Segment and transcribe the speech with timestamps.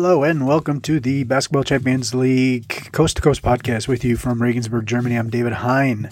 [0.00, 4.40] Hello and welcome to the Basketball Champions League Coast to Coast podcast with you from
[4.40, 5.16] Regensburg, Germany.
[5.16, 6.10] I'm David Hein,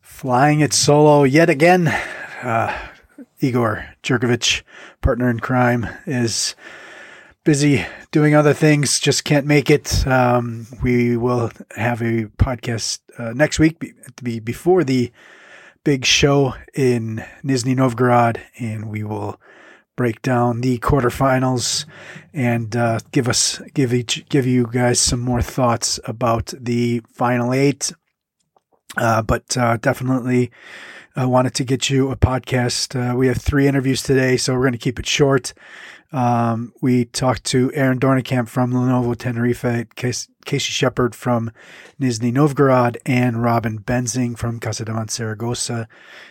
[0.00, 1.88] flying it solo yet again.
[1.88, 2.72] Uh,
[3.40, 4.62] Igor Jerkovich,
[5.00, 6.54] partner in crime, is
[7.42, 10.06] busy doing other things, just can't make it.
[10.06, 13.82] Um, we will have a podcast uh, next week,
[14.22, 15.10] be before the
[15.82, 19.40] big show in Nizhny Novgorod, and we will
[19.96, 21.84] break down the quarterfinals
[22.32, 27.52] and uh, give us give each give you guys some more thoughts about the final
[27.52, 27.92] eight.
[28.96, 30.50] Uh, but uh, definitely
[31.16, 32.96] I wanted to get you a podcast.
[32.96, 35.52] Uh, we have three interviews today, so we're going to keep it short.
[36.12, 41.50] Um, we talked to Aaron Doornekamp from Lenovo Tenerife, Casey, Casey Shepard from
[42.00, 45.88] Nizhny Novgorod, and Robin Benzing from Casademont Saragossa.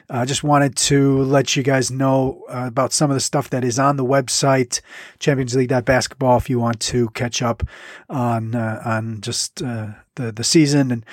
[0.10, 3.50] I uh, just wanted to let you guys know uh, about some of the stuff
[3.50, 4.82] that is on the website,
[5.20, 7.64] championsleague.basketball, if you want to catch up
[8.10, 10.92] on uh, on just uh, the, the season.
[10.92, 11.06] And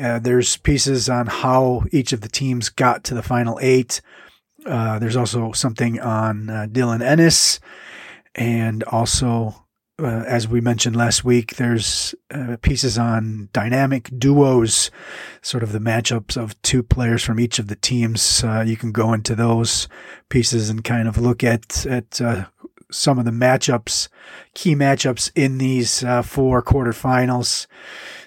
[0.00, 4.00] uh, there's pieces on how each of the teams got to the final eight.
[4.64, 7.60] Uh, there's also something on Dylan Ennis
[8.34, 9.63] and also,
[10.02, 14.90] uh, as we mentioned last week, there's uh, pieces on dynamic duos,
[15.40, 18.42] sort of the matchups of two players from each of the teams.
[18.42, 19.88] Uh, you can go into those
[20.28, 22.46] pieces and kind of look at at uh,
[22.90, 24.08] some of the matchups,
[24.54, 27.66] key matchups in these uh, four quarterfinals.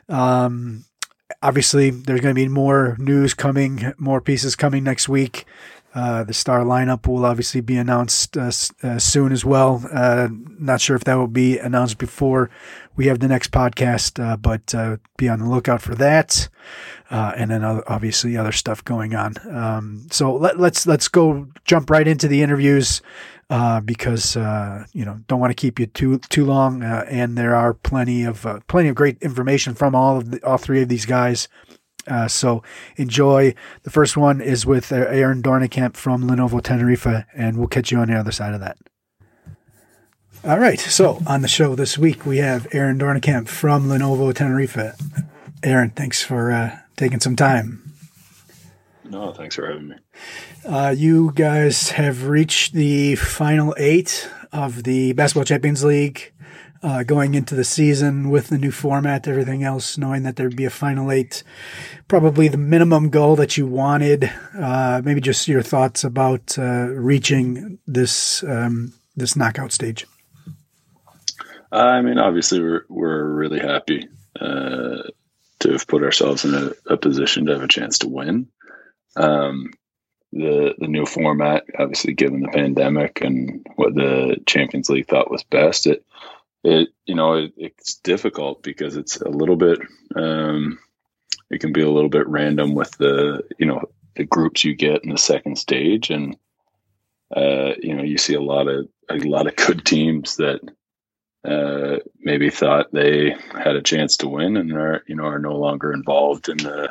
[0.08, 0.86] Um,
[1.42, 5.46] obviously, there's going to be more news coming, more pieces coming next week.
[5.98, 8.52] Uh, the star lineup will obviously be announced uh,
[8.84, 9.84] uh, soon as well.
[9.92, 10.28] Uh,
[10.60, 12.52] not sure if that will be announced before
[12.96, 14.76] we have the next podcast, uh, but
[15.18, 16.50] be on the lookout for that.
[17.10, 19.34] and then obviously other stuff going on.
[19.50, 23.02] Um, so let, us let's, let's go jump right into the interviews
[23.84, 26.84] because you know don't want to keep you too too long.
[26.84, 30.84] and there are plenty of plenty of great information from all of the, all three
[30.84, 31.48] of these guys.
[32.08, 32.64] Uh, so
[32.96, 33.54] enjoy.
[33.84, 38.00] The first one is with uh, Aaron Doornekamp from Lenovo Tenerife, and we'll catch you
[38.00, 38.78] on the other side of that.
[40.44, 40.80] All right.
[40.80, 44.96] So on the show this week, we have Aaron Doornekamp from Lenovo Tenerife.
[45.64, 47.94] Aaron, thanks for uh, taking some time.
[49.10, 49.96] No, thanks for having me.
[50.66, 56.34] Uh, you guys have reached the final eight of the Basketball Champions League
[56.88, 60.64] uh, going into the season with the new format, everything else, knowing that there'd be
[60.64, 61.44] a final eight,
[62.08, 64.32] probably the minimum goal that you wanted.
[64.58, 70.08] Uh, maybe just your thoughts about uh, reaching this um, this knockout stage.
[71.74, 74.08] I mean, obviously, we're we're really happy
[74.40, 75.04] uh,
[75.60, 78.48] to have put ourselves in a, a, position to have a chance to win.
[79.18, 79.74] Um,
[80.32, 85.44] the the new format, obviously, given the pandemic and what the Champions League thought was
[85.44, 86.06] best, it
[86.64, 89.80] it you know it, it's difficult because it's a little bit
[90.16, 90.78] um,
[91.50, 93.84] it can be a little bit random with the you know
[94.16, 96.36] the groups you get in the second stage and
[97.36, 100.60] uh, you know you see a lot of a lot of good teams that
[101.46, 105.56] uh, maybe thought they had a chance to win and are you know are no
[105.56, 106.90] longer involved in the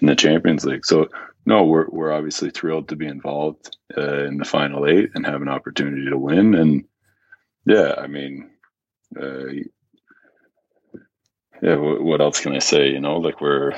[0.00, 0.86] in the Champions League.
[0.86, 1.08] So
[1.46, 5.42] no, we're we're obviously thrilled to be involved uh, in the final eight and have
[5.42, 6.54] an opportunity to win.
[6.54, 6.84] And
[7.66, 8.50] yeah, I mean,
[9.20, 9.52] uh,
[11.62, 12.90] yeah, what else can I say?
[12.90, 13.72] You know, like we're,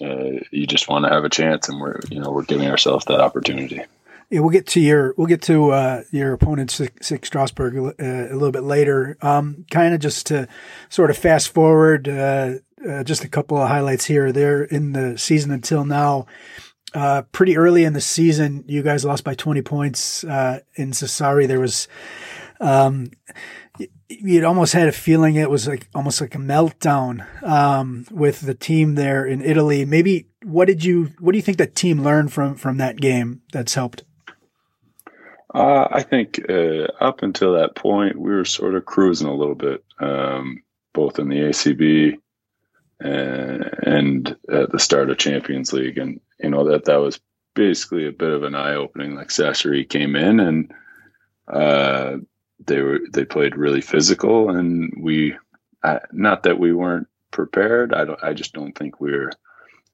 [0.00, 3.04] uh, you just want to have a chance, and we're, you know, we're giving ourselves
[3.06, 3.82] that opportunity.
[4.30, 8.32] Yeah, we'll get to your we'll get to uh, your opponent, SIG Strasbourg, uh, a
[8.32, 9.18] little bit later.
[9.20, 10.48] Um, kind of just to
[10.88, 12.54] sort of fast forward, uh,
[12.88, 14.28] uh, just a couple of highlights here.
[14.28, 16.26] or There in the season until now.
[16.94, 21.48] Uh, pretty early in the season, you guys lost by 20 points uh, in Sassari.
[21.48, 21.88] There was
[22.60, 23.10] um,
[24.08, 28.54] you'd almost had a feeling it was like almost like a meltdown um, with the
[28.54, 29.84] team there in Italy.
[29.84, 33.42] Maybe what did you what do you think that team learned from from that game
[33.52, 34.04] that's helped?
[35.54, 39.54] Uh, I think uh, up until that point, we were sort of cruising a little
[39.54, 40.62] bit, um,
[40.94, 42.16] both in the ACB
[43.00, 47.20] and, and, at the start of Champions League, and you know that that was
[47.54, 49.14] basically a bit of an eye opening.
[49.14, 50.72] Like Sassari came in and
[51.48, 52.16] uh,
[52.66, 55.34] they were they played really physical, and we
[56.12, 57.92] not that we weren't prepared.
[57.92, 58.22] I don't.
[58.22, 59.30] I just don't think we are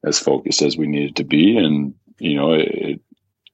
[0.04, 3.00] as focused as we needed to be, and you know it, it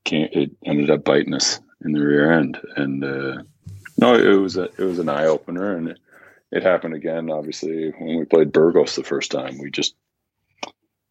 [0.04, 0.32] can't.
[0.32, 3.42] It ended up biting us in the rear end, and uh,
[3.98, 5.98] no, it was a it was an eye opener, and it,
[6.50, 7.30] it happened again.
[7.30, 9.94] Obviously, when we played Burgos the first time, we just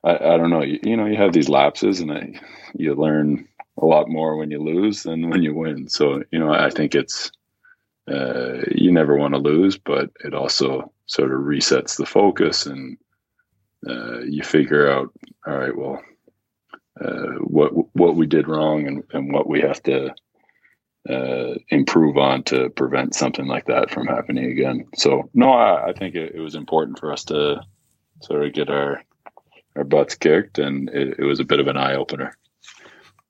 [0.03, 0.63] I, I don't know.
[0.63, 2.33] You, you, know, you have these lapses, and I,
[2.75, 3.47] you learn
[3.77, 5.89] a lot more when you lose than when you win.
[5.89, 7.31] So you know, I think it's
[8.11, 12.97] uh, you never want to lose, but it also sort of resets the focus and
[13.87, 15.09] uh, you figure out,
[15.45, 16.01] all right, well,
[17.01, 20.13] uh, what what we did wrong and, and what we have to
[21.09, 24.85] uh, improve on to prevent something like that from happening again.
[24.95, 27.61] So no, I, I think it, it, was important for us to
[28.21, 29.03] sort of get our
[29.75, 32.37] our butts kicked, and it, it was a bit of an eye opener.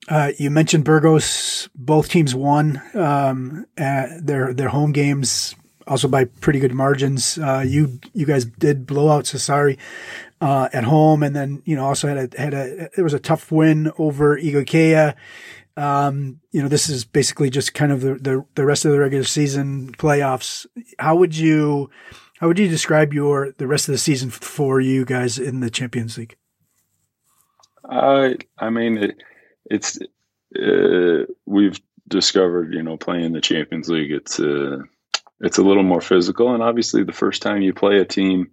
[0.08, 1.68] Uh, you mentioned Burgos.
[1.74, 5.54] Both teams won um, their their home games,
[5.86, 7.38] also by pretty good margins.
[7.38, 9.78] Uh, you you guys did blow out Sassari
[10.40, 13.18] uh, at home, and then you know also had a had a it was a
[13.18, 15.14] tough win over Igokea.
[15.76, 18.98] Um, you know, this is basically just kind of the, the, the rest of the
[19.00, 20.66] regular season playoffs.
[21.00, 21.90] How would you
[22.38, 25.70] how would you describe your the rest of the season for you guys in the
[25.70, 26.36] Champions League?
[27.88, 29.16] I I mean it,
[29.66, 29.98] it's
[30.60, 34.78] uh, we've discovered you know playing the Champions League it's uh,
[35.40, 38.50] it's a little more physical and obviously the first time you play a team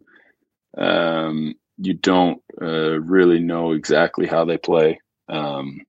[0.78, 5.00] um, you don't uh, really know exactly how they play
[5.32, 5.82] um,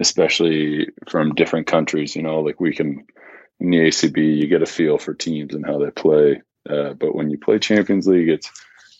[0.00, 2.14] especially from different countries.
[2.14, 3.06] You know, like we can
[3.60, 6.42] in the ACB, you get a feel for teams and how they play.
[6.68, 8.50] Uh, but when you play Champions League, it's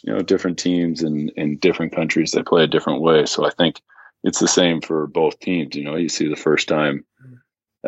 [0.03, 3.27] you know different teams in in different countries they play a different way.
[3.27, 3.81] So I think
[4.29, 5.75] it's the same for both teams.
[5.75, 7.05] You know, you see the first time.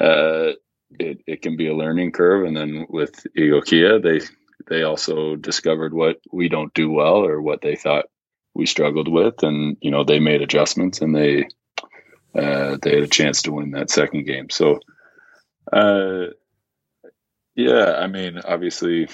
[0.00, 0.52] Uh,
[0.98, 4.24] it, it can be a learning curve, and then with Igokea, they
[4.68, 8.06] they also discovered what we don't do well or what they thought
[8.54, 11.46] we struggled with, and you know they made adjustments and they
[12.34, 14.48] uh, they had a chance to win that second game.
[14.50, 14.80] So,
[15.72, 16.26] uh,
[17.54, 19.08] yeah, I mean, obviously,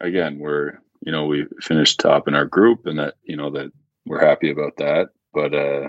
[0.00, 3.72] again, we're you know we finished top in our group, and that you know that
[4.04, 5.08] we're happy about that.
[5.32, 5.88] But uh,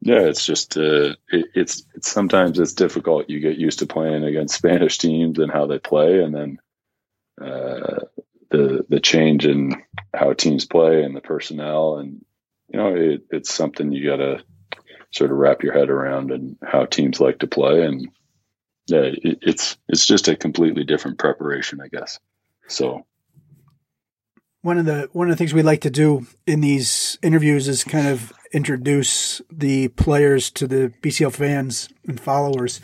[0.00, 3.30] yeah, it's just uh, it, it's it's sometimes it's difficult.
[3.30, 6.58] You get used to playing against Spanish teams and how they play, and then
[7.40, 8.00] uh,
[8.50, 9.82] the the change in
[10.14, 12.24] how teams play and the personnel, and
[12.68, 14.44] you know it, it's something you gotta
[15.10, 17.84] sort of wrap your head around and how teams like to play.
[17.84, 18.08] And
[18.86, 22.18] yeah, it, it's it's just a completely different preparation, I guess.
[22.68, 23.06] So
[24.60, 27.84] one of the one of the things we like to do in these interviews is
[27.84, 32.80] kind of introduce the players to the BCL fans and followers.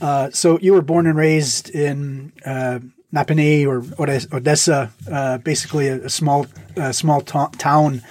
[0.00, 2.78] Uh, so you were born and raised in uh,
[3.12, 3.84] Napanee or
[4.32, 6.46] Odessa, uh, basically a, a small
[6.92, 8.02] small town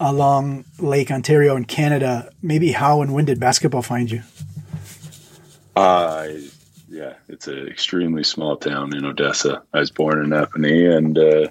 [0.00, 2.30] along Lake Ontario in Canada.
[2.42, 4.22] Maybe how and when did basketball find you?
[5.74, 6.28] Uh,
[6.88, 9.62] yeah, it's an extremely small town in Odessa.
[9.74, 11.48] I was born in Napanee, and uh,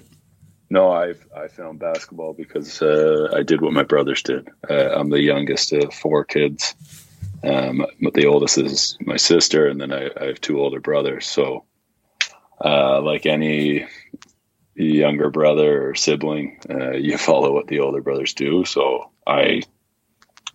[0.68, 4.48] no, I I found basketball because uh, I did what my brothers did.
[4.68, 6.74] Uh, I'm the youngest of four kids.
[7.44, 11.26] Um, but the oldest is my sister, and then I, I have two older brothers.
[11.26, 11.64] So,
[12.64, 13.86] uh, like any
[14.74, 18.64] younger brother or sibling, uh, you follow what the older brothers do.
[18.64, 19.62] So I,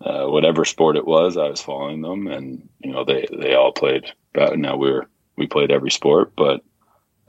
[0.01, 3.71] uh, whatever sport it was, I was following them, and you know they they all
[3.71, 4.05] played.
[4.35, 5.07] Now we were
[5.37, 6.61] we played every sport, but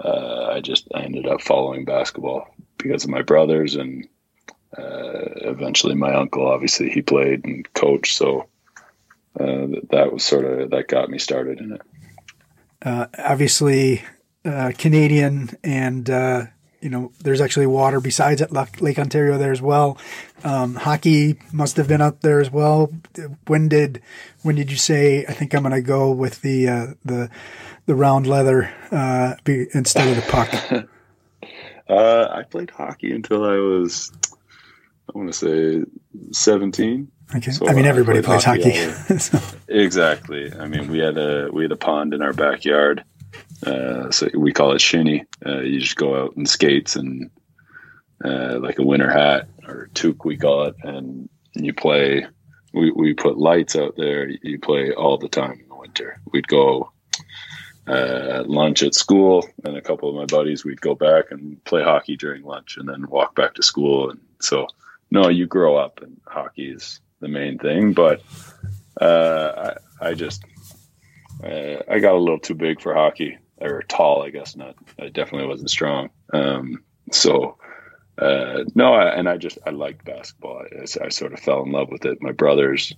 [0.02, 2.48] uh, I just I ended up following basketball
[2.82, 4.08] because of my brothers and
[4.76, 6.46] uh, eventually my uncle.
[6.46, 8.48] Obviously, he played and coached, so
[9.38, 11.82] uh, that was sort of that got me started in it.
[12.82, 14.02] Uh, obviously,
[14.44, 16.08] Canadian and
[16.82, 19.96] you know, there's actually water besides at Lake Ontario there as well.
[20.42, 22.92] Um, hockey must have been up there as well.
[23.46, 24.02] When did
[24.42, 27.30] when did you say I think I'm going to go with the uh, the
[27.86, 30.88] the round leather uh, be, instead of the puck?
[31.88, 34.12] uh, I played hockey until I was
[35.08, 35.84] I want to say
[36.30, 37.10] 17.
[37.36, 37.50] Okay.
[37.50, 38.84] So I mean, everybody I plays hockey.
[38.84, 39.18] hockey.
[39.18, 39.38] so.
[39.68, 40.52] Exactly.
[40.52, 43.04] I mean, we had a we had a pond in our backyard
[43.66, 45.24] uh, so we call it shinny.
[45.44, 47.30] Uh, you just go out and skates and
[48.24, 52.26] uh, like a winter hat or toque, we call it, and you play.
[52.74, 54.28] We, we put lights out there.
[54.28, 56.20] You play all the time in the winter.
[56.32, 56.90] We'd go
[57.86, 61.82] uh, lunch at school, and a couple of my buddies, we'd go back and play
[61.82, 64.10] hockey during lunch, and then walk back to school.
[64.10, 64.68] And so,
[65.10, 67.92] no, you grow up, and hockey is the main thing.
[67.92, 68.22] But
[69.00, 70.44] uh, I, I just
[71.42, 74.76] uh, I got a little too big for hockey or tall, I guess not.
[75.00, 76.10] I definitely wasn't strong.
[76.32, 77.58] Um, so
[78.18, 80.64] uh, no, I, and I just I liked basketball.
[80.72, 82.18] I, I, sort of fell in love with it.
[82.20, 82.92] My brothers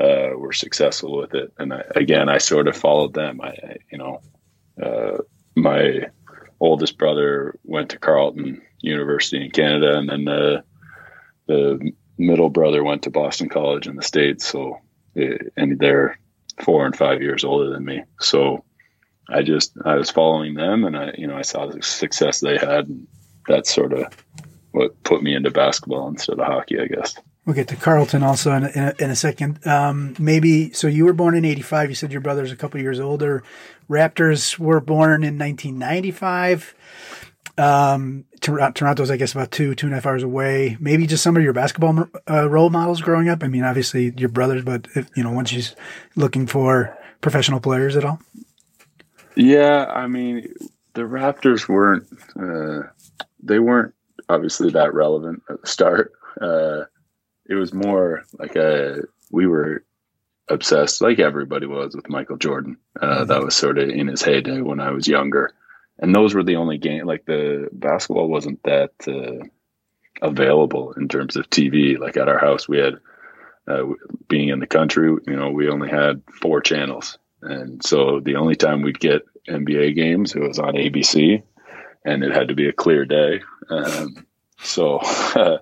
[0.00, 3.40] uh, were successful with it, and I, again, I sort of followed them.
[3.40, 4.20] I, I you know,
[4.82, 5.18] uh,
[5.54, 6.06] my
[6.60, 10.64] oldest brother went to Carleton University in Canada, and then the
[11.46, 14.46] the middle brother went to Boston College in the states.
[14.46, 14.78] So,
[15.14, 16.18] and they're
[16.62, 18.02] four and five years older than me.
[18.20, 18.64] So
[19.28, 22.56] I just I was following them, and I you know I saw the success they
[22.56, 23.06] had, and
[23.46, 24.06] that's sort of
[24.72, 27.14] what put me into basketball instead of hockey, I guess.
[27.44, 29.66] We'll get to Carleton also in a, in a, in a second.
[29.66, 30.86] Um, maybe so.
[30.86, 31.88] You were born in '85.
[31.88, 33.42] You said your brother's a couple years older.
[33.90, 36.74] Raptors were born in 1995.
[37.58, 40.76] Um, Toronto's, I guess, about two two and a half hours away.
[40.80, 43.42] Maybe just some of your basketball uh, role models growing up.
[43.42, 45.74] I mean, obviously your brothers, but if, you know, once she's
[46.14, 48.20] looking for professional players at all.
[49.34, 50.54] Yeah, I mean,
[50.94, 52.06] the Raptors weren't.
[52.38, 52.88] Uh,
[53.42, 53.94] they weren't
[54.28, 56.12] obviously that relevant at the start.
[56.40, 56.84] Uh,
[57.52, 59.84] it was more like a we were
[60.48, 62.78] obsessed, like everybody was, with Michael Jordan.
[62.98, 63.26] Uh, mm-hmm.
[63.26, 65.52] That was sort of in his heyday when I was younger,
[65.98, 67.06] and those were the only game.
[67.06, 69.44] Like the basketball wasn't that uh,
[70.22, 71.98] available in terms of TV.
[71.98, 72.94] Like at our house, we had
[73.68, 73.84] uh,
[74.28, 78.56] being in the country, you know, we only had four channels, and so the only
[78.56, 81.42] time we'd get NBA games, it was on ABC,
[82.06, 83.42] and it had to be a clear day.
[83.68, 84.26] Um,
[84.62, 85.02] so.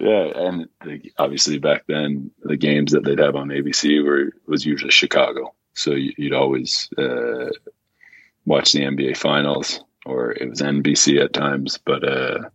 [0.00, 4.64] Yeah, and the, obviously back then the games that they'd have on ABC were was
[4.64, 7.50] usually Chicago, so you'd always uh,
[8.46, 11.78] watch the NBA Finals, or it was NBC at times.
[11.84, 12.48] But uh,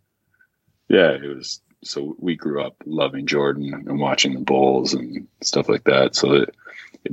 [0.88, 1.62] yeah, it was.
[1.84, 6.16] So we grew up loving Jordan and watching the Bulls and stuff like that.
[6.16, 6.56] So that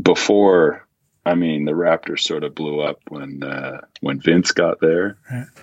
[0.01, 0.87] before,
[1.27, 5.19] I mean, the Raptors sort of blew up when uh, when Vince got there,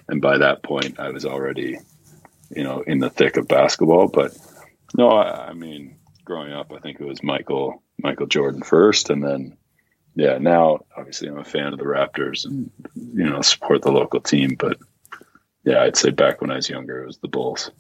[0.10, 1.80] and by that point, I was already,
[2.54, 4.10] you know, in the thick of basketball.
[4.10, 4.38] But
[4.96, 9.24] no, I, I mean, growing up, I think it was Michael Michael Jordan first, and
[9.24, 9.58] then
[10.16, 14.20] yeah, now obviously I'm a fan of the Raptors and you know support the local
[14.20, 14.78] team, but
[15.64, 17.72] yeah, I'd say back when I was younger, it was the Bulls.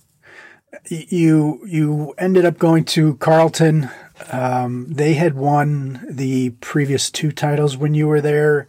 [0.89, 3.89] You you ended up going to Carleton.
[4.31, 8.67] Um, they had won the previous two titles when you were there,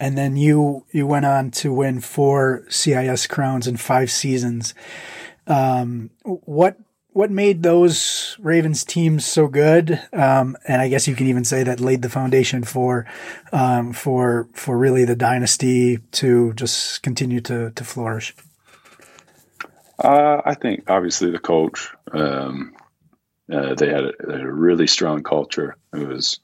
[0.00, 4.74] and then you you went on to win four CIS crowns in five seasons.
[5.46, 6.78] Um, what
[7.14, 10.00] what made those Ravens teams so good?
[10.12, 13.06] Um, and I guess you can even say that laid the foundation for,
[13.52, 18.34] um, for, for really the dynasty to just continue to, to flourish.
[19.96, 22.74] Uh, I think obviously the coach, um,
[23.50, 25.76] uh, they, had a, they had a really strong culture.
[25.92, 26.40] It was,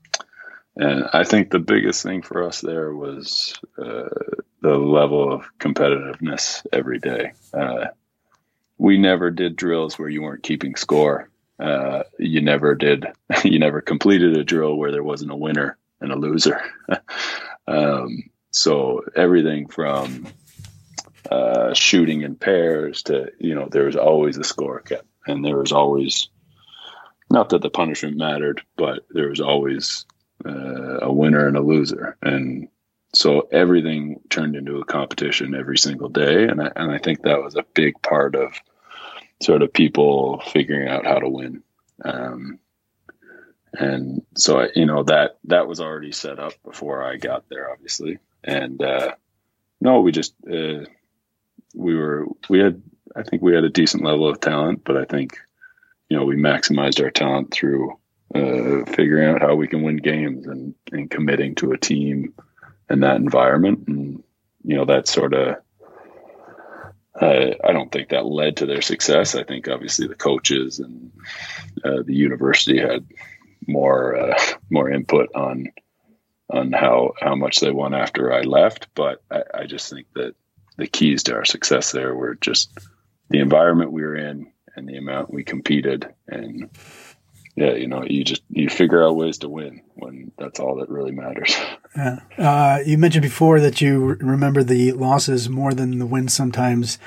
[0.77, 4.09] and I think the biggest thing for us there was uh,
[4.63, 7.33] the level of competitiveness every day.
[8.81, 11.29] We never did drills where you weren't keeping score.
[11.59, 13.05] Uh, you never did.
[13.45, 16.63] You never completed a drill where there wasn't a winner and a loser.
[17.69, 20.27] um, so everything from
[21.31, 25.59] uh, shooting in pairs to you know there was always a score kept, and there
[25.59, 26.31] was always
[27.31, 30.07] not that the punishment mattered, but there was always
[30.47, 32.69] uh, a winner and a loser, and
[33.15, 37.43] so everything turned into a competition every single day, and I, and I think that
[37.43, 38.55] was a big part of
[39.43, 41.63] sort of people figuring out how to win.
[42.05, 42.59] Um,
[43.73, 48.19] and so, you know, that, that was already set up before I got there, obviously.
[48.43, 49.15] And, uh,
[49.81, 50.85] no, we just, uh,
[51.75, 52.83] we were, we had,
[53.15, 55.39] I think we had a decent level of talent, but I think,
[56.09, 57.93] you know, we maximized our talent through,
[58.35, 62.35] uh, figuring out how we can win games and, and committing to a team
[62.89, 63.87] and that environment.
[63.87, 64.23] And,
[64.65, 65.57] you know, that sort of,
[67.15, 69.35] uh, I don't think that led to their success.
[69.35, 71.13] I think obviously the coaches and
[71.85, 73.07] uh, the university had
[73.67, 74.41] more uh,
[74.71, 75.67] more input on
[76.49, 78.89] on how how much they won after I left.
[78.95, 80.35] But I, I, just think that
[80.77, 82.79] the keys to our success there were just
[83.29, 86.71] the environment we were in and the amount we competed and
[87.61, 90.89] yeah, you know, you just you figure out ways to win when that's all that
[90.89, 91.55] really matters.
[91.97, 92.21] Yeah.
[92.39, 97.01] Uh, you mentioned before that you remember the losses more than the wins sometimes.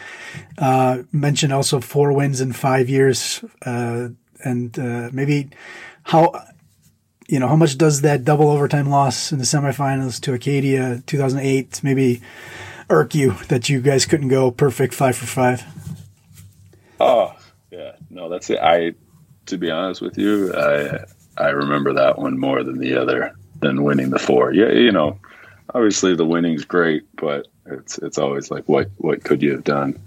[0.57, 4.09] Uh, mentioned also four wins in five years, uh,
[4.43, 5.51] and uh, maybe
[6.03, 6.33] how
[7.29, 11.81] you know how much does that double overtime loss in the semifinals to Acadia 2008
[11.81, 12.21] maybe
[12.89, 15.63] irk you that you guys couldn't go perfect five for five?
[16.99, 17.33] Oh
[17.71, 18.59] yeah, no, that's it.
[18.59, 18.95] I
[19.47, 21.05] to be honest with you, I
[21.37, 24.53] I remember that one more than the other than winning the four.
[24.53, 25.19] Yeah, you know,
[25.73, 29.99] obviously the winning's great, but it's it's always like what what could you have done?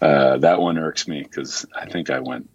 [0.00, 2.48] Uh, that one irks me because I think I went.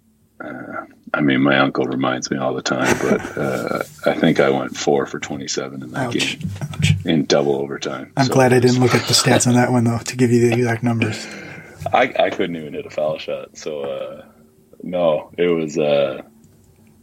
[0.43, 4.49] Uh, I mean, my uncle reminds me all the time, but uh, I think I
[4.49, 6.39] went four for twenty-seven in that Ouch.
[6.39, 6.93] game Ouch.
[7.05, 8.11] in double overtime.
[8.17, 10.31] I'm so glad I didn't look at the stats on that one though to give
[10.31, 11.25] you the exact numbers.
[11.93, 14.25] I, I couldn't even hit a foul shot, so uh,
[14.83, 16.21] no, it was uh,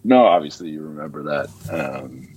[0.04, 0.26] no.
[0.26, 2.28] Obviously, you remember that, um,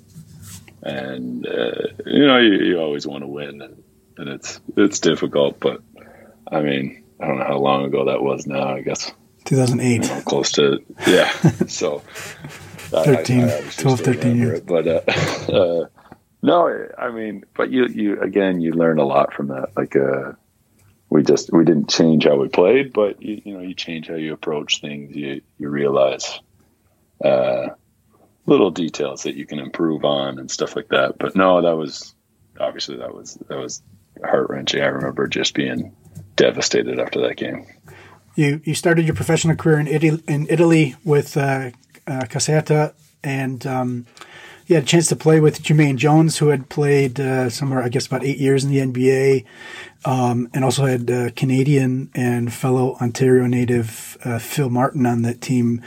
[0.81, 3.83] and uh, you know you, you always want to win, and
[4.17, 5.59] and it's it's difficult.
[5.59, 5.81] But
[6.51, 8.73] I mean, I don't know how long ago that was now.
[8.73, 9.11] I guess
[9.45, 11.29] 2008, you know, close to yeah.
[11.67, 11.99] so
[12.89, 14.59] 13, I, I 12, 13 years.
[14.59, 15.01] It, but uh,
[15.51, 15.87] uh,
[16.41, 19.69] no, I mean, but you you again, you learn a lot from that.
[19.75, 20.33] Like uh,
[21.13, 24.15] we just we didn't change how we played, but you, you know, you change how
[24.15, 25.15] you approach things.
[25.15, 26.39] You you realize.
[27.23, 27.69] Uh,
[28.45, 31.17] little details that you can improve on and stuff like that.
[31.17, 32.13] But no, that was
[32.59, 33.81] obviously that was that was
[34.23, 34.81] heart wrenching.
[34.81, 35.95] I remember just being
[36.35, 37.65] devastated after that game.
[38.35, 41.71] You you started your professional career in Italy, in Italy with uh,
[42.07, 42.93] uh, Caserta,
[43.23, 44.05] and um,
[44.67, 47.89] you had a chance to play with Jermaine Jones, who had played uh, somewhere, I
[47.89, 49.45] guess, about eight years in the NBA,
[50.05, 55.41] um, and also had uh, Canadian and fellow Ontario native uh, Phil Martin on that
[55.41, 55.81] team.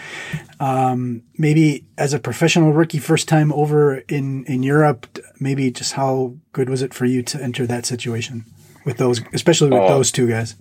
[0.60, 6.34] Um, maybe as a professional rookie, first time over in in Europe, maybe just how
[6.52, 8.44] good was it for you to enter that situation
[8.84, 9.88] with those, especially with oh.
[9.88, 10.54] those two guys?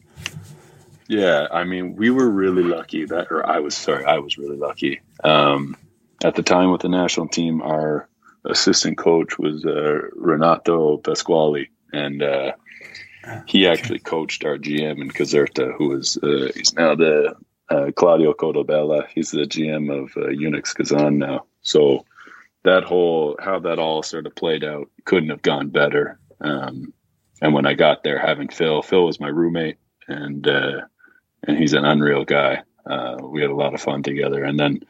[1.08, 4.58] Yeah, I mean, we were really lucky that, or I was sorry, I was really
[4.58, 5.02] lucky.
[5.24, 5.78] Um,
[6.24, 8.08] at the time with the national team, our
[8.46, 12.54] assistant coach was uh, Renato Pasquale, and uh,
[13.46, 17.36] he actually coached our GM in Caserta, who is uh, he's now the
[17.70, 19.08] uh, Claudio Coldebella.
[19.14, 21.46] He's the GM of uh, UNICS Kazan now.
[21.62, 22.06] So
[22.64, 26.20] that whole how that all sort of played out couldn't have gone better.
[26.42, 26.94] Um,
[27.42, 30.82] and when I got there, having Phil, Phil was my roommate, and uh,
[31.44, 32.64] and he's an unreal guy.
[32.86, 34.82] Uh, we had a lot of fun together, and then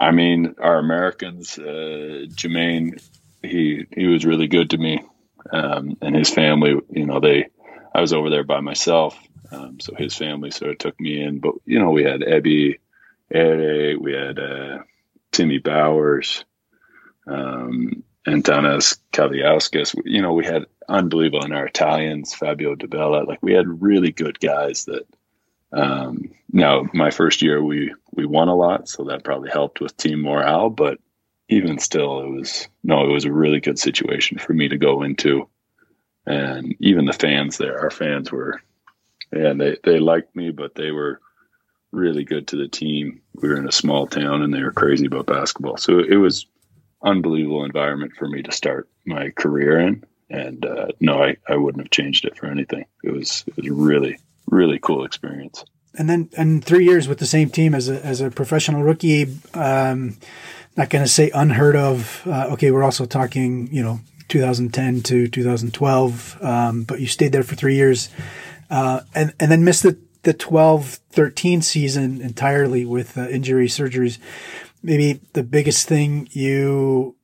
[0.00, 3.02] I mean, our Americans, uh, Jermaine,
[3.42, 5.04] he he was really good to me,
[5.52, 6.74] um, and his family.
[6.90, 7.48] You know, they
[7.94, 9.18] I was over there by myself,
[9.52, 11.40] um, so his family sort of took me in.
[11.40, 12.78] But you know, we had Ebi,
[13.30, 14.78] Ere, we had uh,
[15.32, 16.44] Timmy Bowers,
[17.26, 19.94] um, Antanas Kaliauskas.
[20.06, 23.24] You know, we had unbelievable in our Italians, Fabio Di Bella.
[23.24, 25.06] Like we had really good guys that
[25.72, 29.96] um, now, my first year, we we won a lot, so that probably helped with
[29.96, 30.70] team morale.
[30.70, 30.98] But
[31.48, 35.02] even still, it was no, it was a really good situation for me to go
[35.02, 35.48] into,
[36.26, 38.60] and even the fans there, our fans were,
[39.32, 41.20] yeah, they they liked me, but they were
[41.92, 43.20] really good to the team.
[43.34, 46.46] We were in a small town, and they were crazy about basketball, so it was
[47.02, 50.04] unbelievable environment for me to start my career in.
[50.28, 52.84] And uh, no, I, I wouldn't have changed it for anything.
[53.02, 55.64] It was it was really really cool experience.
[55.94, 59.26] And then, and three years with the same team as a as a professional rookie.
[59.54, 60.16] Um,
[60.76, 62.22] not going to say unheard of.
[62.26, 67.42] Uh, okay, we're also talking, you know, 2010 to 2012, um, but you stayed there
[67.42, 68.08] for three years,
[68.70, 74.18] uh, and and then missed the the 12 13 season entirely with uh, injury surgeries.
[74.82, 77.16] Maybe the biggest thing you,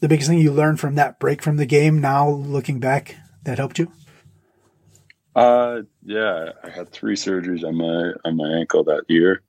[0.00, 2.00] the biggest thing you learned from that break from the game.
[2.00, 3.90] Now looking back, that helped you.
[5.34, 9.42] Uh, yeah, I had three surgeries on my on my ankle that year.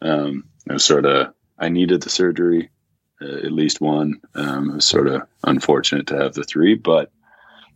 [0.00, 2.70] Um, it was sort of I needed the surgery,
[3.20, 4.22] uh, at least one.
[4.34, 7.12] Um, it was sort of unfortunate to have the three, but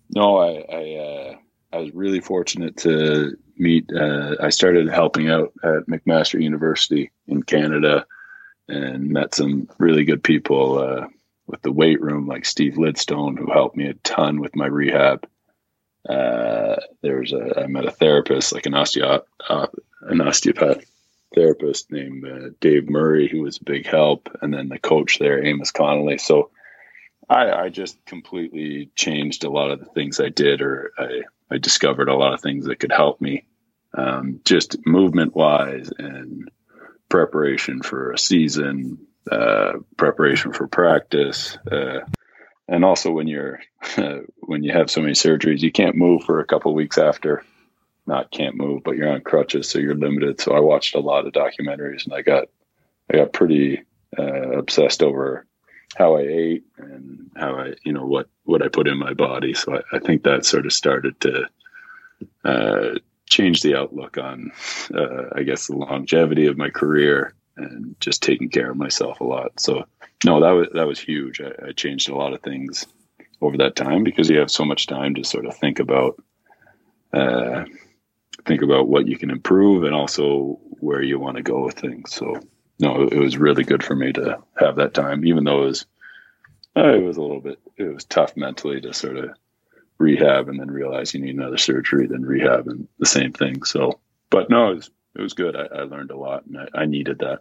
[0.09, 1.37] no, I I, uh,
[1.75, 3.91] I was really fortunate to meet.
[3.95, 8.07] Uh, I started helping out at McMaster University in Canada,
[8.67, 11.07] and met some really good people uh,
[11.47, 15.27] with the weight room, like Steve Lidstone, who helped me a ton with my rehab
[16.09, 19.67] uh, there's a I met a therapist, like an osteo uh,
[20.03, 20.85] an osteopath
[21.35, 25.45] therapist named uh, Dave Murray, who was a big help, and then the coach there,
[25.45, 26.19] Amos Connolly.
[26.19, 26.51] So
[27.29, 31.59] I, I just completely changed a lot of the things I did, or I, I
[31.59, 33.47] discovered a lot of things that could help me,
[33.97, 36.51] um, just movement wise and
[37.09, 41.57] preparation for a season, uh, preparation for practice.
[41.71, 42.01] Uh,
[42.73, 43.61] and also when you're
[44.41, 47.45] when you have so many surgeries, you can't move for a couple weeks after.
[48.07, 50.41] Not can't move, but you're on crutches, so you're limited.
[50.41, 52.49] So I watched a lot of documentaries, and I got
[53.13, 53.83] I got pretty
[54.19, 55.47] uh, obsessed over
[55.95, 59.53] how I ate and how I you know what what I put in my body.
[59.53, 61.49] So I, I think that sort of started to
[62.45, 64.51] uh, change the outlook on
[64.95, 69.25] uh, I guess the longevity of my career and just taking care of myself a
[69.25, 69.59] lot.
[69.61, 69.85] So
[70.25, 71.41] no, that was that was huge.
[71.41, 72.87] I, I, changed a lot of things
[73.41, 76.23] over that time because you have so much time to sort of think about
[77.13, 77.65] uh,
[78.47, 82.15] think about what you can improve and also where you want to go with things.
[82.15, 82.41] So
[82.79, 85.87] no, it was really good for me to have that time, even though it was
[86.77, 89.31] uh, it was a little bit it was tough mentally to sort of
[89.99, 93.63] rehab and then realize you need another surgery, then rehab and the same thing.
[93.63, 95.57] So, but no, it was it was good.
[95.57, 97.41] I, I learned a lot and I, I needed that.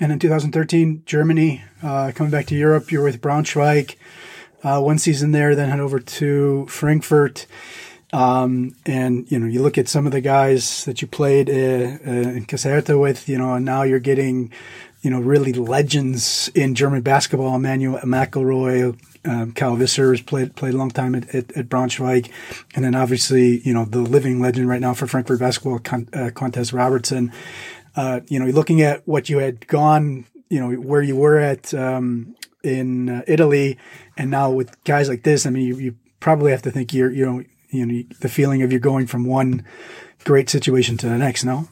[0.00, 3.94] And in 2013, Germany, uh, coming back to Europe, you were with Braunschweig,
[4.64, 7.46] uh, one season there, then head over to Frankfurt.
[8.12, 11.52] Um, and you know, you look at some of the guys that you played uh,
[11.52, 14.52] uh, in Caserta with, you know, and now you're getting,
[15.02, 17.54] you know, really legends in German basketball.
[17.54, 22.30] Emmanuel McElroy, um, Cal Visser played played a long time at, at, at, Braunschweig,
[22.74, 26.30] and then obviously, you know, the living legend right now for Frankfurt basketball, Con- uh,
[26.30, 27.32] Quantez Robertson.
[27.96, 31.72] Uh, you know, looking at what you had gone, you know, where you were at
[31.74, 33.78] um, in uh, Italy,
[34.16, 37.10] and now with guys like this, I mean, you, you probably have to think you're,
[37.10, 39.64] you know, you know, the feeling of you're going from one
[40.24, 41.44] great situation to the next.
[41.44, 41.68] No.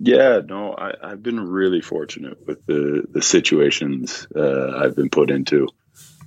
[0.00, 5.30] Yeah, no, I, have been really fortunate with the the situations uh, I've been put
[5.30, 5.68] into.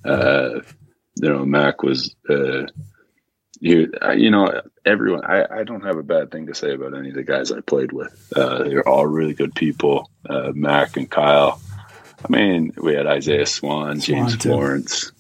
[0.04, 0.62] Uh,
[1.16, 2.64] you know, Mac was, uh,
[3.60, 5.26] you, you know, everyone.
[5.26, 7.62] I, I don't have a bad thing to say about any of the guys I
[7.62, 8.32] played with.
[8.36, 10.10] Uh, they're all really good people.
[10.28, 11.62] Uh, Mac and Kyle.
[12.24, 15.12] I mean, we had Isaiah Swan, James Swan Florence,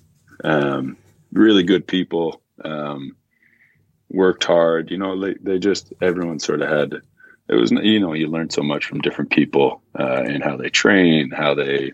[0.43, 0.97] um,
[1.31, 2.41] really good people.
[2.63, 3.15] Um,
[4.11, 4.91] worked hard.
[4.91, 7.01] You know, they, they just everyone sort of had.
[7.49, 10.69] It was you know you learn so much from different people uh, and how they
[10.69, 11.93] train, how they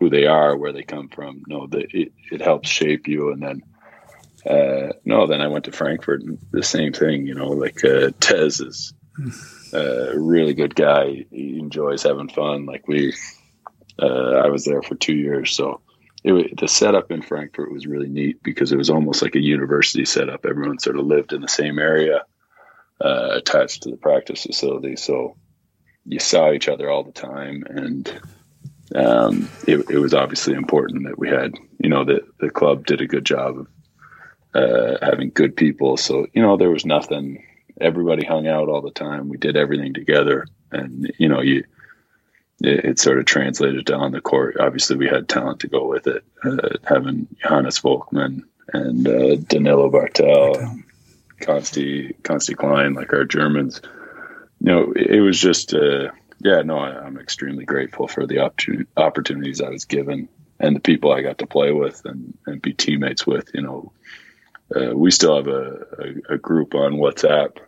[0.00, 1.42] who they are, where they come from.
[1.46, 3.32] No, it, it helps shape you.
[3.32, 3.62] And then
[4.48, 7.26] uh, no, then I went to Frankfurt and the same thing.
[7.26, 8.94] You know, like uh, Tez is
[9.72, 11.26] a really good guy.
[11.30, 12.66] He enjoys having fun.
[12.66, 13.14] Like we,
[14.00, 14.06] uh,
[14.44, 15.80] I was there for two years, so
[16.24, 20.04] it, the setup in Frankfurt was really neat because it was almost like a university
[20.04, 20.46] setup.
[20.46, 22.24] Everyone sort of lived in the same area,
[23.00, 24.96] uh, attached to the practice facility.
[24.96, 25.36] So
[26.06, 28.10] you saw each other all the time, and
[28.94, 33.00] um, it, it, was obviously important that we had, you know, that the club did
[33.00, 33.66] a good job of
[34.54, 35.96] uh, having good people.
[35.96, 37.44] So you know, there was nothing.
[37.80, 39.28] Everybody hung out all the time.
[39.28, 41.64] We did everything together, and you know, you
[42.60, 44.56] it, it, sort of translated on the court.
[44.58, 49.90] Obviously, we had talent to go with it, uh, having Johannes Voigtmann and uh, Danilo
[49.90, 50.82] Barthel,
[51.40, 53.80] Consti, Consti Klein, like our Germans.
[54.60, 58.40] You know, it, it was just, uh, yeah, no, I, am extremely grateful for the
[58.40, 60.28] opportunity, opportunities I was given
[60.60, 63.50] and the people I got to play with and, and be teammates with.
[63.54, 63.92] You know,
[64.74, 65.86] uh, we still have a,
[66.30, 67.58] a, a group on WhatsApp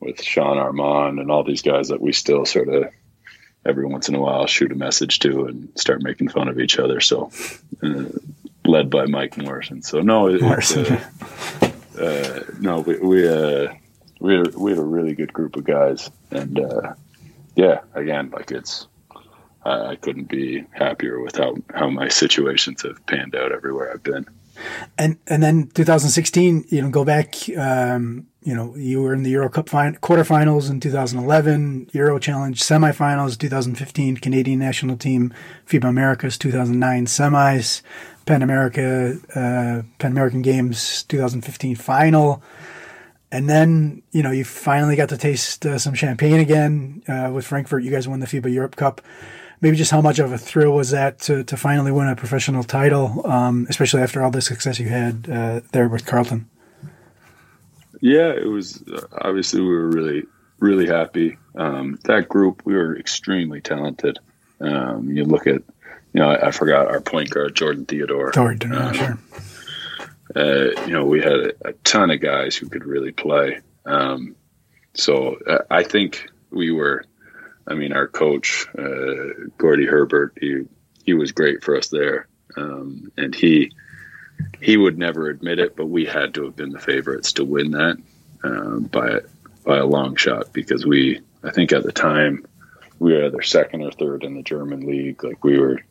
[0.00, 2.90] with Sean Armand and all these guys that we still sort of
[3.66, 6.78] every once in a while shoot a message to and start making fun of each
[6.78, 7.00] other.
[7.00, 7.30] So,
[7.82, 8.04] uh,
[8.64, 9.82] led by Mike Morrison.
[9.82, 10.86] So no, it, Morrison.
[10.86, 11.70] Uh,
[12.00, 13.72] uh, no, we we uh,
[14.20, 16.94] we had, we had a really good group of guys, and uh,
[17.60, 18.86] yeah, again, like it's.
[19.62, 24.24] I couldn't be happier with how, how my situations have panned out everywhere I've been.
[24.96, 29.30] And and then 2016, you know, go back um, you know, you were in the
[29.30, 35.34] Euro Cup fin- quarterfinals in 2011, Euro Challenge semifinals 2015, Canadian national team,
[35.66, 37.82] FIBA Americas 2009 semis,
[38.24, 42.42] Pan America, uh, Pan American Games 2015 final.
[43.32, 47.46] And then, you know, you finally got to taste uh, some champagne again uh, with
[47.46, 47.84] Frankfurt.
[47.84, 49.00] You guys won the FIBA Europe Cup.
[49.60, 52.64] Maybe just how much of a thrill was that to, to finally win a professional
[52.64, 56.48] title, um, especially after all the success you had uh, there with Carleton?
[58.00, 60.24] Yeah, it was uh, obviously we were really
[60.58, 61.36] really happy.
[61.54, 64.18] Um, that group we were extremely talented.
[64.60, 65.62] Um, you look at
[66.12, 68.32] you know I, I, forgot our point guard Jordan Theodore.
[68.32, 69.18] Jordan, um, sure.
[70.34, 73.60] Uh, you know we had a, a, ton of guys who could really play.
[73.84, 74.36] Um,
[74.94, 77.04] so uh, I think we were.
[77.66, 80.66] I mean, our coach uh, Gordie Herbert, he
[81.04, 83.72] he was great for us there, um, and he
[84.60, 87.72] he would never admit it, but we had to have been the favorites to win
[87.72, 87.96] that
[88.44, 89.20] uh, by
[89.64, 92.46] by a long shot because we, I think at the time,
[92.98, 95.22] we were either second or third in the German league.
[95.22, 95.82] Like we were,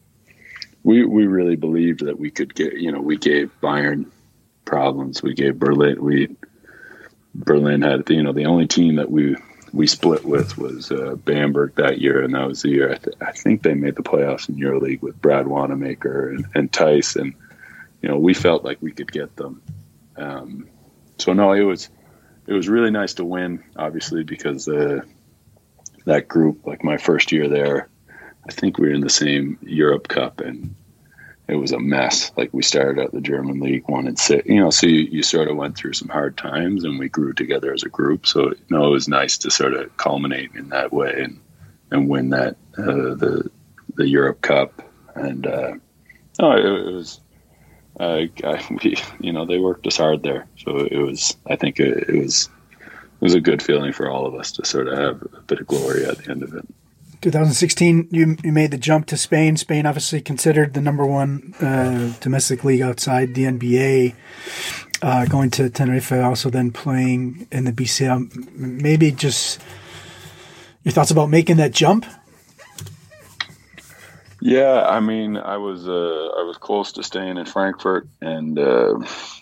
[0.83, 2.73] we we really believed that we could get.
[2.73, 4.09] You know, we gave Bayern
[4.69, 5.21] problems.
[5.21, 6.01] We gave Berlin.
[6.01, 6.35] We
[7.35, 9.35] Berlin had you know the only team that we
[9.73, 13.17] we split with was uh, Bamberg that year, and that was the year I, th-
[13.21, 17.35] I think they made the playoffs in EuroLeague with Brad Wanamaker and, and Theis and
[18.01, 19.61] you know, we felt like we could get them.
[20.15, 20.69] Um,
[21.17, 21.89] so no, it was
[22.47, 25.01] it was really nice to win, obviously, because uh,
[26.05, 27.89] that group, like my first year there,
[28.47, 30.75] I think we were in the same Europe Cup, and
[31.49, 32.31] it was a mess.
[32.37, 35.23] Like we started out the German league one and six, you know, so you, you
[35.23, 38.27] sort of went through some hard times, and we grew together as a group.
[38.27, 41.39] So you know, it was nice to sort of culminate in that way and
[41.91, 43.49] and win that uh, the
[43.95, 44.81] the Europe Cup,
[45.15, 45.73] and uh,
[46.39, 47.19] no, it, it was
[47.99, 48.25] uh,
[48.83, 50.47] we, you know, they worked us hard there.
[50.57, 54.25] So it was, I think it, it, was, it was a good feeling for all
[54.25, 56.65] of us to sort of have a bit of glory at the end of it.
[57.21, 59.57] 2016, you, you made the jump to Spain.
[59.57, 64.15] Spain, obviously considered the number one uh, domestic league outside the NBA.
[65.01, 68.55] uh, going to Tenerife, also then playing in the BCL.
[68.55, 69.61] Maybe just
[70.83, 72.05] your thoughts about making that jump.
[74.41, 78.99] Yeah, I mean, I was uh, I was close to staying in Frankfurt, and uh,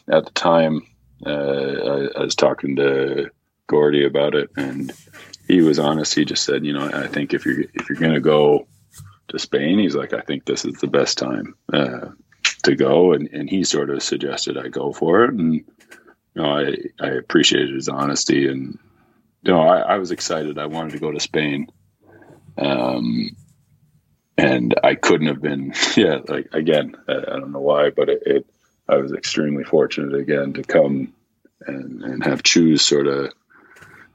[0.08, 0.82] at the time,
[1.26, 3.30] uh, I, I, was talking to
[3.68, 4.92] Gordie about it, and
[5.48, 6.14] he was honest.
[6.14, 8.68] He just said, you know, I think if you're if you're gonna go
[9.30, 12.10] to Spain, he's like, I think this is the best time uh,
[12.64, 15.64] to go, and and he sort of suggested I go for it, and you
[16.36, 18.78] know, I I appreciated his honesty, and
[19.44, 20.58] you know, I, I was excited.
[20.58, 21.68] I wanted to go to Spain.
[22.58, 23.36] Um,
[24.38, 28.24] and I couldn't have been, yeah, like again, I, I don't know why, but it,
[28.26, 28.46] it,
[28.88, 31.14] I was extremely fortunate again to come
[31.66, 33.34] and, and have choose sort of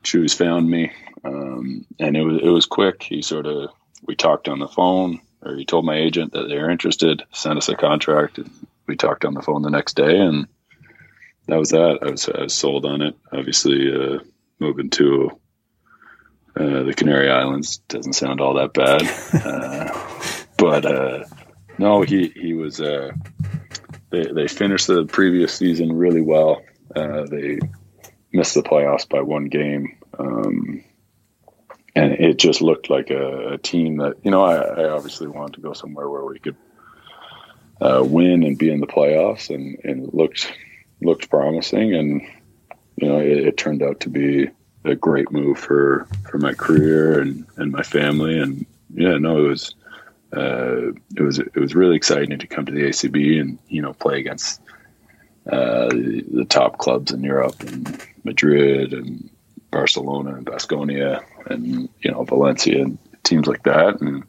[0.02, 0.92] choose found me.
[1.24, 3.02] Um, and it was, it was quick.
[3.02, 3.70] He sort of,
[4.06, 7.68] we talked on the phone or he told my agent that they're interested, sent us
[7.68, 8.50] a contract and
[8.86, 10.46] we talked on the phone the next day and
[11.46, 11.98] that was that.
[12.02, 13.16] I was, I was sold on it.
[13.32, 14.20] Obviously, uh,
[14.58, 15.30] moving to
[16.54, 19.02] uh, the Canary Islands doesn't sound all that bad,
[19.44, 21.24] uh, but uh,
[21.78, 22.80] no, he he was.
[22.80, 23.12] Uh,
[24.10, 26.62] they they finished the previous season really well.
[26.94, 27.58] Uh, they
[28.32, 30.84] missed the playoffs by one game, um,
[31.94, 34.42] and it just looked like a, a, team that you know.
[34.42, 36.56] I, I, obviously wanted to go somewhere where we could
[37.80, 40.52] win and be in the playoffs, and, and it looked
[41.00, 42.22] looked promising, and
[42.96, 44.48] you know it, it turned out to be
[44.84, 49.48] a great move for for my career and and my family and yeah no it
[49.48, 49.74] was
[50.36, 53.92] uh, it was it was really exciting to come to the ACB and you know
[53.92, 54.60] play against
[55.50, 59.30] uh, the, top clubs in Europe and Madrid and
[59.70, 64.22] Barcelona and Basconia and you know Valencia and teams like that and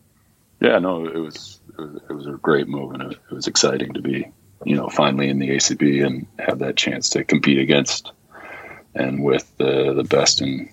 [0.62, 3.48] yeah no it was it was, it was a great move and it, it was
[3.48, 4.26] exciting to be
[4.66, 8.12] you know finally in the ACB and have that chance to compete against
[8.96, 10.70] and with the the best in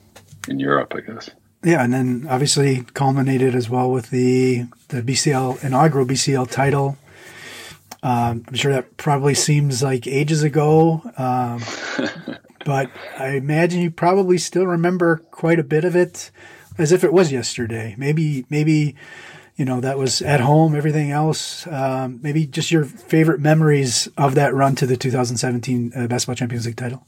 [0.48, 1.30] in Europe, I guess.
[1.62, 6.96] Yeah, and then obviously culminated as well with the the BCL inaugural BCL title.
[8.02, 11.62] Um, I'm sure that probably seems like ages ago, um,
[12.64, 16.30] but I imagine you probably still remember quite a bit of it,
[16.78, 17.94] as if it was yesterday.
[17.98, 18.96] Maybe, maybe,
[19.56, 20.74] you know, that was at home.
[20.74, 26.06] Everything else, um, maybe just your favorite memories of that run to the 2017 uh,
[26.06, 27.04] Basketball Champions League title.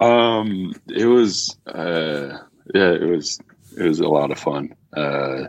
[0.00, 2.38] Um, it was, uh,
[2.74, 3.38] yeah, it was,
[3.76, 4.74] it was a lot of fun.
[4.96, 5.48] Uh,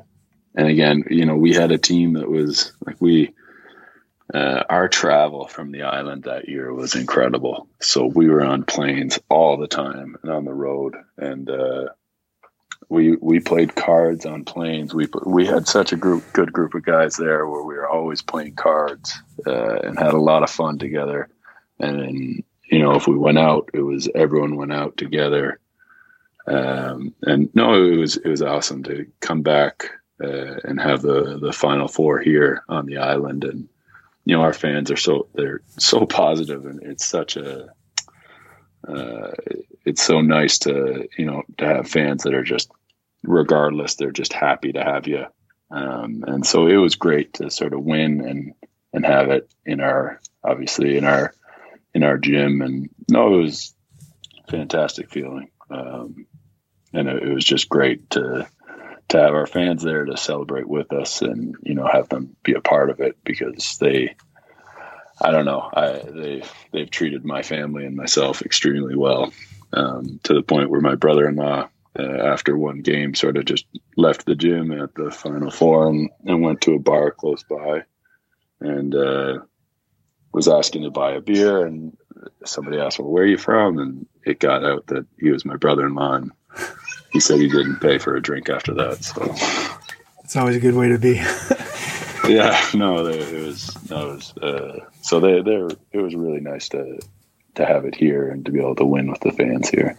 [0.55, 3.33] and again, you know, we had a team that was like we,
[4.33, 7.67] uh, our travel from the island that year was incredible.
[7.81, 11.89] So we were on planes all the time and on the road, and uh,
[12.87, 14.93] we we played cards on planes.
[14.93, 18.21] We we had such a group, good group of guys there, where we were always
[18.21, 19.13] playing cards
[19.45, 21.29] uh, and had a lot of fun together.
[21.79, 25.59] And you know, if we went out, it was everyone went out together.
[26.47, 29.89] Um, and no, it was it was awesome to come back
[30.23, 33.67] uh, and have the the final four here on the island, and
[34.25, 37.69] you know, our fans are so they're so positive, and it's such a
[38.87, 39.31] uh,
[39.85, 42.71] it's so nice to you know to have fans that are just
[43.23, 45.25] regardless they're just happy to have you.
[45.69, 48.53] Um, and so it was great to sort of win and
[48.93, 51.33] and have it in our obviously in our
[51.93, 53.73] in our gym, and no, it was
[54.49, 56.25] fantastic feeling, um,
[56.93, 58.47] and it, it was just great to
[59.11, 62.53] to have our fans there to celebrate with us, and you know have them be
[62.53, 64.15] a part of it because they.
[65.23, 65.69] I don't know.
[65.71, 69.31] I, they they've treated my family and myself extremely well,
[69.73, 71.69] um, to the point where my brother-in-law,
[71.99, 73.65] uh, after one game, sort of just
[73.97, 77.83] left the gym at the final four and, and went to a bar close by,
[78.61, 79.39] and uh,
[80.33, 81.95] was asking to buy a beer, and
[82.45, 85.57] somebody asked, "Well, where are you from?" And it got out that he was my
[85.57, 86.31] brother-in-law, and
[87.11, 89.03] he said he didn't pay for a drink after that.
[89.03, 89.35] So
[90.23, 91.15] it's always a good way to be.
[92.27, 95.69] yeah, no, it was no, it was uh, so they they're.
[95.91, 96.99] it was really nice to
[97.55, 99.97] to have it here and to be able to win with the fans here.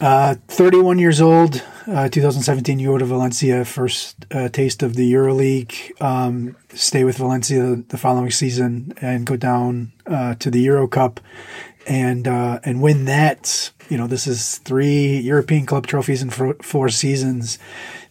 [0.00, 5.12] Uh, 31 years old, uh, 2017, you go to Valencia, first uh, taste of the
[5.12, 6.00] EuroLeague.
[6.00, 11.20] Um, stay with Valencia the following season and go down uh, to the Euro Cup
[11.86, 13.70] and uh, and win that.
[13.88, 17.58] You know, this is three European club trophies in four, four seasons.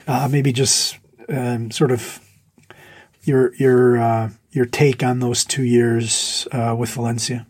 [0.08, 0.98] Uh, maybe just
[1.30, 2.20] um, sort of
[3.24, 7.46] your your uh, your take on those two years with Valencia.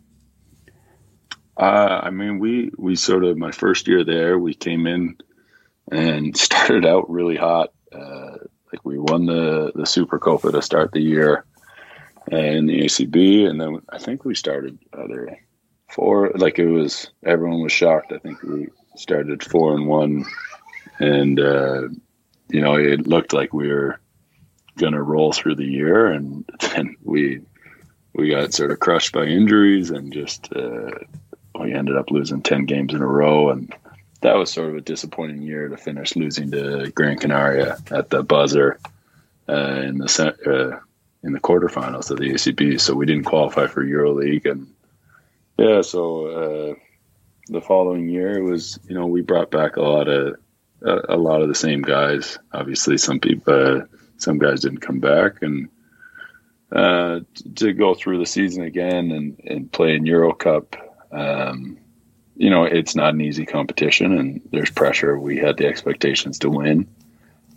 [1.60, 5.18] Uh, I mean, we we sort of my first year there, we came in
[5.92, 7.74] and started out really hot.
[7.92, 8.38] Uh,
[8.72, 11.44] like we won the the Super Copa to start the year
[12.32, 15.38] in the ACB, and then I think we started either
[15.90, 16.32] four.
[16.36, 18.12] Like it was, everyone was shocked.
[18.12, 20.26] I think we started four and one,
[21.00, 21.90] and uh,
[22.50, 24.00] you know it looked like we were
[24.78, 27.42] going to roll through the year, and then we
[28.14, 30.92] we got sort of crushed by injuries, and just uh,
[31.60, 33.74] we ended up losing ten games in a row, and
[34.22, 38.24] that was sort of a disappointing year to finish losing to Gran Canaria at the
[38.24, 38.80] buzzer
[39.48, 40.80] uh, in the uh,
[41.24, 42.80] in the quarterfinals of the ACB.
[42.80, 44.68] So we didn't qualify for EuroLeague, and
[45.60, 46.74] yeah, so uh,
[47.48, 50.36] the following year was you know we brought back a lot of
[50.82, 52.40] a, a lot of the same guys.
[52.52, 53.86] Obviously, some people uh,
[54.18, 55.70] some guys didn't come back, and
[56.72, 57.22] uh,
[57.56, 60.76] to go through the season again and, and play in Euro Cup.
[61.12, 61.78] Um,
[62.36, 65.20] you know, it's not an easy competition and there's pressure.
[65.20, 66.88] We had the expectations to win.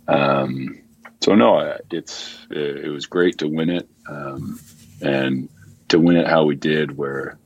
[0.07, 0.81] Um,
[1.21, 3.87] so no, it's, it, was great to win it.
[4.09, 4.59] Um,
[5.01, 5.47] and
[5.89, 7.37] to win it how we did where,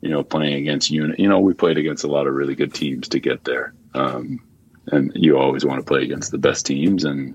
[0.00, 2.74] you know, playing against UNICS, you know, we played against a lot of really good
[2.74, 3.74] teams to get there.
[3.94, 4.40] Um,
[4.88, 7.34] and you always want to play against the best teams and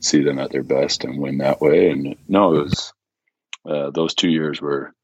[0.00, 1.90] see them at their best and win that way.
[1.90, 2.92] And no, it was,
[3.68, 4.94] uh, those two years were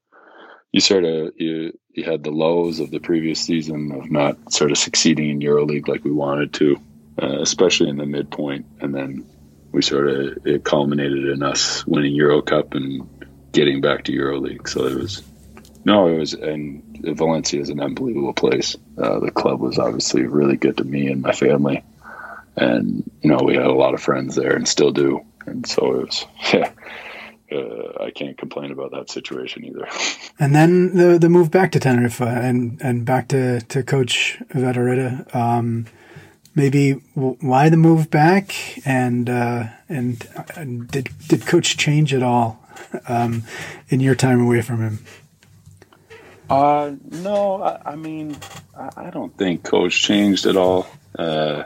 [0.72, 4.70] you sort of you you had the lows of the previous season of not sort
[4.70, 6.76] of succeeding in EuroLeague like we wanted to,
[7.22, 9.26] uh, especially in the midpoint, and then
[9.72, 13.08] we sort of it culminated in us winning Euro Cup and
[13.52, 14.68] getting back to EuroLeague.
[14.68, 15.22] So it was
[15.86, 16.82] no, it was and
[17.16, 18.76] Valencia is an unbelievable place.
[18.98, 21.84] Uh, the club was obviously really good to me and my family,
[22.56, 26.00] and you know we had a lot of friends there and still do, and so
[26.00, 26.72] it was yeah
[27.52, 29.88] uh, I can't complain about that situation either.
[30.38, 35.34] And then the the move back to Tenerife and and back to to Coach Vidorreta.
[35.34, 35.86] Um,
[36.54, 38.54] maybe why the move back
[38.86, 42.60] and uh, and, and, did did Coach change at all
[43.08, 43.44] um,
[43.88, 44.98] in your time away from him?
[46.48, 48.36] Uh, no, I, I mean,
[48.78, 50.86] I, I, don't think Coach changed at all.
[51.18, 51.64] Uh,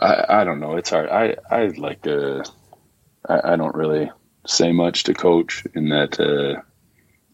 [0.00, 0.76] I I don't know.
[0.76, 1.08] It's hard.
[1.10, 2.44] I I like to.
[3.28, 4.10] I, I don't really
[4.46, 6.62] say much to coach in that uh,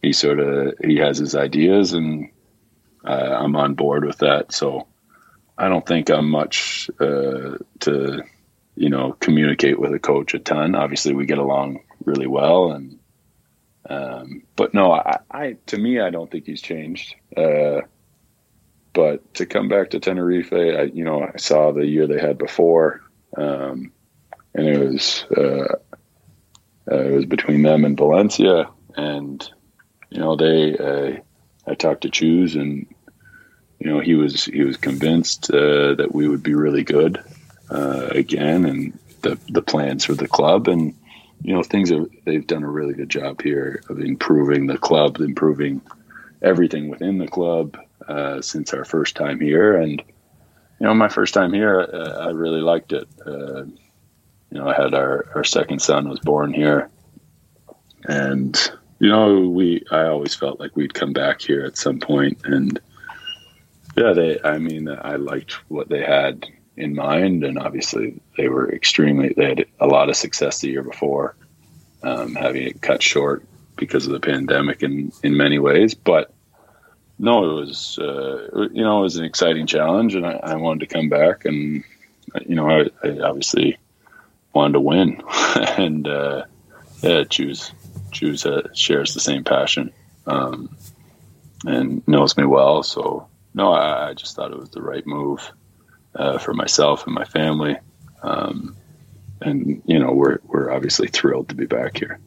[0.00, 2.30] he sort of he has his ideas and
[3.04, 4.52] uh, I'm on board with that.
[4.52, 4.88] So
[5.56, 8.22] I don't think I'm much uh, to
[8.74, 10.74] you know communicate with a coach a ton.
[10.74, 12.98] Obviously, we get along really well, and
[13.88, 17.14] um, but no, I, I, to me I don't think he's changed.
[17.36, 17.82] Uh,
[18.92, 22.38] but to come back to Tenerife, I, you know, I saw the year they had
[22.38, 23.02] before,
[23.36, 23.92] um,
[24.54, 25.76] and it was uh,
[26.90, 29.48] uh, it was between them and Valencia, and
[30.10, 30.76] you know they.
[30.76, 31.20] Uh,
[31.66, 32.86] I talked to Txus, and
[33.78, 37.22] you know he was he was convinced uh, that we would be really good
[37.70, 40.94] uh, again, and the the plans for the club, and
[41.42, 45.20] you know things are they've done a really good job here of improving the club,
[45.20, 45.80] improving
[46.40, 47.78] everything within the club
[48.08, 50.02] uh, since our first time here, and
[50.80, 53.08] you know my first time here, uh, I really liked it.
[54.52, 56.90] You know, I had our, our second son was born here.
[58.04, 58.54] And,
[58.98, 62.42] you know, we, I always felt like we'd come back here at some point.
[62.44, 62.78] And
[63.96, 67.44] yeah, they, I mean, I liked what they had in mind.
[67.44, 71.36] And obviously they were extremely, they had a lot of success the year before,
[72.02, 73.44] um, having it cut short
[73.76, 75.94] because of the pandemic in, in many ways.
[75.94, 76.32] But,
[77.18, 80.80] no, it was, uh, you know, it was an exciting challenge, and I, I wanted
[80.88, 81.44] to come back.
[81.44, 81.84] And
[82.46, 83.78] you know, I, I obviously
[84.52, 85.22] wanted to win,
[85.56, 86.44] and uh,
[87.02, 87.72] yeah, Txus
[88.12, 89.92] Txus uh, shares the same passion
[90.26, 90.76] um,
[91.64, 92.82] and knows me well.
[92.82, 95.50] So no, I, I, just thought it was the right move
[96.14, 97.76] uh, for myself and my family.
[98.22, 98.76] Um,
[99.40, 102.20] and you know, we're we're obviously thrilled to be back here.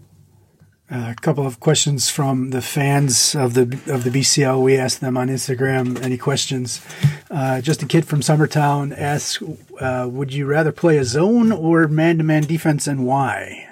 [0.92, 4.62] Uh, a couple of questions from the fans of the of the BCL.
[4.62, 6.86] We asked them on Instagram any questions.
[7.32, 9.42] Uh, just a kid from Summertown asks,
[9.80, 13.68] uh, "Would you rather play a zone or man to man defense, and why?"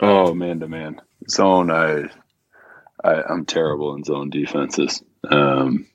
[0.00, 1.70] Oh, man to man zone.
[1.70, 2.08] I,
[3.04, 5.02] I am terrible in zone defenses.
[5.30, 5.86] Um,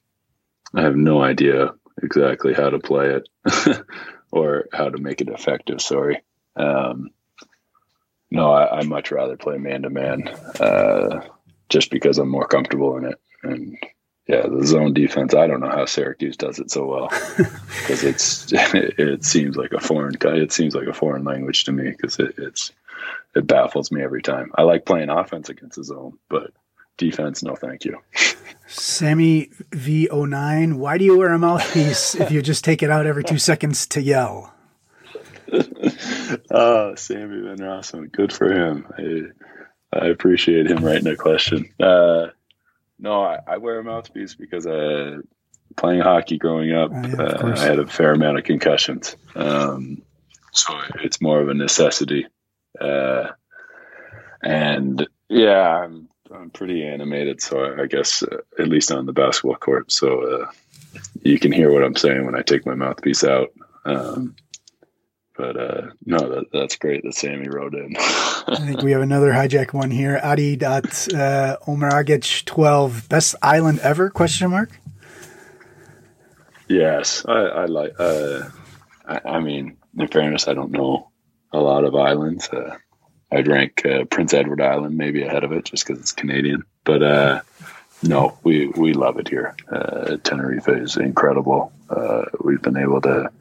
[0.73, 3.29] I have no idea exactly how to play it
[4.31, 5.81] or how to make it effective.
[5.81, 6.21] Sorry.
[6.55, 7.09] Um,
[8.31, 10.29] no, I, I much rather play man to man,
[11.69, 13.19] just because I'm more comfortable in it.
[13.43, 13.77] And
[14.27, 15.35] yeah, the zone defense.
[15.35, 19.71] I don't know how Syracuse does it so well because it's it, it, seems like
[19.71, 22.71] a foreign it seems like a foreign language to me because it, it's
[23.35, 24.51] it baffles me every time.
[24.55, 26.51] I like playing offense against the zone, but
[26.97, 27.99] defense, no, thank you.
[28.67, 33.23] Sammy V09, why do you wear a mouthpiece if you just take it out every
[33.23, 34.53] two seconds to yell?
[36.51, 38.87] oh, Sammy Van Rossum, good for him.
[38.97, 41.69] I, I appreciate him writing a question.
[41.79, 42.27] Uh,
[42.99, 45.19] no, I, I, wear a mouthpiece because uh,
[45.75, 49.15] playing hockey growing up, oh, yeah, uh, I had a fair amount of concussions.
[49.35, 50.01] Um,
[50.53, 50.73] so
[51.03, 52.25] it's more of a necessity.
[52.79, 53.27] Uh,
[54.41, 59.55] and yeah, I'm, I'm pretty animated, so I guess uh, at least on the basketball
[59.55, 59.91] court.
[59.91, 60.51] So uh,
[61.21, 63.51] you can hear what I'm saying when I take my mouthpiece out.
[63.85, 64.35] Um,
[65.37, 67.95] but uh, no, that, that's great that Sammy wrote in.
[67.99, 70.19] I think we have another hijack one here.
[70.23, 71.57] Adi dot uh,
[72.45, 74.09] twelve best island ever?
[74.09, 74.79] Question mark.
[76.67, 77.93] Yes, I, I like.
[77.99, 78.49] Uh,
[79.07, 81.11] I, I, mean, in fairness, I don't know
[81.53, 82.49] a lot of islands.
[82.49, 82.77] Uh,
[83.31, 86.63] I'd rank uh, Prince Edward Island maybe ahead of it just because it's Canadian.
[86.83, 87.41] But uh,
[88.03, 89.55] no, we we love it here.
[89.71, 91.71] Uh, Tenerife is incredible.
[91.89, 93.31] Uh, we've been able to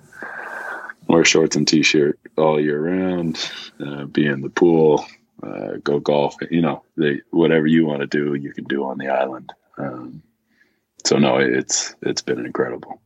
[1.06, 3.38] wear shorts and t-shirt all year round,
[3.84, 5.04] uh, be in the pool,
[5.42, 6.36] uh, go golf.
[6.50, 9.52] You know, they, whatever you want to do, you can do on the island.
[9.76, 10.22] Um,
[11.04, 13.00] so no, it's it's been incredible.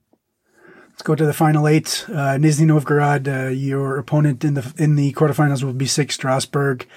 [0.98, 2.04] Let's go to the final eight.
[2.08, 6.88] Uh, Nizhny Novgorod, uh, your opponent in the in the quarterfinals will be SIG Strasbourg.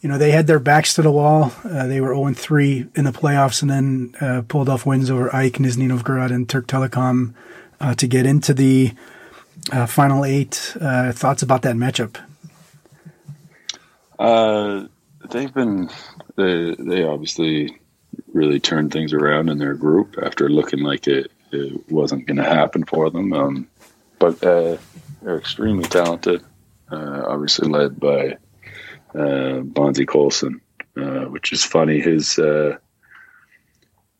[0.00, 1.52] You know they had their backs to the wall.
[1.62, 5.08] Uh, they were zero oh three in the playoffs, and then uh, pulled off wins
[5.08, 7.32] over AEK, Nizhny Novgorod, and Türk Telekom
[7.80, 8.92] uh, to get into the
[9.70, 10.54] uh, final eight.
[11.12, 12.16] thoughts about that matchup?
[15.30, 15.88] they've been
[16.34, 17.78] they they obviously
[18.32, 22.44] really turned things around in their group after looking like it it wasn't going to
[22.44, 23.32] happen for them.
[23.32, 23.68] Um,
[24.18, 24.76] but uh,
[25.22, 26.42] they're extremely talented,
[26.90, 28.36] uh, obviously led by
[29.14, 30.60] uh, Bonzi Colson,
[30.96, 32.00] uh, which is funny.
[32.00, 32.76] His uh,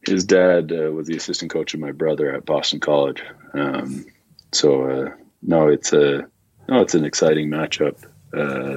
[0.06, 3.22] his dad uh, was the assistant coach of my brother at Boston College.
[3.54, 4.06] Um,
[4.52, 5.12] so
[5.42, 6.28] no, it's a
[6.68, 7.96] no, it's an exciting matchup.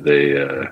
[0.03, 0.67] they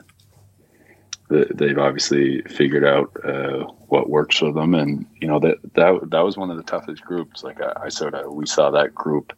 [1.29, 6.23] they've obviously figured out uh, what works for them, and you know that that that
[6.23, 7.43] was one of the toughest groups.
[7.43, 9.33] Like I, I sort of we saw that group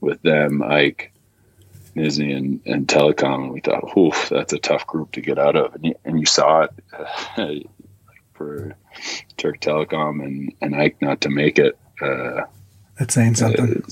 [0.00, 1.12] with them, AEK,
[1.94, 5.56] Nizhny, and, and Telekom, and we thought, "Oof, that's a tough group to get out
[5.56, 6.70] of." And you, and you saw it
[7.36, 7.54] uh,
[8.34, 8.76] for
[9.36, 11.78] Türk Telekom and and AEK not to make it.
[12.00, 12.42] Uh,
[12.98, 13.84] that's saying something.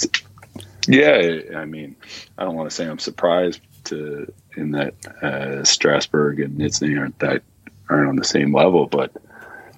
[0.88, 1.96] yeah, I mean,
[2.38, 7.18] I don't want to say I'm surprised to in that uh, Strasbourg and Nizhny aren't
[7.20, 7.42] that
[7.88, 9.12] aren't on the same level, but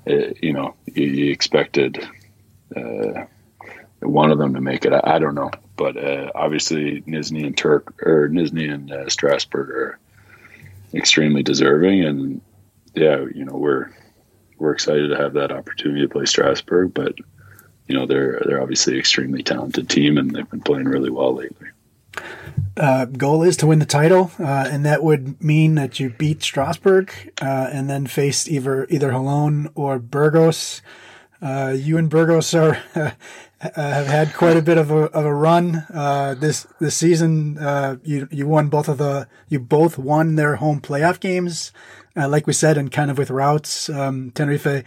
[0.08, 2.06] uh, you know you, you expected
[2.76, 3.24] uh,
[4.00, 4.92] one of them to make it.
[4.92, 9.70] I, I don't know, but uh, obviously Nizhny and Turk or Nizhny and uh, Strasbourg
[9.70, 9.98] are
[10.92, 12.40] extremely deserving, and
[12.94, 13.90] yeah, you know we're
[14.58, 17.16] we're excited to have that opportunity to play Strasbourg, but
[17.88, 21.68] you know they're they're obviously extremely talented team, and they've been playing really well lately
[22.76, 26.42] uh, goal is to win the title, uh, and that would mean that you beat
[26.42, 30.82] Strasbourg uh, and then face either either Holon or Burgos.
[31.40, 32.72] Uh, you and Burgos are
[33.58, 37.58] have had quite a bit of a, of a run uh, this this season.
[37.58, 41.70] Uh, you you won both of the you both won their home playoff games,
[42.16, 43.88] like we said, and kind of with routes.
[43.88, 44.84] Um, Tenerife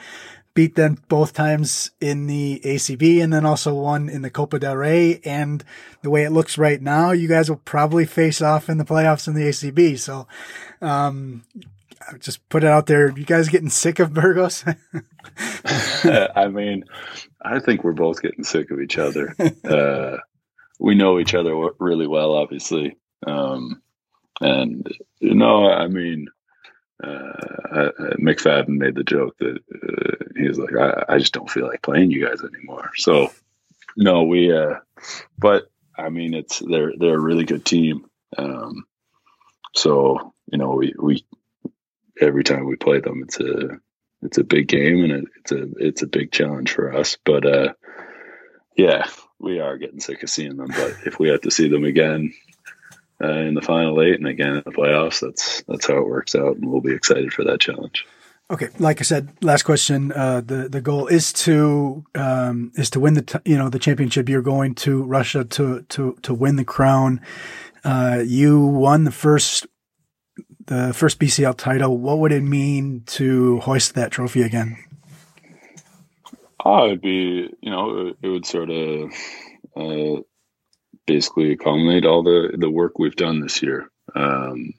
[0.57, 4.75] beat them both times in the ACB and then also one in the Copa del
[4.75, 5.21] Rey.
[5.23, 5.63] And
[6.01, 9.27] the way it looks right now, you guys will probably face off in the playoffs
[9.27, 9.99] in the ACB.
[9.99, 10.27] So,
[10.81, 11.43] um,
[12.19, 13.15] just put it out there.
[13.15, 14.65] You guys getting sick of Burgos?
[16.03, 16.85] I mean,
[17.39, 19.35] I think we're both getting sick of each other.
[19.63, 20.17] Uh,
[20.79, 22.97] we know each other really well, obviously.
[23.27, 23.83] Um,
[24.41, 24.87] and
[25.19, 26.27] you know, I mean,
[27.03, 31.67] uh, McFadden made the joke that uh, he was like, I, I, just don't feel
[31.67, 32.91] like playing you guys anymore.
[32.95, 33.31] So,
[33.95, 34.75] no, we, uh,
[35.37, 38.05] but I mean, it's they're they're a really good team.
[38.37, 38.85] Um,
[39.75, 41.25] so you know, we we
[42.19, 43.79] every time we play them, it's a
[44.21, 47.17] it's a big game and it, it's a it's a big challenge for us.
[47.23, 47.73] But uh,
[48.75, 49.07] yeah,
[49.39, 50.67] we are getting sick of seeing them.
[50.67, 52.33] But if we have to see them again,
[53.23, 55.19] uh, in the final eight and again in the playoffs.
[55.21, 58.05] That's that's how it works out, and we'll be excited for that challenge.
[58.49, 60.13] Okay, like I said, last question.
[60.13, 63.79] Uh, the the goal is to um, is to win the t- you know the
[63.79, 64.29] championship.
[64.29, 67.19] You're going to Russia to to to win the crown.
[67.83, 69.67] Uh, you won the first
[70.67, 71.97] the first BCL title.
[71.97, 74.77] What would it mean to hoist that trophy again?
[76.63, 79.11] Oh, it'd be you know it, it would sort of
[79.75, 80.21] uh,
[81.07, 83.89] basically accommodate all the the work we've done this year.
[84.13, 84.73] Um,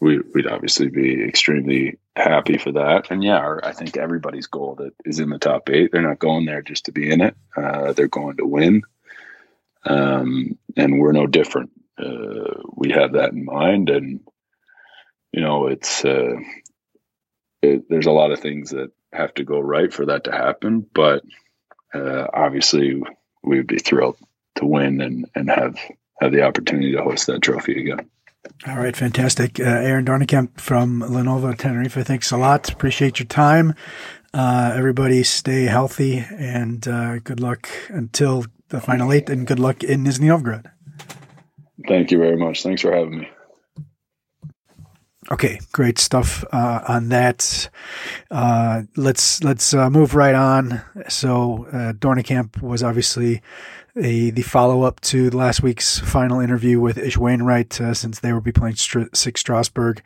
[0.00, 3.10] we, would obviously be extremely happy for that.
[3.10, 6.18] And yeah, our, I think everybody's goal that is in the top eight, they're not
[6.18, 7.34] going there just to be in it.
[7.56, 8.82] Uh, they're going to win.
[9.84, 11.70] Um, and we're no different.
[11.98, 13.88] Uh, we have that in mind.
[13.88, 14.20] And,
[15.32, 16.36] you know, it's, uh,
[17.62, 20.86] it, there's a lot of things that have to go right for that to happen.
[20.92, 21.24] But
[21.94, 23.02] uh, obviously,
[23.42, 24.18] we would be thrilled
[24.56, 25.76] to win and, and have
[26.20, 28.08] have the opportunity to host that trophy again.
[28.66, 29.58] All right, fantastic.
[29.58, 32.70] Uh, Aaron Doornekamp from Lenovo Tenerife, thanks a lot.
[32.70, 33.74] Appreciate your time.
[34.32, 39.82] Uh, everybody stay healthy and uh, good luck until the final eight and good luck
[39.84, 40.70] in Nizhny Novgorod.
[41.88, 42.62] Thank you very much.
[42.62, 43.28] Thanks for having me.
[45.30, 47.70] Okay, great stuff uh, on that.
[48.30, 50.82] Uh, let's let's uh, move right on.
[51.08, 53.40] So uh, Doornekamp was obviously
[53.96, 58.32] a, the follow up to last week's final interview with Ish Wainwright, uh, since they
[58.32, 60.02] will be playing Str- SIG Strasbourg.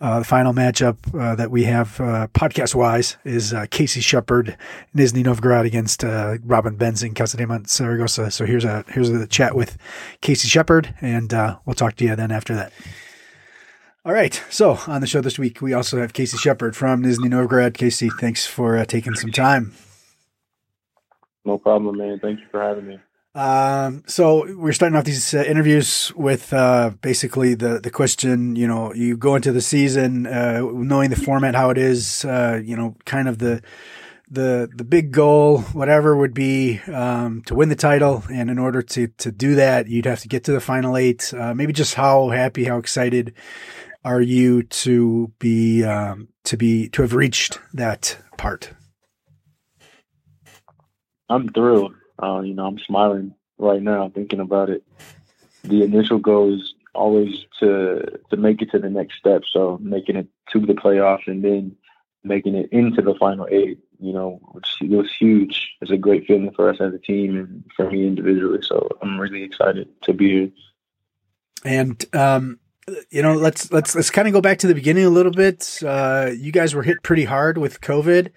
[0.00, 4.58] Uh, the final matchup uh, that we have uh, podcast wise is uh, Casey Shepard,
[4.94, 8.30] Nizhny Novgorod against uh, Robin Benzing, Casademont Saragossa.
[8.30, 9.78] So here's a here's a chat with
[10.20, 11.32] Casey Shepard, and
[11.64, 12.72] we'll talk to you then after that.
[14.04, 14.42] All right.
[14.50, 17.74] So on the show this week, we also have Casey Shepard from Nizhny Novgorod.
[17.74, 19.72] Casey, thanks for taking some time.
[21.44, 22.18] No problem, man.
[22.20, 23.00] Thank you for having me.
[23.34, 28.56] Um, so we're starting off these uh, interviews with uh, basically the the question.
[28.56, 32.24] You know, you go into the season uh, knowing the format, how it is.
[32.24, 33.62] Uh, you know, kind of the
[34.28, 38.82] the the big goal, whatever would be um, to win the title, and in order
[38.82, 41.32] to to do that, you'd have to get to the final eight.
[41.32, 43.34] Uh, maybe just how happy, how excited
[44.04, 48.72] are you to be um, to be to have reached that part?
[51.28, 51.94] I'm thrilled.
[52.22, 54.82] Uh, you know, I'm smiling right now thinking about it.
[55.64, 59.42] The initial goal is always to to make it to the next step.
[59.50, 61.76] So making it to the playoffs and then
[62.24, 63.78] making it into the final eight.
[64.02, 65.72] You know, which was huge.
[65.82, 68.60] It's a great feeling for us as a team and for me individually.
[68.62, 70.50] So I'm really excited to be here.
[71.64, 72.60] And um,
[73.10, 75.80] you know, let's let's let's kind of go back to the beginning a little bit.
[75.84, 78.30] Uh, you guys were hit pretty hard with COVID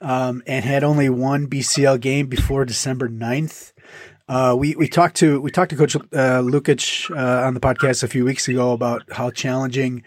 [0.00, 3.72] um, and had only one BCL game before December 9th.
[4.28, 8.02] Uh, we, we talked to, we talked to coach, uh, Lukic, uh, on the podcast
[8.02, 10.02] a few weeks ago about how challenging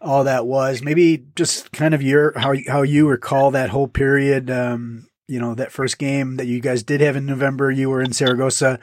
[0.00, 0.82] all that was.
[0.82, 4.50] Maybe just kind of your, how, how you recall that whole period.
[4.50, 8.02] Um, you know, that first game that you guys did have in November, you were
[8.02, 8.78] in Saragossa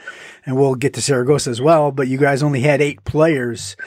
[0.45, 3.77] and we'll get to Saragossa as well, but you guys only had eight players.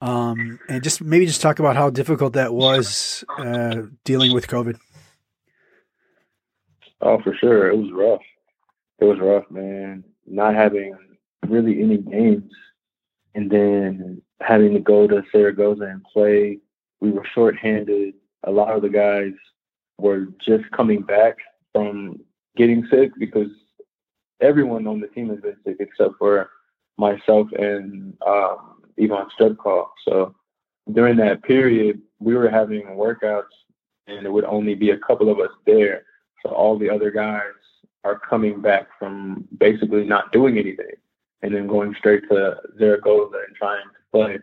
[0.00, 4.78] Um, and just maybe just talk about how difficult that was, uh, dealing with COVID.
[7.02, 7.68] Oh, for sure.
[7.68, 8.22] It was rough.
[9.00, 10.04] It was rough, man.
[10.26, 10.96] Not having
[11.48, 12.52] really any games
[13.34, 16.58] and then having to go to Saragossa and play.
[17.00, 18.14] We were shorthanded.
[18.44, 19.32] A lot of the guys
[19.98, 21.36] were just coming back
[21.72, 22.20] from
[22.56, 23.50] getting sick because
[24.40, 26.50] everyone on the team has been sick except for
[26.98, 29.88] myself and um, Ivan Strebkov.
[30.06, 30.34] So
[30.92, 33.44] during that period, we were having workouts
[34.06, 36.04] and it would only be a couple of us there.
[36.42, 37.52] So all the other guys
[38.04, 40.96] are coming back from basically not doing anything
[41.42, 44.38] and then going straight to Zaragoza and trying to play.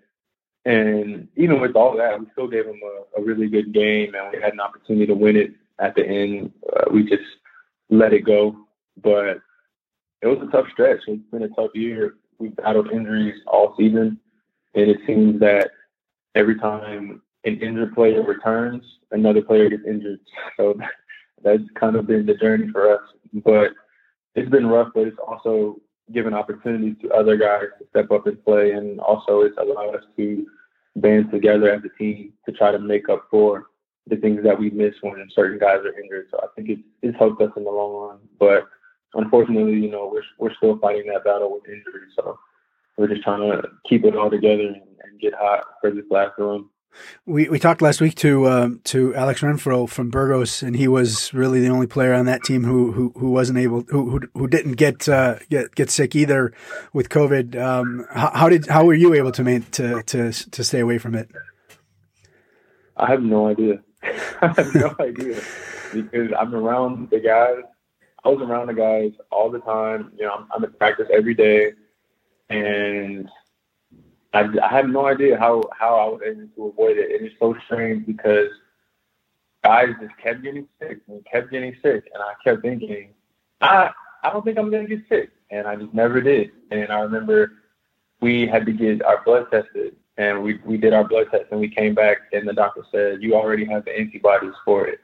[0.66, 4.32] And even with all that, we still gave them a, a really good game and
[4.32, 6.52] we had an opportunity to win it at the end.
[6.76, 7.24] Uh, we just
[7.90, 8.56] let it go.
[9.02, 9.42] But
[10.22, 11.02] it was a tough stretch.
[11.08, 12.16] It's been a tough year.
[12.38, 14.20] We've battled injuries all season.
[14.76, 15.72] And it seems that
[16.36, 20.20] every time an injured player returns, another player gets injured.
[20.58, 20.78] So
[21.44, 23.02] that's kind of been the journey for us.
[23.34, 23.72] But
[24.36, 25.80] it's been rough, but it's also
[26.12, 30.04] given opportunities to other guys to step up and play, and also it's allowed us
[30.18, 30.46] to
[30.96, 33.68] band together as a team to try to make up for
[34.08, 36.28] the things that we miss when certain guys are injured.
[36.32, 38.20] So I think it's it's helped us in the long run.
[38.40, 38.68] But
[39.14, 42.14] unfortunately, you know, we're we're still fighting that battle with injuries.
[42.16, 42.40] So
[42.98, 46.34] we're just trying to keep it all together and, and get hot for this last
[46.38, 46.66] run.
[47.26, 51.34] We we talked last week to um, to Alex Renfroe from Burgos, and he was
[51.34, 54.48] really the only player on that team who who, who wasn't able who who, who
[54.48, 56.54] didn't get uh, get get sick either
[56.94, 57.60] with COVID.
[57.60, 60.98] Um, how, how, did how were you able to main, to to to stay away
[60.98, 61.30] from it?
[62.98, 63.82] I have no idea.
[64.42, 65.42] I have no idea
[65.94, 67.64] because I'm around the guys.
[68.26, 70.12] I was around the guys all the time.
[70.18, 71.72] You know, I'm, I'm in practice every day,
[72.50, 73.30] and
[74.34, 77.12] I, I have no idea how, how I was able to avoid it.
[77.12, 78.50] And it's so strange because
[79.64, 82.10] guys just kept getting sick and kept getting sick.
[82.14, 83.10] And I kept thinking,
[83.62, 83.92] I,
[84.24, 85.32] I don't think I'm going to get sick.
[85.50, 86.52] And I just never did.
[86.70, 87.54] And I remember
[88.22, 89.96] we had to get our blood tested.
[90.18, 93.24] And we, we did our blood test and we came back and the doctor said,
[93.24, 95.00] you already have the antibodies for it.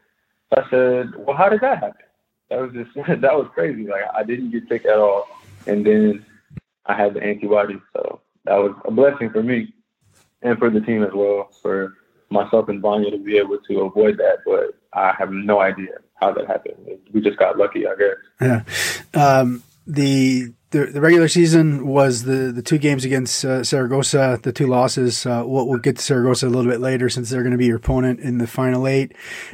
[0.55, 2.05] I said, well, how did that happen?
[2.49, 3.87] That was just, that was crazy.
[3.87, 5.27] Like I didn't get sick at all.
[5.67, 6.25] And then
[6.85, 7.79] I had the antibodies.
[7.93, 9.73] So that was a blessing for me
[10.41, 11.93] and for the team as well, for
[12.29, 14.39] myself and Vanya to be able to avoid that.
[14.45, 16.75] But I have no idea how that happened.
[17.11, 18.65] We just got lucky, I guess.
[19.13, 19.19] Yeah.
[19.19, 24.51] Um, the, the the regular season was the the two games against uh, Saragossa, the
[24.51, 25.25] two losses.
[25.25, 27.67] Uh, we'll, we'll, get to Saragossa a little bit later since they're going to be
[27.67, 29.13] your opponent in the final eight.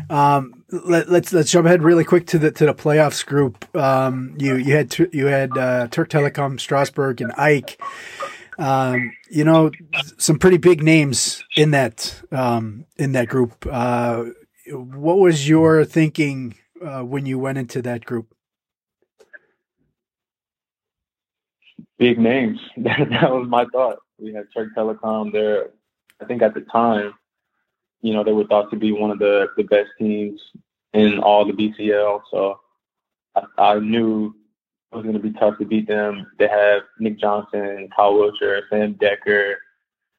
[0.09, 3.75] Um, let, us let's, let's jump ahead really quick to the to the playoffs group.
[3.75, 7.77] Um, you you had you had uh, Türk Telekom, Strasbourg, and AEK.
[8.61, 9.71] Um, you know,
[10.19, 13.65] some pretty big names in that um, in that group.
[13.69, 14.25] Uh,
[14.67, 16.55] what was your thinking
[16.85, 18.35] uh, when you went into that group?
[21.97, 22.59] Big names.
[22.77, 23.97] that, was my thought.
[24.19, 25.71] We had Türk Telekom there.
[26.21, 27.13] I think at the time,
[28.01, 30.39] you know, they were thought to be one of the, the best teams
[30.93, 32.21] in all the BCL.
[32.29, 32.59] So
[33.35, 34.35] I, I knew
[34.91, 36.27] was going to be tough to beat them.
[36.37, 39.55] They have Nick Johnson, Kyle Wiltjer, Sam Dekker.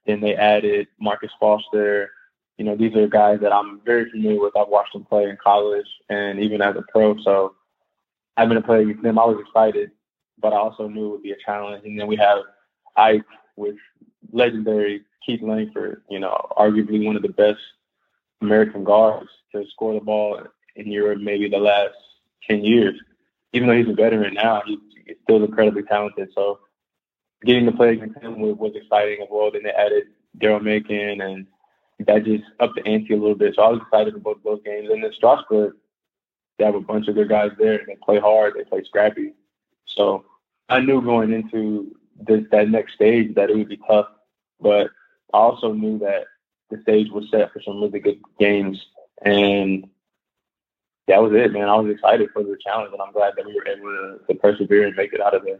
[0.07, 2.11] Then they added Marcus Foster.
[2.57, 4.57] You know, these are guys that I'm very familiar with.
[4.57, 7.16] I've watched them play in college and even as a pro.
[7.23, 7.55] So
[8.37, 9.91] having to play against them, I was excited,
[10.41, 11.85] but I also knew it would be a challenge.
[11.85, 12.39] And then we have
[12.99, 13.25] AEK
[13.57, 13.77] with
[14.33, 17.61] legendary Keith Langford, you know, arguably one of the best
[18.41, 20.41] American guards to score the ball
[20.77, 21.95] in Europe maybe the last
[22.49, 22.95] 10 years
[23.53, 24.78] even though he's a veteran now, he's,
[25.24, 26.28] still incredibly talented.
[26.34, 26.61] So
[27.44, 29.50] getting to play against him was, was exciting as well.
[29.50, 30.05] Then they added
[30.38, 31.46] Daryl Macon, and
[32.07, 33.55] that just upped the ante a little bit.
[33.55, 34.88] So I was excited about those games.
[34.90, 35.74] And then Strasbourg,
[36.59, 37.78] they have a bunch of good guys there.
[37.78, 38.55] And they play hard.
[38.55, 39.32] They play scrappy.
[39.86, 40.24] So
[40.68, 44.07] I knew going into this that next stage that it would be tough,
[44.61, 44.88] but
[45.34, 46.24] I also knew that
[46.70, 48.80] the stage was set for some really good games.
[49.24, 49.88] And
[51.09, 51.68] that was it, man.
[51.68, 54.38] I was excited for the challenge, and I'm glad that we were able to, to
[54.38, 55.59] persevere and make it out of there.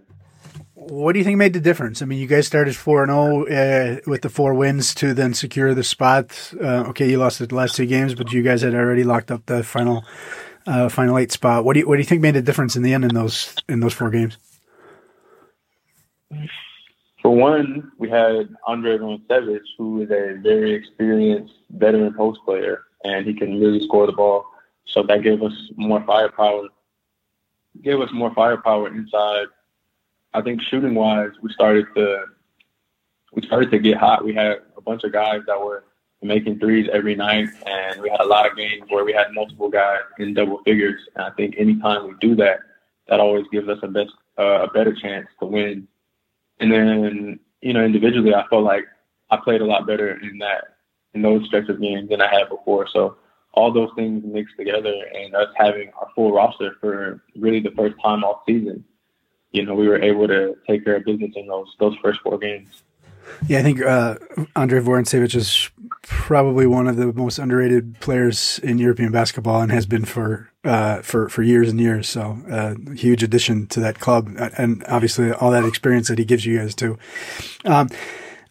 [0.75, 2.01] What do you think made the difference?
[2.01, 5.35] I mean, you guys started four and zero uh, with the four wins to then
[5.35, 6.53] secure the spot.
[6.61, 9.45] Uh, okay, you lost the last two games, but you guys had already locked up
[9.47, 10.05] the final
[10.67, 11.65] uh, final eight spot.
[11.65, 13.55] What do you what do you think made the difference in the end in those
[13.69, 14.39] in those four games?
[17.21, 23.27] For one, we had Andrey Vorontsevich, who is a very experienced veteran post player, and
[23.27, 24.47] he can really score the ball.
[24.87, 26.69] So that gave us more firepower.
[27.83, 29.47] Gave us more firepower inside.
[30.35, 32.25] I think shooting wise, we started to
[33.33, 34.25] we started to get hot.
[34.25, 35.85] We had a bunch of guys that were
[36.23, 39.69] making threes every night, and we had a lot of games where we had multiple
[39.69, 41.01] guys in double figures.
[41.17, 42.61] And I think anytime we do that,
[43.09, 45.89] that always gives us a best uh, a better chance to win.
[46.61, 48.85] And then you know individually, I felt like
[49.31, 50.77] I played a lot better in that
[51.15, 52.87] in those stretch of games than I had before.
[52.93, 53.17] So
[53.55, 57.95] all those things mixed together and us having our full roster for really the first
[58.03, 58.85] time all season,
[59.53, 62.39] you know, we were able to take care of business in those those first four
[62.39, 62.83] games.
[63.47, 64.17] Yeah, I think uh,
[64.57, 65.71] Andrey Vorontsevich is
[66.03, 71.03] probably one of the most underrated players in European basketball and has been for uh,
[71.03, 72.09] for for years and years.
[72.09, 76.47] So, uh, huge addition to that club, and obviously all that experience that he gives
[76.47, 76.99] you guys too.
[77.65, 77.89] Um,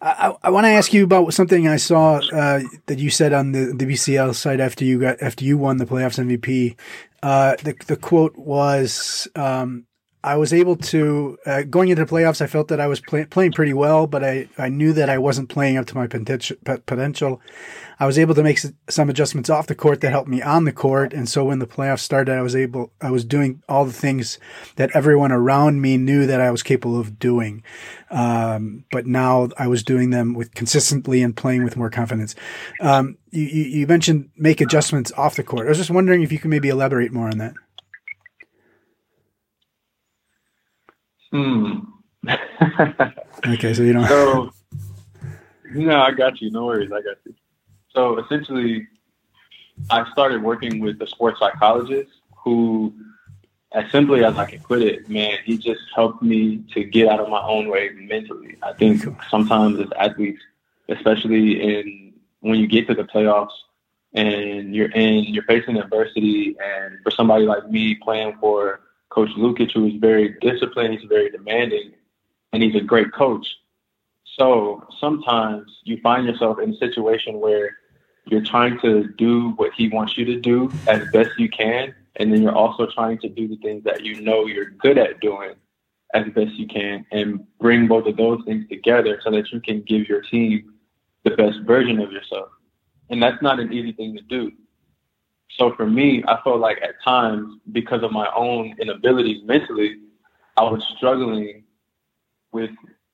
[0.02, 3.52] I, I want to ask you about something I saw uh, that you said on
[3.52, 6.76] the, the BCL site after you got after you won the playoffs MVP.
[7.22, 9.86] Uh, the the quote was, um,
[10.24, 12.40] "I was able to uh, going into the playoffs.
[12.40, 15.18] I felt that I was play, playing pretty well, but I, I knew that I
[15.18, 17.40] wasn't playing up to my potential.
[18.02, 18.58] I was able to make
[18.88, 21.12] some adjustments off the court that helped me on the court.
[21.12, 24.40] And so when the playoffs started, I was able, I was doing all the things
[24.74, 27.62] that everyone around me knew that I was capable of doing.
[28.10, 32.34] Um, but now I was doing them with consistently and playing with more confidence.
[32.80, 35.66] Um, you, you mentioned make adjustments off the court.
[35.66, 37.54] I was just wondering if you could maybe elaborate more on that.
[41.32, 41.78] Hmm.
[43.46, 44.06] okay, so you don't.
[44.06, 44.52] So,
[45.72, 46.50] no, I got you.
[46.50, 47.34] No worries, I got you.
[47.94, 48.86] So essentially,
[49.90, 52.92] I started working with a sports psychologist who,
[53.72, 57.18] as simply as I can put it, man, he just helped me to get out
[57.18, 58.56] of my own way mentally.
[58.62, 60.42] I think sometimes as athletes,
[60.88, 63.52] especially in when you get to the playoffs
[64.12, 68.81] and you're in, you're facing adversity, and for somebody like me playing for
[69.12, 71.92] Coach Lukic, who is very disciplined, he's very demanding,
[72.52, 73.46] and he's a great coach.
[74.38, 77.76] So sometimes you find yourself in a situation where
[78.26, 82.32] you're trying to do what he wants you to do as best you can, and
[82.32, 85.54] then you're also trying to do the things that you know you're good at doing
[86.14, 89.82] as best you can, and bring both of those things together so that you can
[89.82, 90.72] give your team
[91.24, 92.48] the best version of yourself.
[93.10, 94.52] And that's not an easy thing to do.
[95.58, 99.96] So for me, I felt like at times, because of my own inabilities mentally,
[100.56, 101.64] I was struggling
[102.52, 102.70] with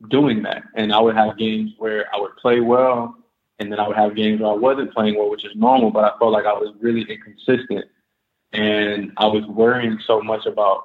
[0.08, 0.62] doing that.
[0.74, 3.14] And I would have games where I would play well
[3.58, 6.04] and then I would have games where I wasn't playing well, which is normal, but
[6.04, 7.86] I felt like I was really inconsistent.
[8.52, 10.84] And I was worrying so much about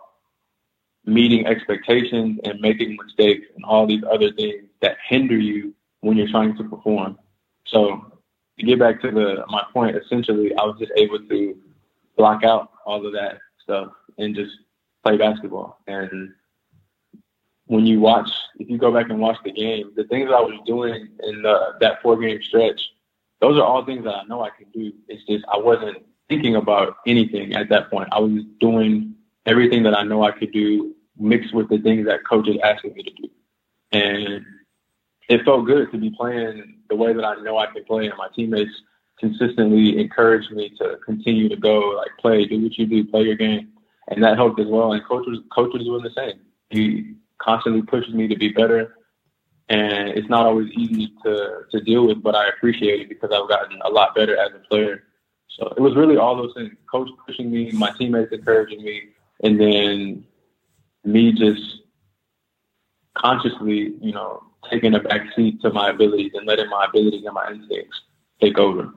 [1.06, 6.30] meeting expectations and making mistakes and all these other things that hinder you when you're
[6.30, 7.18] trying to perform.
[7.66, 8.13] So
[8.60, 11.58] to get back to the my point, essentially I was just able to
[12.18, 14.52] block out all of that stuff and just
[15.04, 15.80] play basketball.
[15.88, 16.34] And
[17.66, 18.30] when you watch,
[18.60, 21.76] if you go back and watch the game, the things I was doing in the,
[21.80, 22.82] that four game stretch,
[23.42, 24.94] those are all things that I know I can do.
[25.08, 25.98] It's just I wasn't
[26.30, 28.10] thinking about anything at that point.
[28.12, 32.26] I was doing everything that I know I could do mixed with the things that
[32.28, 33.30] coaches asking me to do.
[33.92, 34.46] And
[35.30, 38.18] it felt good to be playing the way that I know I can play and
[38.18, 38.72] my teammates
[39.20, 43.36] consistently encouraged me to continue to go, like play, do what you do, play your
[43.36, 43.70] game.
[44.10, 44.94] And that helped as well.
[44.94, 46.40] And coach was coach was doing the same.
[46.70, 48.96] He constantly pushes me to be better.
[49.70, 53.50] And it's not always easy to to deal with, but I appreciate it because I've
[53.50, 55.04] gotten a lot better as a player.
[55.58, 56.72] So it was really all those things.
[56.92, 59.10] Coach pushing me, my teammates encouraging me,
[59.42, 60.26] and then
[61.06, 61.82] me just
[63.16, 67.34] consciously, you know, taking a back seat to my abilities and letting my abilities and
[67.34, 68.02] my instincts
[68.42, 68.92] take over.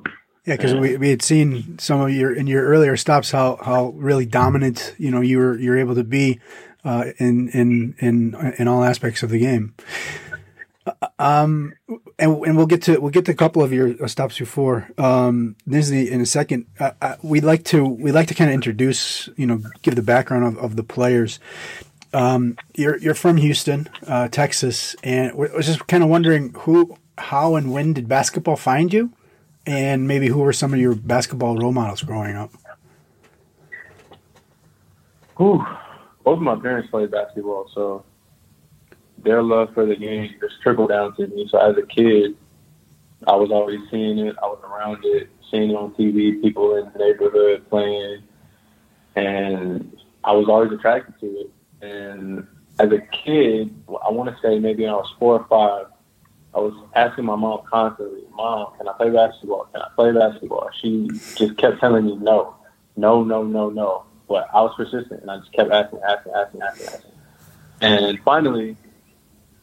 [0.45, 3.89] Yeah, because we, we had seen some of your in your earlier stops how how
[3.97, 6.41] really dominant you know you were you're able to be
[6.85, 9.75] uh, in in in in all aspects of the game.
[10.87, 11.75] Uh, um,
[12.17, 15.57] and and we'll get to we'll get to a couple of your stops before um,
[15.69, 16.67] Nizhny in a second.
[16.79, 20.03] Uh, uh, we'd like to we'd like to kind of introduce you know give the
[20.03, 21.41] background of, of the players.
[22.17, 26.97] Um, you're you're from Houston, uh, Texas, and I was just kind of wondering who,
[27.19, 29.12] how, and when did basketball find you,
[29.67, 32.51] and maybe who were some of your basketball role models growing up?
[35.39, 35.62] Ooh,
[36.25, 38.03] both of my parents played basketball, so
[39.19, 41.47] their love for the game just trickled down to me.
[41.51, 42.35] So as a kid,
[43.27, 44.35] I was always seeing it.
[44.43, 48.23] I was around it, seeing it on TV, people in the neighborhood playing,
[49.17, 51.51] and I was always attracted to it.
[51.81, 52.47] And
[52.79, 55.87] as a kid, I want to say maybe when I was four or five,
[56.55, 59.66] I was asking my mom constantly, Mom, can I play basketball?
[59.72, 60.70] Can I play basketball?
[60.81, 62.57] She just kept telling me no,
[62.97, 64.05] no, no, no, no.
[64.29, 67.12] But I was persistent and I just kept asking, asking, asking, asking, asking.
[67.83, 68.77] And finally,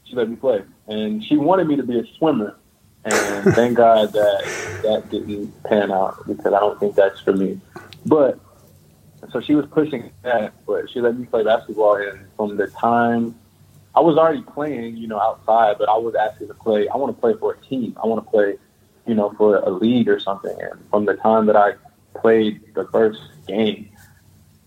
[0.06, 0.64] she let me play.
[0.88, 2.58] And she wanted me to be a swimmer.
[3.04, 4.44] And thank God that
[4.84, 7.60] that didn't pan out because I don't think that's for me.
[8.06, 8.40] But
[9.34, 11.96] so she was pushing that, but she let me play basketball.
[11.96, 13.36] And from the time
[13.96, 16.88] I was already playing, you know, outside, but I was asking to play.
[16.88, 17.98] I want to play for a team.
[18.02, 18.58] I want to play,
[19.06, 20.56] you know, for a league or something.
[20.60, 21.74] And from the time that I
[22.16, 23.90] played the first game,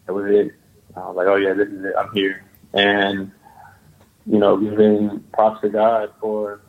[0.06, 0.52] that was it.
[0.96, 1.94] I was like, oh yeah, this is it.
[1.98, 2.44] I'm here.
[2.74, 3.30] And
[4.26, 6.60] you know, giving props to God for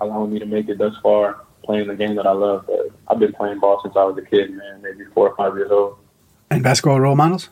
[0.00, 2.66] allowing me to make it thus far, playing the game that I love.
[2.66, 5.56] But I've been playing ball since I was a kid, man, maybe four or five
[5.56, 5.98] years old.
[6.50, 7.50] And basketball role models?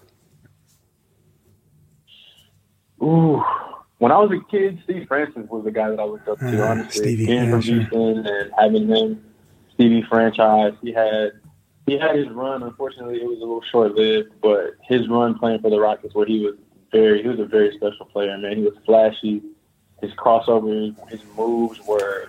[3.02, 3.42] Ooh,
[3.98, 6.64] when I was a kid, Steve Francis was the guy that I looked up to.
[6.64, 7.74] Uh, honestly, Stevie, being yeah, from sure.
[7.74, 9.24] Houston and having him,
[9.74, 11.32] Stevie franchise, he had
[11.86, 12.62] he had his run.
[12.62, 16.26] Unfortunately, it was a little short lived, but his run playing for the Rockets, where
[16.26, 16.54] he was
[16.92, 18.36] very, he was a very special player.
[18.38, 19.42] Man, he was flashy.
[20.00, 22.28] His crossovers, his moves were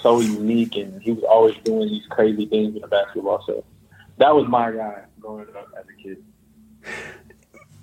[0.00, 3.42] so unique, and he was always doing these crazy things in the basketball.
[3.46, 3.64] So
[4.18, 6.22] that was my guy growing up as a kid.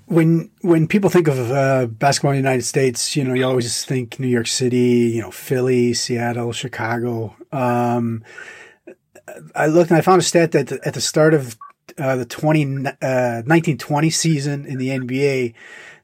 [0.05, 3.85] When when people think of uh, basketball in the United States, you know, you always
[3.85, 7.35] think New York City, you know, Philly, Seattle, Chicago.
[7.51, 8.23] Um,
[9.55, 11.57] I looked and I found a stat that at the start of
[11.97, 15.53] uh, the 20, uh, 1920 season in the NBA,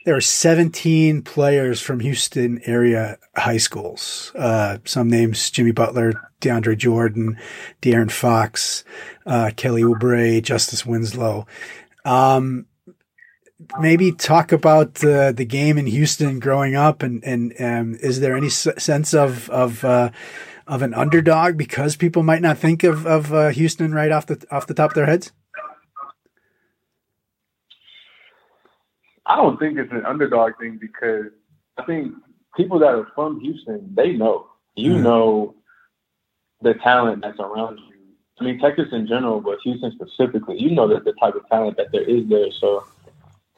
[0.07, 4.31] there are 17 players from Houston area high schools.
[4.35, 7.37] Uh, some names Jimmy Butler, DeAndre Jordan,
[7.81, 8.85] De'Aaron Fox,
[9.25, 11.45] uh, Kelly Oubre, Justice Winslow.
[12.05, 12.67] Um,
[13.81, 18.37] maybe talk about the the game in Houston growing up, and and um, is there
[18.37, 20.11] any s- sense of of uh,
[20.67, 24.41] of an underdog because people might not think of of uh, Houston right off the
[24.51, 25.33] off the top of their heads?
[29.27, 31.25] I don't think it's an underdog thing because
[31.77, 32.13] I think
[32.55, 34.47] people that are from Houston, they know.
[34.75, 35.55] You mm know
[36.61, 37.95] the talent that's around you.
[38.39, 41.77] I mean, Texas in general, but Houston specifically, you know that the type of talent
[41.77, 42.51] that there is there.
[42.51, 42.85] So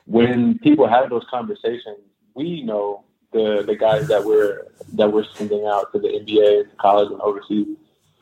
[0.05, 1.99] when people have those conversations,
[2.33, 7.11] we know the the guys that we're that we're sending out to the NBA, college,
[7.11, 7.67] and overseas.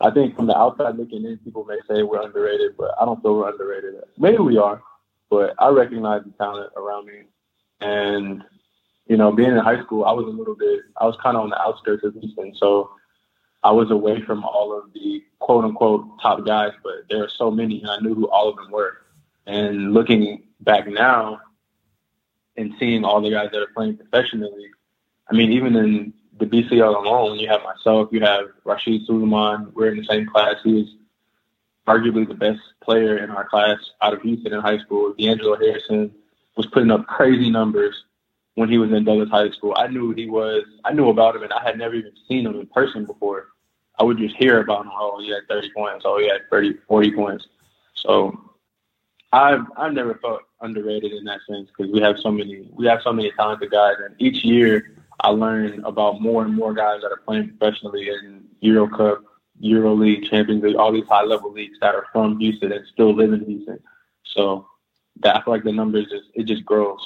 [0.00, 3.20] I think from the outside looking in, people may say we're underrated, but I don't
[3.22, 3.94] feel we're underrated.
[4.16, 4.80] Maybe we are,
[5.30, 7.22] but I recognize the talent around me
[7.80, 8.44] and,
[9.06, 11.44] you know, being in high school, I was a little bit, I was kind of
[11.44, 12.54] on the outskirts of Houston.
[12.56, 12.90] So
[13.62, 17.50] I was away from all of the quote unquote top guys, but there are so
[17.50, 18.98] many, and I knew who all of them were.
[19.46, 21.40] And looking back now
[22.56, 24.70] and seeing all the guys that are playing professionally,
[25.30, 29.72] I mean, even in the BCL alone, you have myself, you have Rasheed Sulaimon.
[29.74, 30.54] We're in the same class.
[30.62, 30.94] He was
[31.86, 35.14] arguably the best player in our class out of Houston in high school.
[35.18, 36.12] D'Angelo Harrison
[36.58, 37.94] was putting up crazy numbers
[38.56, 39.74] when he was in Dulles High School.
[39.76, 40.64] I knew he was.
[40.84, 43.50] I knew about him, and I had never even seen him in person before.
[43.98, 44.90] I would just hear about him.
[44.92, 46.04] Oh, he had 30 points.
[46.04, 47.46] Oh, he had 30, 40 points.
[47.94, 48.36] So
[49.32, 53.02] I've I've never felt underrated in that sense because we have so many we have
[53.02, 57.12] so many talented guys, and each year I learn about more and more guys that
[57.12, 59.22] are playing professionally in Euro Cup,
[59.60, 63.14] Euro League, Champions League, all these high level leagues that are from Houston and still
[63.14, 63.78] live in Houston.
[64.24, 64.66] So
[65.24, 67.00] I feel like the numbers just it just grows.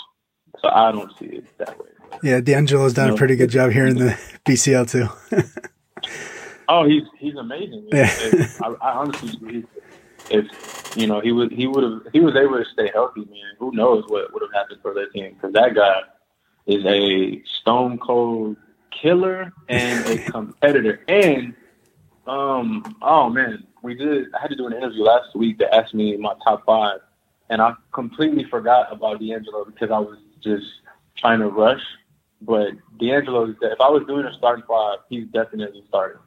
[0.60, 1.86] So I don't see it that way.
[2.22, 5.08] Yeah, D'Angelo's done a pretty good job here in the BCL too.
[6.68, 7.88] oh, he's he's amazing.
[7.92, 8.10] Yeah.
[8.10, 9.64] If, I, I honestly,
[10.30, 13.56] if you know he would he would have he was able to stay healthy, man.
[13.58, 15.34] Who knows what would have happened for their team?
[15.34, 16.00] Because that guy
[16.66, 18.56] is a stone cold
[18.90, 21.00] killer and a competitor.
[21.08, 21.54] And
[22.26, 24.26] um, oh man, we did.
[24.34, 27.00] I had to do an interview last week that asked me my top five,
[27.52, 30.64] and I completely forgot about D'Angelo because I was just
[31.18, 31.82] trying to rush.
[32.40, 36.18] But D'Angelo, if I was doing a starting five, he's definitely starting.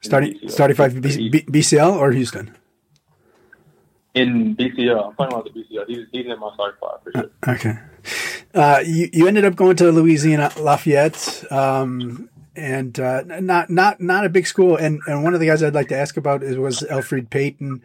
[0.00, 2.56] Starting starting five B, B, BCL or Houston?
[4.14, 5.84] In BCL, I'm talking about the BCL.
[5.86, 7.30] He's, he's in my starting five for sure.
[7.46, 7.78] Uh, okay.
[8.54, 14.24] Uh, you, you ended up going to Louisiana Lafayette, um, and uh, not not not
[14.24, 14.76] a big school.
[14.76, 17.82] And and one of the guys I'd like to ask about is was Elfrid Payton.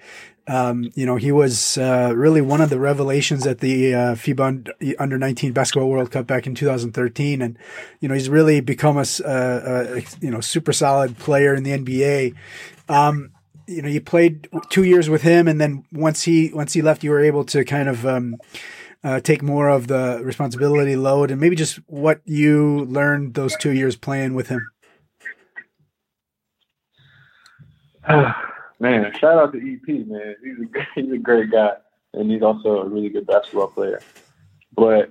[0.48, 4.96] Um, you know, he was uh, really one of the revelations at the uh, FIBA
[5.00, 7.58] Under 19 Basketball World Cup back in 2013, and
[8.00, 11.72] you know he's really become a, a, a you know super solid player in the
[11.72, 12.36] NBA.
[12.90, 13.32] Um,
[13.68, 17.04] you know, you played two years with him, and then once he once he left,
[17.04, 18.36] you were able to kind of um,
[19.04, 23.72] uh, take more of the responsibility load, and maybe just what you learned those two
[23.72, 24.68] years playing with him.
[28.80, 30.36] Man, shout out to EP, man.
[30.44, 31.74] He's a he's a great guy,
[32.14, 34.02] and he's also a really good basketball player.
[34.76, 35.10] But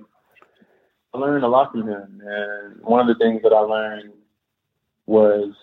[1.13, 4.11] I learned a lot from him, and one of the things that I learned
[5.07, 5.53] was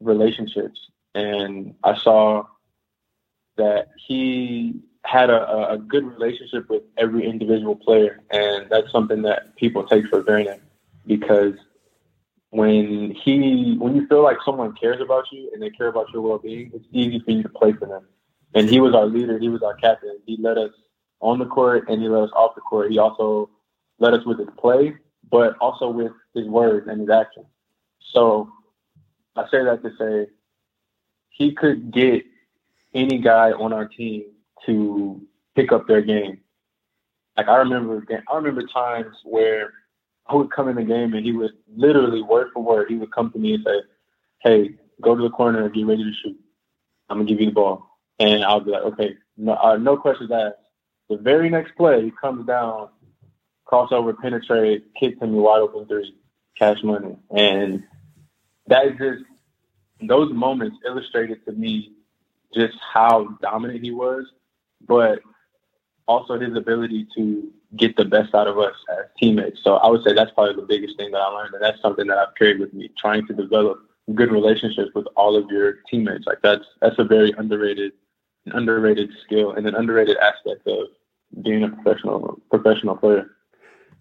[0.00, 0.78] relationships,
[1.14, 2.44] and I saw
[3.56, 9.56] that he had a, a good relationship with every individual player, and that's something that
[9.56, 10.60] people take for granted
[11.06, 11.54] because
[12.56, 16.22] when he when you feel like someone cares about you and they care about your
[16.22, 18.06] well being, it's easy for you to play for them.
[18.54, 19.38] And he was our leader.
[19.38, 20.18] He was our captain.
[20.24, 20.70] He led us
[21.20, 22.90] on the court and he led us off the court.
[22.90, 23.50] He also
[23.98, 24.94] led us with his play,
[25.30, 27.46] but also with his words and his actions.
[28.14, 28.50] So
[29.36, 30.30] I say that to say
[31.28, 32.24] he could get
[32.94, 34.24] any guy on our team
[34.64, 35.20] to
[35.54, 36.40] pick up their game.
[37.36, 39.74] Like I remember, I remember times where
[40.28, 43.12] I would come in the game and he would literally word for word, he would
[43.12, 43.82] come to me and say,
[44.40, 46.38] "Hey, go to the corner and get ready to shoot.
[47.08, 47.86] I'm gonna give you the ball."
[48.18, 50.56] And I'll be like, "Okay, no, uh, no questions asked."
[51.08, 52.88] The very next play, he comes down,
[53.66, 56.16] crossover, penetrate, kicks me wide open three,
[56.58, 57.84] cash money, and
[58.66, 59.24] that is just
[60.00, 61.92] those moments illustrated to me
[62.54, 64.24] just how dominant he was,
[64.86, 65.20] but
[66.06, 69.60] also his ability to get the best out of us as teammates.
[69.62, 72.06] So I would say that's probably the biggest thing that I learned, and that's something
[72.06, 73.78] that I've carried with me, trying to develop
[74.14, 76.26] good relationships with all of your teammates.
[76.26, 77.92] Like that's that's a very underrated,
[78.46, 80.88] underrated skill and an underrated aspect of
[81.42, 83.30] being a professional professional player.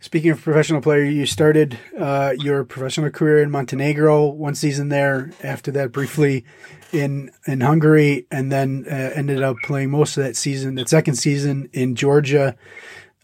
[0.01, 5.31] Speaking of professional player, you started uh, your professional career in Montenegro, one season there.
[5.41, 6.45] After that, briefly
[6.91, 11.15] in in Hungary, and then uh, ended up playing most of that season, that second
[11.15, 12.55] season in Georgia.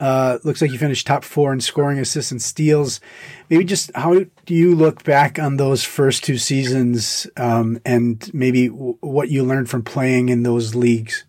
[0.02, 3.00] Uh, looks like you finished top four in scoring, assists, and steals.
[3.52, 8.70] Maybe just how do you look back on those first two seasons, um, and maybe
[8.70, 11.24] w- what you learned from playing in those leagues?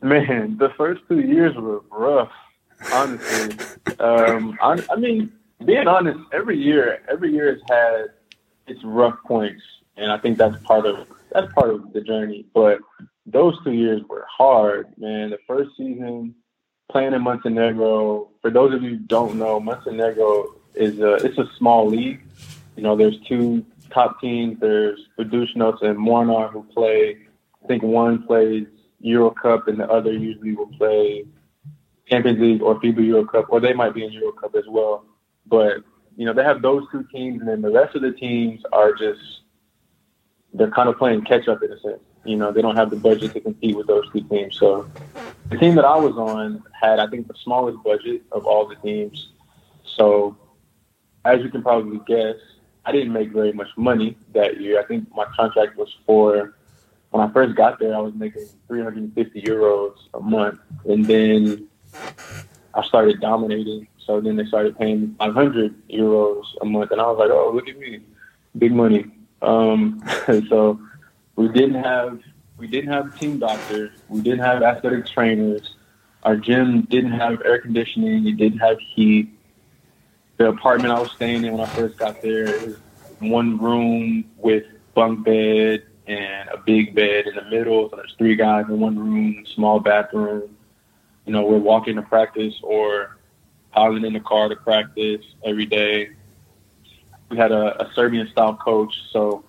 [0.00, 2.30] Man, the first two years were rough,
[2.92, 3.58] honestly.
[3.98, 5.32] um, I, I mean,
[5.64, 8.06] being honest, every year, every year has had
[8.68, 9.62] its rough points,
[9.96, 12.46] and I think that's part of that's part of the journey.
[12.54, 12.78] But
[13.26, 15.30] those two years were hard, man.
[15.30, 16.34] The first season
[16.90, 18.28] playing in Montenegro.
[18.42, 22.22] For those of you who don't know, Montenegro is a it's a small league.
[22.76, 24.60] You know, there's two top teams.
[24.60, 27.18] There's Budućnost and Mornar who play.
[27.62, 28.66] I think one plays
[29.00, 31.24] Euro Cup and the other usually will play
[32.08, 35.04] Champions League or FIBA Euro Cup, or they might be in Euro Cup as well.
[35.46, 35.78] But
[36.16, 38.92] you know, they have those two teams, and then the rest of the teams are
[38.92, 39.20] just
[40.52, 42.00] they're kind of playing catch up in a sense.
[42.24, 44.58] You know, they don't have the budget to compete with those two teams.
[44.58, 44.88] So
[45.50, 48.76] the team that I was on had, I think, the smallest budget of all the
[48.76, 49.28] teams.
[49.84, 50.36] So
[51.24, 52.36] as you can probably guess,
[52.84, 54.80] I didn't make very much money that year.
[54.80, 56.54] I think my contract was for
[57.10, 61.68] when I first got there, I was making 350 euros a month, and then
[62.74, 63.86] I started dominating.
[64.04, 67.68] So then they started paying 500 euros a month, and I was like, "Oh, look
[67.68, 68.00] at me,
[68.58, 69.06] big money."
[69.42, 70.02] Um,
[70.48, 70.80] so
[71.36, 72.20] we didn't have
[72.56, 75.74] we didn't have team doctors, we didn't have athletic trainers.
[76.22, 79.28] Our gym didn't have air conditioning, it didn't have heat.
[80.36, 82.76] The apartment I was staying in when I first got there was
[83.18, 84.64] one room with
[84.94, 87.88] bunk bed and a big bed in the middle.
[87.90, 90.56] So there's three guys in one room, small bathroom.
[91.26, 93.16] You know, we're walking to practice or
[93.72, 96.10] piling in the car to practice every day.
[97.30, 99.44] We had a, a Serbian style coach, so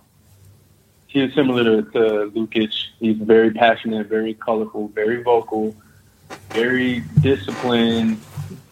[1.16, 2.00] he is similar to, to
[2.36, 2.74] Lukic.
[3.00, 5.74] He's very passionate, very colorful, very vocal,
[6.50, 8.20] very disciplined.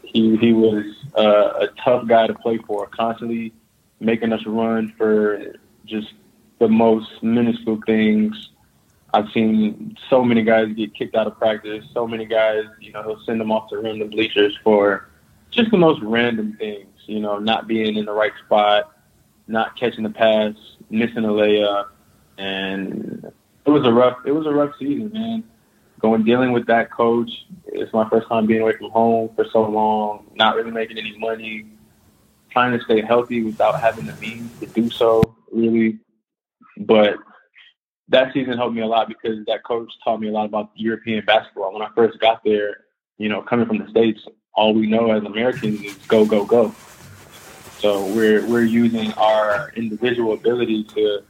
[0.04, 0.84] He he was
[1.18, 3.54] uh, a tough guy to play for, constantly
[4.02, 6.12] making us run for just
[6.60, 8.50] the most minuscule things.
[9.14, 11.86] I've seen so many guys get kicked out of practice.
[11.94, 15.08] So many guys, you know, he'll send them off to random bleachers for
[15.50, 16.90] just the most random things.
[17.06, 18.92] You know, not being in the right spot,
[19.48, 20.56] not catching the pass,
[20.90, 21.88] missing a layup,
[22.38, 23.32] and
[23.66, 24.18] it was a rough.
[24.26, 25.44] It was a rough season, man.
[26.00, 27.30] Going dealing with that coach.
[27.68, 30.26] It's my first time being away from home for so long.
[30.36, 31.68] Not really making any money.
[32.52, 35.36] Trying to stay healthy without having the means to do so.
[35.52, 36.00] Really,
[36.78, 37.16] but
[38.10, 41.24] that season helped me a lot because that coach taught me a lot about European
[41.26, 41.74] basketball.
[41.74, 42.78] When I first got there,
[43.18, 46.76] you know, coming from the states, all we know as Americans is go, go, go.
[47.80, 51.24] So we're we're using our individual ability to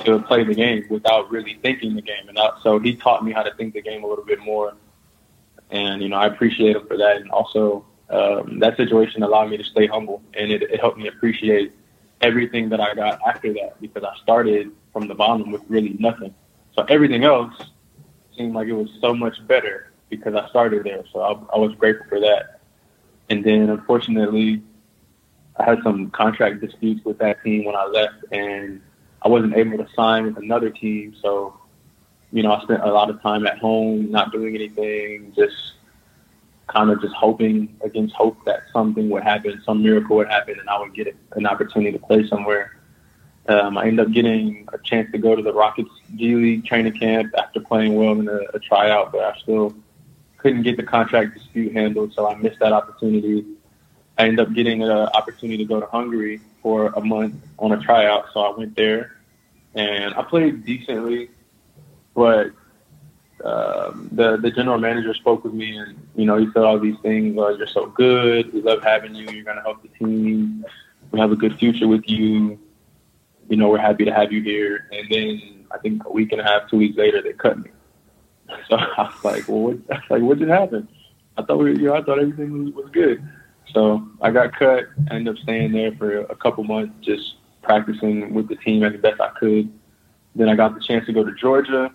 [0.00, 2.28] to play the game without really thinking the game.
[2.28, 4.74] And so he taught me how to think the game a little bit more.
[5.70, 7.16] And you know, I appreciate him for that.
[7.16, 11.08] And also, um, that situation allowed me to stay humble, and it, it helped me
[11.08, 11.72] appreciate
[12.20, 16.34] everything that I got after that because I started from the bottom with really nothing.
[16.76, 17.54] So everything else
[18.36, 21.04] seemed like it was so much better because I started there.
[21.12, 22.60] So I, I was grateful for that.
[23.30, 24.62] And then unfortunately,
[25.56, 28.80] I had some contract disputes with that team when I left, and
[29.24, 31.14] I wasn't able to sign with another team.
[31.20, 31.58] So,
[32.32, 35.74] you know, I spent a lot of time at home, not doing anything, just
[36.66, 40.68] kind of just hoping against hope that something would happen, some miracle would happen, and
[40.68, 42.78] I would get an opportunity to play somewhere.
[43.46, 46.98] Um, I ended up getting a chance to go to the Rockets G League training
[46.98, 49.74] camp after playing well in a, a tryout, but I still
[50.38, 53.44] couldn't get the contract dispute handled, so I missed that opportunity.
[54.16, 57.80] I ended up getting an opportunity to go to Hungary for a month on a
[57.80, 59.14] tryout, so I went there
[59.74, 61.30] and I played decently,
[62.14, 62.52] but
[63.44, 66.96] um, the the general manager spoke with me, and you know he said all these
[67.02, 67.36] things.
[67.38, 68.52] Oh, you're so good.
[68.52, 69.28] We love having you.
[69.30, 70.64] You're gonna help the team.
[71.10, 72.58] We have a good future with you.
[73.48, 74.88] You know we're happy to have you here.
[74.92, 77.70] And then I think a week and a half, two weeks later, they cut me.
[78.68, 79.78] So I was like, well, what,
[80.10, 80.88] like what just happened?
[81.36, 83.26] I thought we, were, you know, I thought everything was, was good.
[83.72, 84.84] So I got cut.
[85.10, 89.20] Ended up staying there for a couple months, just practicing with the team as best
[89.20, 89.72] I could.
[90.34, 91.92] Then I got the chance to go to Georgia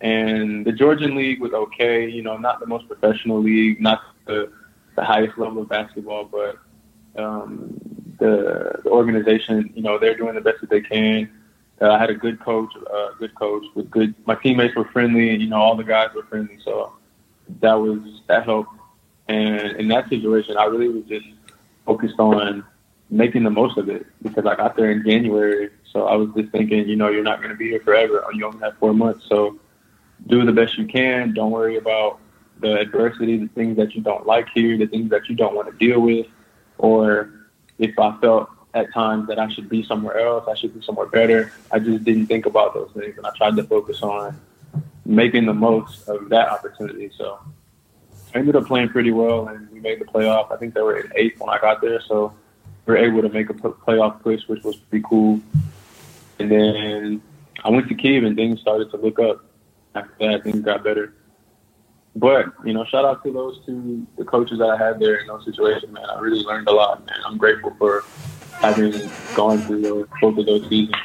[0.00, 2.08] and the Georgian league was okay.
[2.08, 4.50] You know, not the most professional league, not the,
[4.96, 6.58] the highest level of basketball, but
[7.20, 7.80] um,
[8.18, 11.30] the, the organization, you know, they're doing the best that they can.
[11.80, 14.14] Uh, I had a good coach, uh, good coach with good.
[14.26, 16.92] My teammates were friendly, and you know, all the guys were friendly, so
[17.60, 18.72] that was that helped.
[19.28, 21.26] And in that situation, I really was just
[21.84, 22.64] focused on
[23.10, 26.50] making the most of it because I got there in January, so I was just
[26.50, 28.24] thinking, you know, you're not going to be here forever.
[28.34, 29.58] You only have four months, so
[30.26, 31.32] do the best you can.
[31.32, 32.20] Don't worry about
[32.60, 35.70] the adversity, the things that you don't like here, the things that you don't want
[35.70, 36.26] to deal with,
[36.76, 37.30] or
[37.78, 41.06] if I felt at times that I should be somewhere else, I should be somewhere
[41.06, 41.52] better.
[41.70, 44.38] I just didn't think about those things, and I tried to focus on
[45.06, 47.10] making the most of that opportunity.
[47.16, 47.38] So
[48.34, 50.52] I ended up playing pretty well, and we made the playoff.
[50.52, 52.34] I think they were in eighth when I got there, so
[52.86, 55.40] we were able to make a playoff push, which was pretty cool.
[56.38, 57.22] And then
[57.64, 59.44] I went to Kiev, and things started to look up
[59.94, 61.14] after that, things got better.
[62.16, 65.26] But you know, shout out to those two, the coaches that I had there in
[65.26, 66.04] those situations, man.
[66.08, 67.18] I really learned a lot, man.
[67.24, 68.04] I'm grateful for
[68.60, 68.92] having
[69.34, 70.96] gone through those, both of those seasons.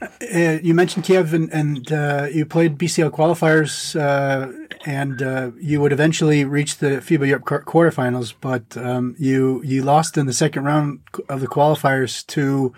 [0.00, 4.52] Uh, you mentioned Kiev, and, and uh, you played BCL qualifiers, uh,
[4.84, 10.16] and uh, you would eventually reach the FIBA Europe quarterfinals, but um, you you lost
[10.16, 12.72] in the second round of the qualifiers to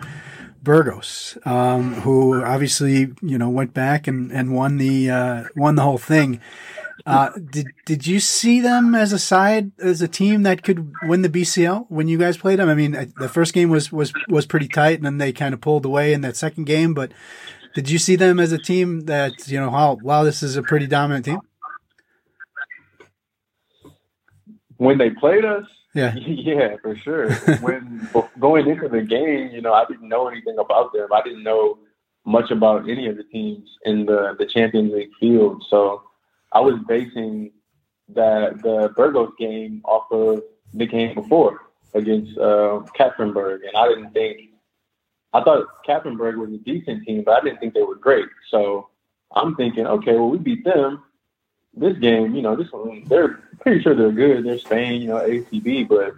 [0.63, 5.83] Burgos, um, who obviously you know went back and, and won the uh, won the
[5.83, 6.39] whole thing.
[7.05, 11.21] Uh, did did you see them as a side as a team that could win
[11.21, 12.69] the BCL when you guys played them?
[12.69, 15.61] I mean, the first game was was was pretty tight, and then they kind of
[15.61, 16.93] pulled away in that second game.
[16.93, 17.11] But
[17.73, 20.63] did you see them as a team that you know, wow, wow, this is a
[20.63, 21.39] pretty dominant team?
[24.77, 27.33] When they played us, yeah, yeah, for sure.
[27.61, 31.07] when going into the game, you know, I didn't know anything about them.
[31.11, 31.79] I didn't know
[32.25, 35.63] much about any of the teams in the the Champions League field.
[35.69, 36.03] So
[36.51, 37.51] I was basing
[38.09, 40.43] that the Burgos game off of
[40.73, 41.61] the game before
[41.93, 44.51] against uh, Kapfenberg, and I didn't think
[45.33, 48.27] I thought Kapfenberg was a decent team, but I didn't think they were great.
[48.49, 48.89] So
[49.33, 51.03] I'm thinking, okay, well we beat them.
[51.73, 54.45] This game, you know, this one they're pretty sure they're good.
[54.45, 56.13] They're Spain, you know, ACB, but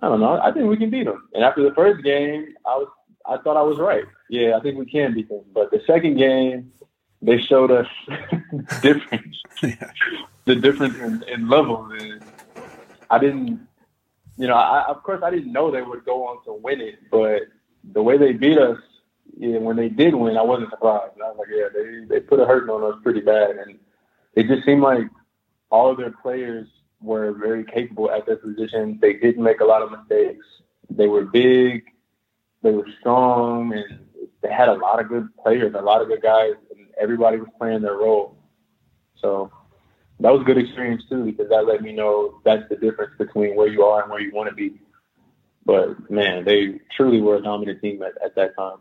[0.00, 0.40] I don't know.
[0.40, 1.28] I think we can beat them.
[1.34, 2.88] And after the first game, I was
[3.26, 4.04] I thought I was right.
[4.30, 5.44] Yeah, I think we can beat them.
[5.52, 6.72] But the second game,
[7.22, 7.86] they showed us
[8.82, 9.90] difference, yeah.
[10.44, 11.92] the difference in, in levels.
[11.98, 12.22] And
[13.10, 13.66] I didn't,
[14.36, 16.98] you know, I, of course I didn't know they would go on to win it,
[17.10, 17.42] but
[17.92, 18.78] the way they beat us,
[19.38, 21.12] yeah, when they did win, I wasn't surprised.
[21.24, 23.78] I was like, yeah, they they put a hurting on us pretty bad, and
[24.34, 25.06] it just seemed like
[25.70, 26.68] all of their players
[27.00, 28.98] were very capable at their position.
[29.00, 30.44] They didn't make a lot of mistakes.
[30.90, 31.84] They were big,
[32.62, 34.06] they were strong, and
[34.42, 36.54] they had a lot of good players, a lot of good guys
[37.02, 38.36] everybody was playing their role.
[39.16, 39.50] So
[40.20, 43.56] that was a good experience too because that let me know that's the difference between
[43.56, 44.80] where you are and where you want to be.
[45.64, 48.78] But man, they truly were a dominant team at, at that time.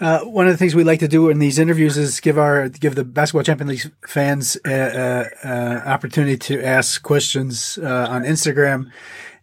[0.00, 2.68] Uh, one of the things we like to do in these interviews is give our
[2.68, 8.90] give the basketball champion league fans an opportunity to ask questions uh, on Instagram.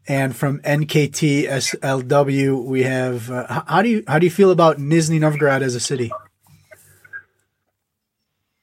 [0.07, 5.19] And from NKTSLW, we have uh, how do you how do you feel about Nizhny
[5.19, 6.11] Novgorod as a city?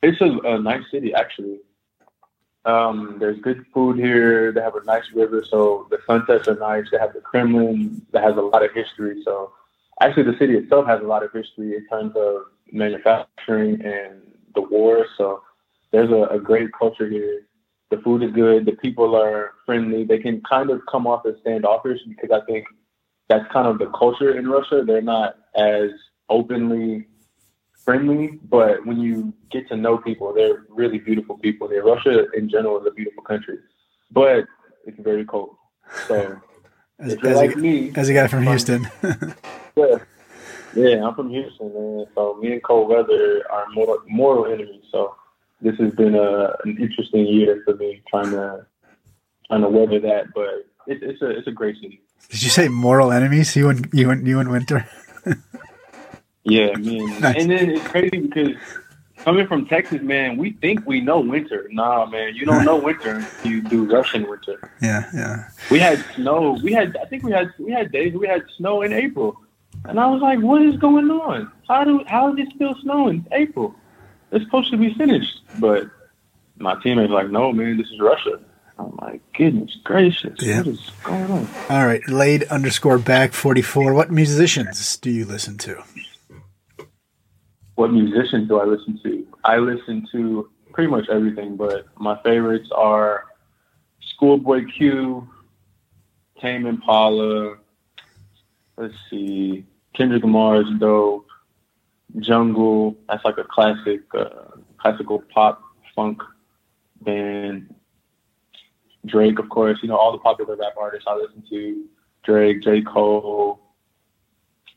[0.03, 1.61] It's a, a nice city, actually.
[2.65, 4.53] Um, there's good food here.
[4.53, 6.85] They have a nice river, so the sunsets are nice.
[6.91, 9.23] They have the Kremlin that has a lot of history.
[9.25, 9.53] So
[10.01, 14.21] actually, the city itself has a lot of history in terms of manufacturing and
[14.55, 15.07] the war.
[15.17, 15.43] So
[15.93, 17.43] there's a, a great culture here.
[17.91, 18.67] The food is good.
[18.67, 20.05] The people are friendly.
[20.05, 22.67] They can kind of come off as standoffish because I think
[23.29, 24.83] that's kind of the culture in Russia.
[24.87, 25.91] They're not as
[26.29, 27.07] openly
[27.89, 31.67] friendly, but when you get to know people, they're really beautiful people.
[31.67, 33.57] There, Russia in general is a beautiful country,
[34.11, 34.45] but
[34.85, 35.57] it's very cold.
[36.07, 36.39] So
[36.99, 38.87] as, if you're like a, me, as a guy from Houston,
[39.75, 39.97] yeah,
[40.75, 42.05] yeah, I'm from Houston, man.
[42.15, 44.85] So me and cold weather are mortal, mortal enemies.
[44.93, 45.17] So
[45.63, 48.67] this has been a, an interesting year for me trying to
[49.47, 50.51] trying to weather that, but
[50.87, 52.03] it, it's a it's a great city.
[52.29, 53.57] Did you say mortal enemies?
[53.57, 54.87] You and you and you and Winter.
[56.49, 57.21] Yeah, man.
[57.21, 57.37] Nice.
[57.43, 58.57] And then it's crazy because
[59.19, 61.69] coming from Texas, man, we think we know winter.
[61.71, 64.73] Nah, man, you don't know winter you do Russian winter.
[64.81, 65.49] Yeah, yeah.
[65.71, 66.59] We had snow.
[66.63, 69.41] We had, I think we had, we had days we had snow in April,
[69.85, 71.51] and I was like, what is going on?
[71.69, 73.27] How do, how is it still snowing?
[73.33, 73.75] April?
[74.31, 75.89] It's supposed to be finished, but
[76.59, 78.41] my teammates like, no, man, this is Russia.
[78.79, 80.59] I'm like, goodness gracious, yeah.
[80.59, 81.49] what is going on?
[81.69, 83.93] All right, laid underscore back 44.
[83.93, 85.83] What musicians do you listen to?
[87.79, 89.25] What musicians do I listen to?
[89.45, 93.27] I listen to pretty much everything, but my favorites are
[94.01, 95.29] Schoolboy Q,
[96.41, 97.59] Tame Impala.
[98.77, 99.65] Let's see,
[99.95, 101.29] Kendrick Lamar's dope.
[102.19, 105.63] Jungle, that's like a classic, uh, classical pop
[105.95, 106.21] funk
[107.03, 107.73] band.
[109.07, 111.85] Drake, of course, you know all the popular rap artists I listen to.
[112.25, 112.83] Drake, J.
[112.83, 113.61] Cole,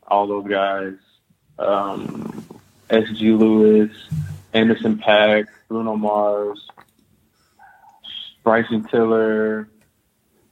[0.06, 0.94] all those guys.
[1.58, 2.61] Um,
[2.92, 3.32] S.G.
[3.32, 3.90] Lewis,
[4.52, 6.68] Anderson .Paak, Bruno Mars,
[8.44, 9.66] Bryson Tiller.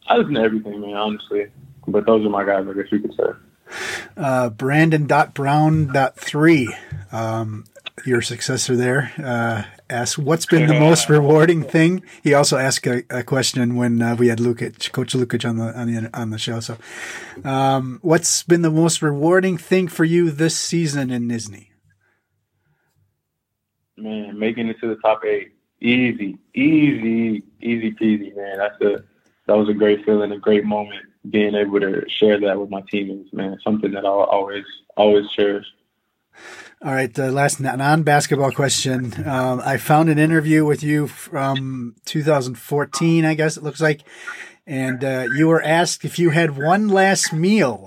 [0.06, 1.48] I listen to everything, man, honestly.
[1.86, 4.08] But those are my guys, I guess you could say.
[4.16, 6.74] Uh, Brandon dot Brown dot three,
[7.12, 7.64] um,
[8.04, 12.02] your successor there, uh, asked what's been the most rewarding thing.
[12.22, 15.78] He also asked a, a question when uh, we had Lukic, Coach Lukic on the
[15.78, 16.60] on the on the show.
[16.60, 16.78] So,
[17.44, 21.69] um, what's been the most rewarding thing for you this season in Nizhny?
[24.02, 28.58] Man, making it to the top eight, easy, easy, easy peasy, man.
[28.58, 29.04] That's a
[29.46, 32.82] that was a great feeling, a great moment, being able to share that with my
[32.90, 33.58] teammates, man.
[33.64, 34.64] Something that I'll always
[34.96, 35.66] always cherish.
[36.82, 39.12] All right, the last non-basketball question.
[39.26, 44.00] Um, I found an interview with you from 2014, I guess it looks like,
[44.66, 47.86] and uh, you were asked if you had one last meal,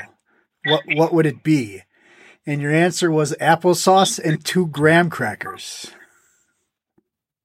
[0.65, 1.81] what what would it be?
[2.45, 5.91] and your answer was applesauce and two graham crackers.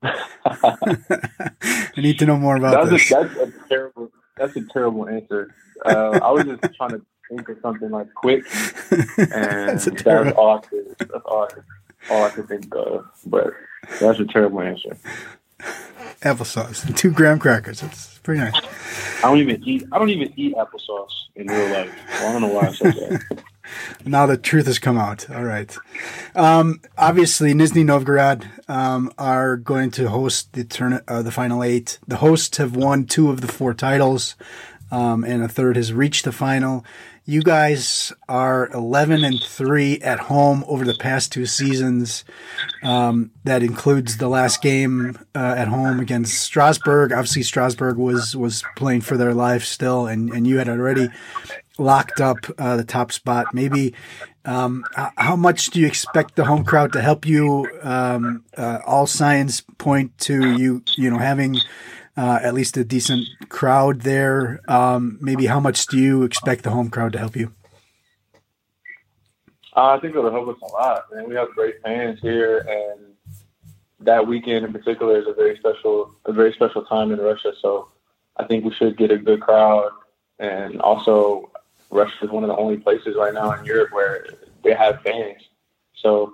[0.03, 3.11] I need to know more about that's this.
[3.13, 4.11] A, that's a terrible.
[4.37, 5.55] That's a terrible answer.
[5.85, 8.45] Uh, I was just trying to think of something like quick,
[8.91, 10.95] and That's a that's, terrible- all I could.
[10.99, 13.05] That's all I all I could think of.
[13.27, 13.53] But
[14.01, 14.97] that's a terrible answer.
[16.21, 17.81] applesauce and two graham crackers.
[17.81, 18.55] That's pretty nice.
[19.25, 19.85] I don't even eat.
[19.93, 21.93] I don't even eat applesauce in real life.
[22.21, 23.43] I don't know why I said that.
[24.05, 25.29] Now the truth has come out.
[25.31, 25.77] All right.
[26.35, 31.99] Um, obviously, Nizhny Novgorod um, are going to host the turn uh, the final eight.
[32.07, 34.37] The hosts have won two of the four titles,
[34.91, 36.85] um, and a third has reached the final.
[37.25, 42.25] You guys are eleven and three at home over the past two seasons.
[42.83, 47.13] Um, that includes the last game uh, at home against Strasbourg.
[47.13, 51.11] Obviously, Strasbourg was was playing for their life still, and and you had already
[51.79, 53.55] locked up uh, the top spot.
[53.55, 53.95] Maybe
[54.45, 54.85] um,
[55.17, 57.67] how much do you expect the home crowd to help you?
[57.83, 61.57] Um, uh, all signs point to you, you know, having
[62.17, 64.61] uh, at least a decent crowd there.
[64.69, 67.55] Um, maybe how much do you expect the home crowd to help you?
[69.77, 71.29] Uh, I think it'll help us a lot, man.
[71.29, 73.15] We have great fans here, and
[74.01, 77.53] that weekend in particular is a very special, a very special time in Russia.
[77.63, 77.89] So
[78.37, 79.91] I think we should get a good crowd,
[80.41, 81.53] and also
[81.91, 84.27] Russia is one of the only places right now in Europe where
[84.63, 85.43] they have fans.
[86.03, 86.33] So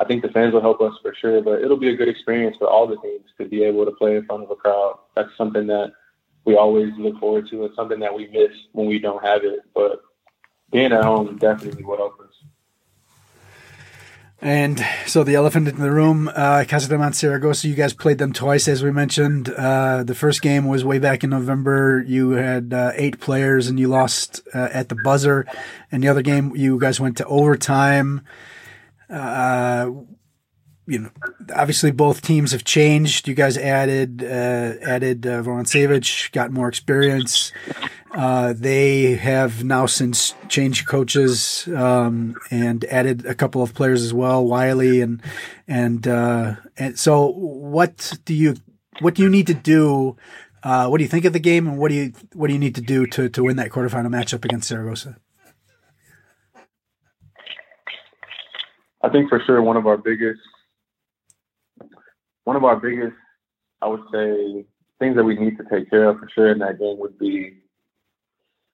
[0.00, 2.56] I think the fans will help us for sure, but it'll be a good experience
[2.56, 4.98] for all the teams to be able to play in front of a crowd.
[5.14, 5.92] That's something that
[6.44, 9.60] we always look forward to, and something that we miss when we don't have it.
[9.74, 10.02] But
[10.70, 12.31] being at home definitely will help us.
[14.44, 18.66] And so the elephant in the room, uh, Casademont Saragossa, you guys played them twice,
[18.66, 19.48] as we mentioned.
[19.48, 22.02] Uh, the first game was way back in November.
[22.04, 25.46] You had uh, eight players and you lost uh, at the buzzer.
[25.92, 28.22] And the other game, you guys went to overtime.
[30.86, 31.10] You know,
[31.54, 33.28] obviously both teams have changed.
[33.28, 37.52] You guys added uh, added uh, Vorontsevich, got more experience.
[38.14, 44.12] Uh, they have now since changed coaches um, and added a couple of players as
[44.12, 45.22] well, Wiley and
[45.66, 48.56] and uh, and so what do you
[49.00, 50.16] what do you need to do?
[50.62, 52.58] Uh, what do you think of the game, and what do you what do you
[52.58, 55.16] need to do to to win that quarterfinal matchup against Saragossa?
[59.02, 60.40] I think for sure one of our biggest,
[62.44, 63.16] one of our biggest,
[63.80, 64.64] I would say,
[64.98, 67.58] things that we need to take care of for sure in that game would be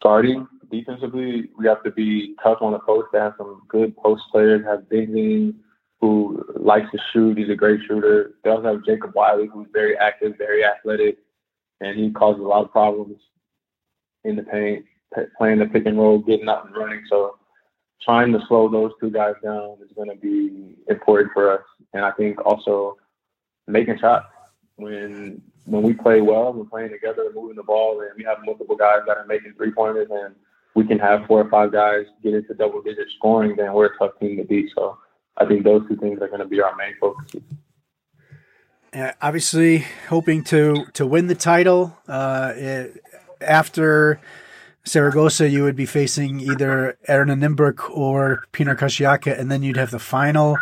[0.03, 1.51] guarding defensively.
[1.59, 3.09] We have to be tough on the post.
[3.13, 4.65] They have some good post players.
[4.65, 5.55] Have Benzing,
[6.01, 7.39] who likes to shoot.
[7.39, 8.35] He's a great shooter.
[8.45, 11.19] They also have Jacob Wiley, who's very active, very athletic,
[11.81, 13.19] and he causes a lot of problems
[14.25, 14.85] in the paint,
[15.37, 17.03] playing the pick and roll, getting up and running.
[17.09, 17.37] So
[18.03, 21.65] trying to slow those two guys down is going to be important for us.
[21.95, 22.97] And I think also
[23.69, 24.27] making shots
[24.77, 28.77] when when we play well, we're playing together, moving the ball, and we have multiple
[28.77, 30.35] guys that are making three pointers, and
[30.75, 33.55] we can have four or five guys get into double digit scoring.
[33.57, 34.71] Then we're a tough team to beat.
[34.75, 34.97] So
[35.37, 37.43] I think those two things are going to be our main focus.
[38.95, 41.97] Uh, obviously, hoping to to win the title.
[42.07, 43.03] Uh, it,
[43.41, 44.21] after
[44.85, 49.91] Saragossa, you would be facing either ERA Nymburk or Pinar Karsiyaka, and then you'd have
[49.91, 50.57] the final.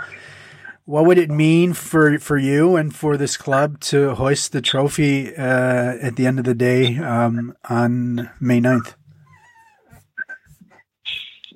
[0.87, 5.35] What would it mean for, for you and for this club to hoist the trophy
[5.35, 8.95] uh, at the end of the day um, on May 9th?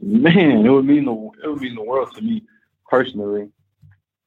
[0.03, 2.43] Man, it would mean the it would mean the world to me
[2.89, 3.53] personally.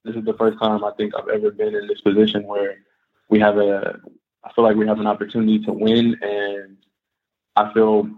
[0.06, 2.78] This is the first time I think I've ever been in this position where
[3.30, 4.00] we have a
[4.46, 6.78] I feel like we have an opportunity to win and
[7.58, 8.10] I feel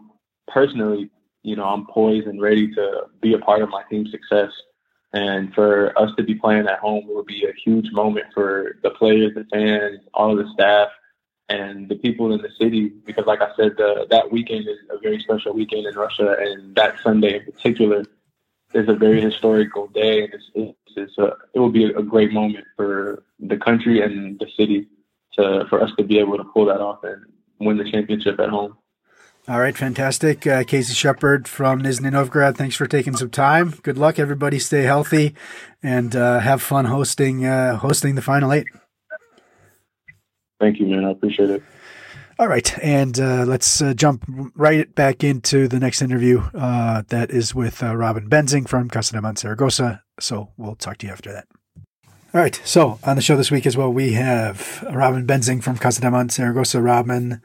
[0.48, 1.10] personally,
[1.41, 4.52] you know, I'm poised and ready to be a part of my team's success.
[5.16, 8.90] And for us to be playing at home would be a huge moment for the
[8.90, 10.90] players, the fans, all of the staff,
[11.48, 12.90] and the people in the city.
[12.90, 16.76] Because, like I said, the, that weekend is a very special weekend in Russia, and
[16.76, 18.04] that Sunday in particular
[18.74, 20.26] is a very historical day.
[20.26, 24.38] And it's, it's, it's a, it will be a, great moment for the country and
[24.40, 24.90] the city
[25.36, 27.24] to for us to be able to pull that off and
[27.62, 28.78] win the championship at home.
[29.48, 30.48] All right, fantastic.
[30.48, 33.76] Uh, Casey Shepard from Nizhny Novgorod, thanks for taking some time.
[33.84, 34.58] Good luck, everybody.
[34.58, 35.36] Stay healthy
[35.84, 38.66] and uh, have fun hosting uh, hosting the final eight.
[40.60, 41.06] Thank you, man.
[41.06, 41.62] I appreciate it.
[42.40, 46.42] All right, and uh, let's uh, jump right back into the next interview.
[46.54, 50.02] Uh, that is with uh, Robin Benzing from Casademont Saragossa.
[50.20, 51.48] So we'll talk to you after that.
[52.36, 55.78] All right, so on the show this week as well, we have Robin Benzing from
[55.78, 56.82] Casa de Casademont Saragossa.
[56.82, 57.41] Robin,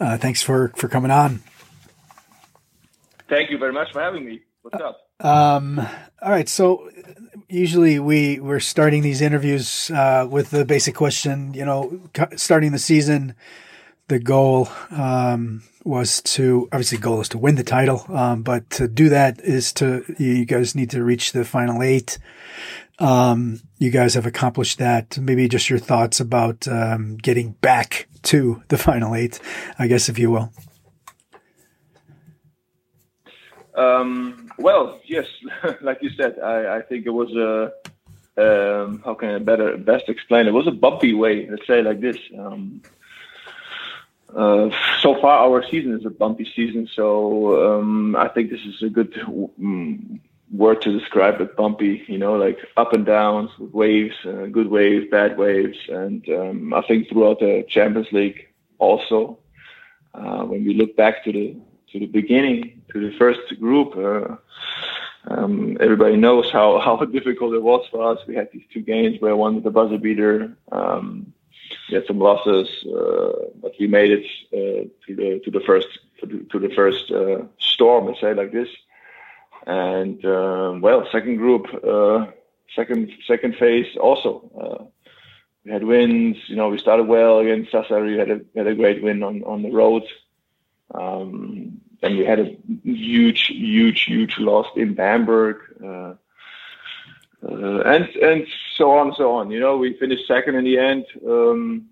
[0.00, 1.44] uh, thanks for for coming on.
[3.28, 4.40] Thank you very much for having me.
[4.62, 4.98] What's up?
[5.20, 5.78] Um,
[6.20, 6.48] all right.
[6.48, 6.90] So
[7.48, 11.54] usually we we're starting these interviews uh, with the basic question.
[11.54, 12.00] You know,
[12.34, 13.36] starting the season,
[14.08, 18.88] the goal um, was to obviously goal is to win the title, um, but to
[18.88, 22.18] do that is to you guys need to reach the final eight.
[23.02, 25.18] Um, you guys have accomplished that.
[25.18, 29.40] Maybe just your thoughts about um, getting back to the final eight,
[29.76, 30.52] I guess, if you will.
[33.74, 35.26] Um, well, yes,
[35.80, 37.72] like you said, I, I think it was a
[38.34, 40.46] um, how can I better best explain?
[40.46, 41.48] It was a bumpy way.
[41.50, 42.16] Let's say like this.
[42.38, 42.82] Um,
[44.34, 44.70] uh,
[45.00, 48.88] so far, our season is a bumpy season, so um, I think this is a
[48.88, 50.20] good um,
[50.52, 51.56] word to describe it.
[51.56, 56.74] Bumpy, you know, like up and downs, waves, uh, good waves, bad waves, and um,
[56.74, 58.48] I think throughout the Champions League
[58.78, 59.38] also,
[60.14, 61.56] uh, when we look back to the
[61.92, 63.96] to the beginning, to the first group.
[63.96, 64.36] Uh,
[65.28, 68.18] um, everybody knows how, how difficult it was for us.
[68.26, 70.56] We had these two games where one was the buzzer beater.
[70.70, 71.32] Um,
[71.88, 75.88] we had some losses, uh, but we made it uh, to the to the first
[76.20, 78.68] to the, to the first uh, storm, let's say like this.
[79.66, 82.26] And um, well, second group, uh,
[82.74, 84.50] second second phase also.
[84.60, 84.84] Uh,
[85.64, 86.36] we had wins.
[86.48, 88.12] You know, we started well against Sassari.
[88.12, 90.02] We had a had a great win on on the road.
[90.94, 95.56] Um, then we had a huge, huge, huge loss in Bamberg.
[95.82, 96.14] Uh,
[97.48, 99.50] uh, and and so on and so on.
[99.50, 101.06] You know, we finished second in the end.
[101.26, 101.88] Um,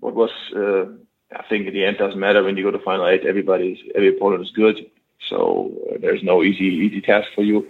[0.00, 0.92] what was uh,
[1.36, 3.26] I think in the end doesn't matter when you go to final eight.
[3.26, 4.90] Everybody's every opponent is good,
[5.28, 7.68] so uh, there's no easy easy task for you.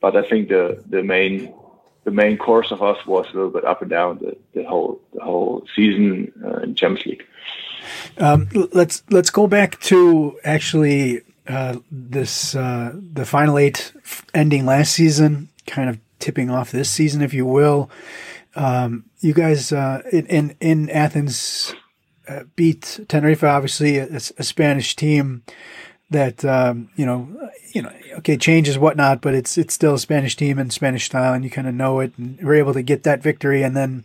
[0.00, 1.52] But I think the the main
[2.04, 5.00] the main course of us was a little bit up and down the, the whole
[5.14, 7.26] the whole season uh, in Champions League.
[8.18, 13.92] Um, let's let's go back to actually uh, this uh, the final eight
[14.34, 17.90] ending last season, kind of tipping off this season, if you will.
[18.54, 21.74] Um, you guys uh, in in Athens
[22.28, 25.42] uh, beat Tenerife, obviously a, a Spanish team
[26.10, 30.36] that um, you know you know okay changes whatnot, but it's it's still a Spanish
[30.36, 33.04] team and Spanish style, and you kind of know it, and we're able to get
[33.04, 34.04] that victory, and then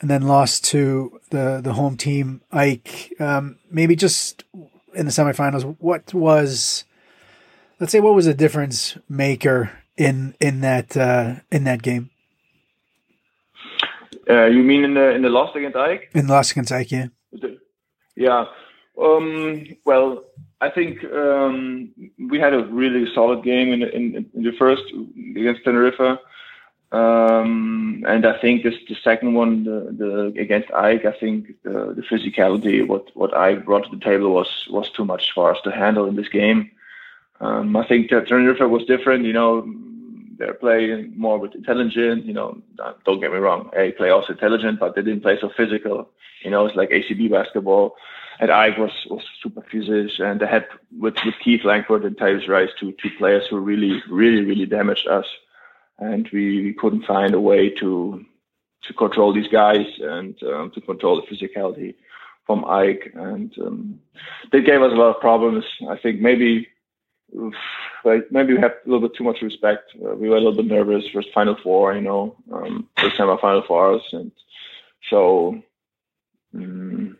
[0.00, 3.20] and then lost to the the home team AEK.
[3.20, 4.44] Um, maybe just
[4.94, 6.84] in the semifinals, what was
[7.80, 12.10] let's say what was a difference maker in in that uh, in that game?
[14.28, 16.10] Uh, you mean in the in the loss against AEK?
[16.14, 17.06] In the loss against AEK, yeah.
[18.16, 18.44] Yeah.
[19.00, 20.24] Um, well,
[20.66, 24.84] I think um, we had a really solid game in, in, in the first
[25.40, 26.18] against Tenerife.
[26.92, 31.94] Um, and I think this the second one, the, the against AEK, I think the,
[31.98, 35.60] the physicality, what what AEK brought to the table was was too much for us
[35.64, 36.70] to handle in this game.
[37.40, 39.24] Um, I think Tenerife was different.
[39.24, 39.68] You know,
[40.38, 42.24] they're playing more with intelligent.
[42.24, 42.58] You know,
[43.04, 46.08] don't get me wrong, they play also intelligent, but they didn't play so physical.
[46.42, 47.96] You know, it's like ACB basketball.
[48.38, 50.66] And AEK was was super physical, and they had
[50.98, 55.06] with with Keith Langford and Tyrese Rice, two two players who really really really damaged
[55.08, 55.26] us
[55.98, 58.24] and we, we couldn't find a way to
[58.82, 61.94] to control these guys and um, to control the physicality
[62.46, 63.16] from AEK.
[63.16, 64.00] and um,
[64.52, 65.64] they gave us a lot of problems.
[65.88, 66.68] I think maybe
[68.04, 69.90] like maybe we have a little bit too much respect.
[69.96, 73.36] Uh, we were a little bit nervous for Final Four, you know, um, first time
[73.38, 74.30] Final Four us, and
[75.10, 75.60] so
[76.54, 77.18] um,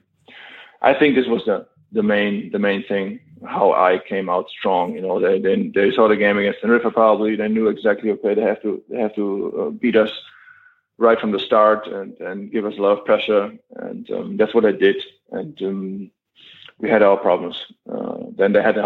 [0.86, 4.94] I think this was the the main the main thing how I came out strong.
[4.94, 7.34] You know, they they, they saw the game against Tenerife probably.
[7.36, 9.26] They knew exactly okay they have to they have to
[9.60, 10.12] uh, beat us
[10.98, 13.52] right from the start and and give us a lot of pressure,
[13.86, 14.96] and um, that's what I did.
[15.32, 16.10] And um,
[16.78, 17.58] we had our problems.
[17.92, 18.78] Uh, then they had.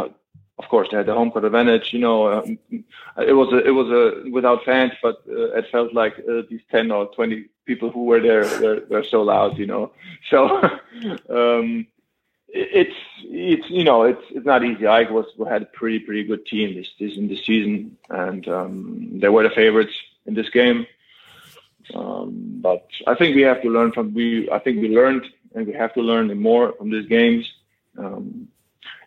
[0.60, 1.88] Of course, they had the home court advantage.
[1.94, 5.94] You know, um, it was a, it was a without fans, but uh, it felt
[5.94, 9.56] like uh, these ten or twenty people who were there were, were so loud.
[9.56, 9.92] You know,
[10.30, 10.38] so
[11.30, 11.86] um,
[12.48, 14.86] it's it's you know it's it's not easy.
[14.86, 19.08] I was had a pretty pretty good team this this in this season, and um,
[19.14, 19.94] they were the favorites
[20.26, 20.86] in this game.
[21.94, 24.50] Um, but I think we have to learn from we.
[24.50, 25.24] I think we learned,
[25.54, 27.50] and we have to learn more from these games,
[27.96, 28.48] um,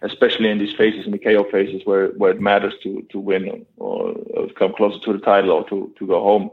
[0.02, 3.66] especially in these phases, in the KO phases, where where it matters to to win
[3.78, 6.52] or, or come closer to the title or to to go home.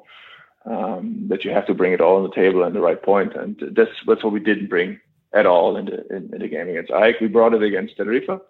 [0.67, 3.35] Um, that you have to bring it all on the table at the right point.
[3.35, 5.01] and that's that's what we didn't bring
[5.33, 7.21] at all in the in, in the game against AEK.
[7.21, 8.41] We brought it against Tenerife,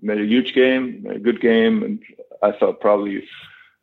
[0.00, 2.02] made a huge game, a good game, and
[2.42, 3.24] I thought probably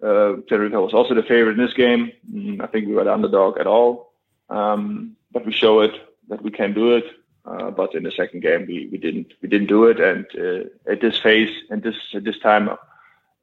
[0.04, 2.12] uh, Tenerife was also the favorite in this game.
[2.34, 4.14] Mm, I think we were the underdog at all,
[4.50, 5.94] um, but we show it
[6.30, 7.06] that we can do it.
[7.44, 10.92] Uh, but in the second game, we, we didn't we didn't do it, and uh,
[10.92, 12.70] at this phase and this at this time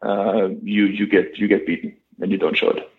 [0.03, 2.91] uh, you you get you get beaten and you don't show it.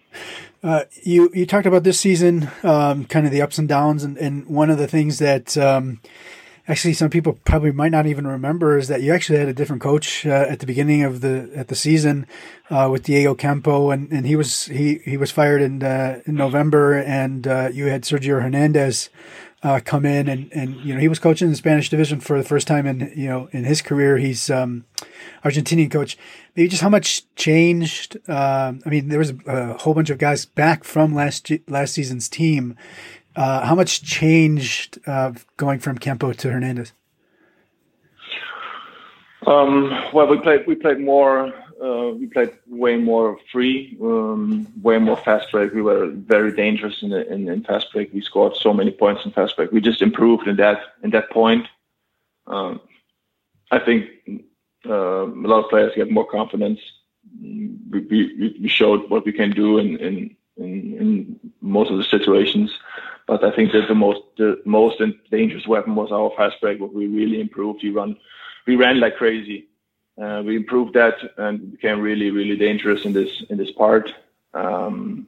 [0.62, 4.18] Uh, you you talked about this season, um, kind of the ups and downs, and,
[4.18, 6.02] and one of the things that um,
[6.68, 9.82] actually some people probably might not even remember is that you actually had a different
[9.82, 12.28] coach uh, at the beginning of the at the season
[12.70, 16.36] uh, with Diego Ocampo, and, and he was he he was fired in uh, in
[16.36, 19.10] November, and uh, you had Sergio Hernandez.
[19.62, 22.48] Uh, come in and, and you know he was coaching the Spanish division for the
[22.48, 24.18] first time in you know in his career.
[24.18, 24.86] He's um,
[25.44, 26.18] Argentinian coach.
[26.56, 28.16] Maybe just how much changed.
[28.30, 31.94] Um, I mean, there was a, a, whole bunch of guys back from last last
[31.94, 32.78] season's team
[33.36, 36.94] uh, how much changed uh, going from Ocampo to Hernandez?
[39.48, 41.54] Um, well, we played we played more.
[41.82, 45.74] Uh, we played way more free, um, way more fast break.
[45.74, 48.14] We were very dangerous in, in, in fast break.
[48.14, 49.72] We scored so many points in fast break.
[49.72, 51.68] We just improved in that in that point.
[52.48, 52.82] Um,
[53.72, 54.10] I think
[54.86, 56.80] uh, a lot of players get more confidence.
[57.42, 62.72] We, we, we showed what we can do in, in, in, most of the situations.
[63.26, 65.02] But I think that the most the most
[65.32, 67.84] dangerous weapon was our fast break, what we really improved.
[67.84, 68.18] We run,
[68.66, 69.69] we ran like crazy.
[70.20, 74.14] Uh, we improved that and became really really dangerous in this in this part.
[74.54, 75.28] Um,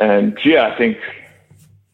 [0.00, 0.98] and yeah, I think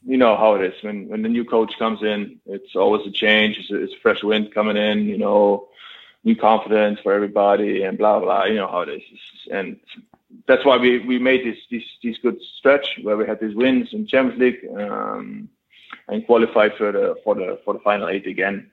[0.06, 2.40] you know how it is when when the new coach comes in.
[2.46, 3.58] It's always a change.
[3.58, 5.06] It's, a, it's fresh wind coming in.
[5.06, 5.68] You know,
[6.24, 8.44] new confidence for everybody and blah blah.
[8.44, 9.02] You know how it is.
[9.50, 9.80] And
[10.46, 13.92] that's why we, we made this, this this good stretch where we had these wins
[13.92, 15.48] in Champions League um,
[16.08, 18.70] and qualified for the for the for the final eight again.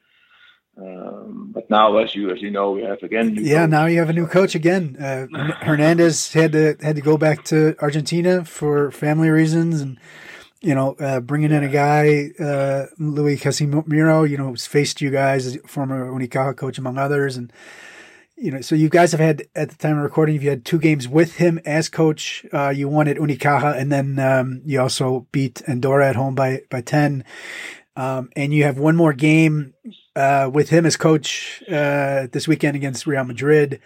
[0.80, 3.36] Um, but now, as you as you know, we have again.
[3.40, 3.70] yeah, coach.
[3.70, 4.96] now you have a new coach again.
[5.00, 5.26] Uh,
[5.62, 9.98] Hernandez had to had to go back to Argentina for family reasons, and
[10.62, 15.10] you know, uh, bringing in a guy, uh, Luis Casimiro, you know, who's faced you
[15.10, 17.52] guys, former Unicaja coach among others, and
[18.36, 20.78] you know, so you guys have had at the time of recording, you had two
[20.78, 22.46] games with him as coach.
[22.54, 26.62] Uh, you won at Unicaja, and then um, you also beat Andorra at home by
[26.70, 27.24] by ten.
[27.96, 29.74] Um, and you have one more game
[30.18, 33.80] uh, with him as coach uh, this weekend against Real Madrid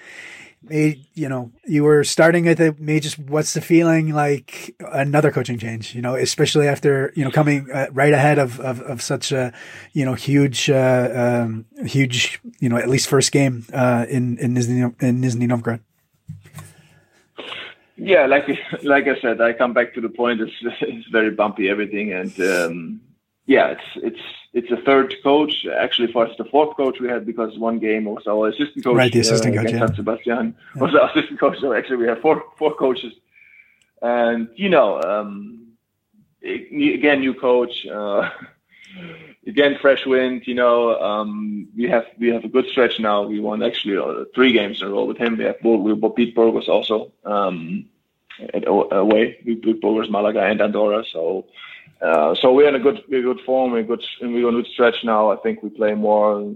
[0.69, 5.57] you know you were starting at the may just what's the feeling like another coaching
[5.57, 9.31] change you know especially after you know coming uh, right ahead of, of, of such
[9.31, 9.51] a
[9.93, 14.53] you know huge uh, um, huge you know at least first game uh, in in
[14.53, 15.81] Nizhny, in Nizhny Novgorod.
[17.97, 18.47] Yeah, like
[18.83, 20.41] like I said, I come back to the point.
[20.41, 23.01] It's it's very bumpy everything, and um,
[23.51, 25.53] yeah, it's it's it's a third coach.
[25.85, 28.95] Actually, for us, the fourth coach we had because one game was our assistant coach.
[28.95, 29.71] Right, the assistant uh, coach.
[29.73, 29.79] Yeah.
[29.79, 30.81] San Sebastian yeah.
[30.81, 31.57] was our assistant coach.
[31.59, 33.13] So actually, we have four four coaches,
[34.01, 35.73] and you know, um,
[36.41, 37.85] again, new coach.
[37.85, 38.29] Uh,
[39.47, 40.47] again, fresh wind.
[40.47, 43.23] You know, um, we have we have a good stretch now.
[43.23, 45.37] We won actually uh, three games in a row with him.
[45.37, 47.85] We have we beat Burgos also um,
[48.53, 49.39] at, away.
[49.45, 51.03] We beat Burgos, Malaga, and Andorra.
[51.11, 51.47] So
[52.01, 53.71] uh, so we're in a good, we're good form.
[53.71, 55.31] We're good, and we're in a good stretch now.
[55.31, 56.55] I think we play more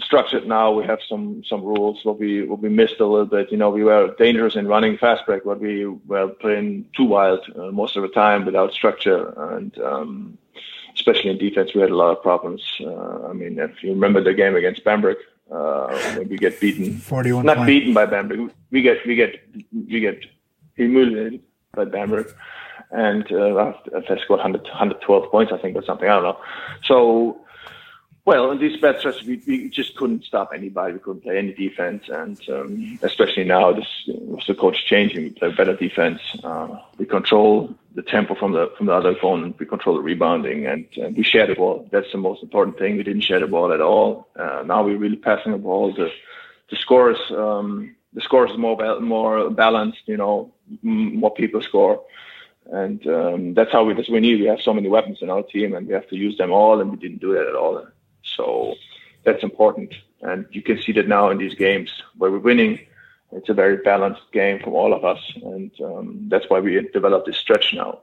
[0.00, 0.72] structured now.
[0.72, 2.04] We have some some rules.
[2.04, 3.50] What we what we missed a little bit.
[3.50, 7.40] You know, we were dangerous in running fast break, but we were playing too wild
[7.56, 10.38] uh, most of the time without structure, and um,
[10.94, 12.62] especially in defense, we had a lot of problems.
[12.80, 15.16] Uh, I mean, if you remember the game against Bamberg,
[15.50, 17.66] uh, when we get beaten, forty-one, not point.
[17.66, 19.40] beaten by Bamberg, we get we get
[19.72, 20.24] we get
[20.76, 21.40] humiliated
[21.74, 22.34] by Bamberg
[22.92, 26.08] and uh, I scored 100, 112 points, I think, or something.
[26.08, 26.38] I don't know.
[26.84, 27.40] So,
[28.24, 30.94] well, in these bad stretches, we, we just couldn't stop anybody.
[30.94, 35.30] We couldn't play any defense, and um, especially now, this with the coach changing, we
[35.30, 36.20] play better defense.
[36.44, 39.58] Uh, we control the tempo from the from the other opponent.
[39.58, 41.88] We control the rebounding, and, and we share the ball.
[41.90, 42.96] That's the most important thing.
[42.96, 44.28] We didn't share the ball at all.
[44.38, 45.92] Uh, now we're really passing the ball.
[45.94, 46.10] The
[46.70, 50.02] the scores um, the scores is more more balanced.
[50.06, 50.52] You know,
[50.82, 52.02] more people score
[52.70, 54.40] and um, that's how we that's we need.
[54.40, 56.80] We have so many weapons in our team, and we have to use them all,
[56.80, 57.86] and we didn't do that at all.
[58.22, 58.74] So
[59.24, 62.78] that's important, and you can see that now in these games where we're winning.
[63.34, 67.26] It's a very balanced game from all of us, and um, that's why we developed
[67.26, 68.00] this stretch now.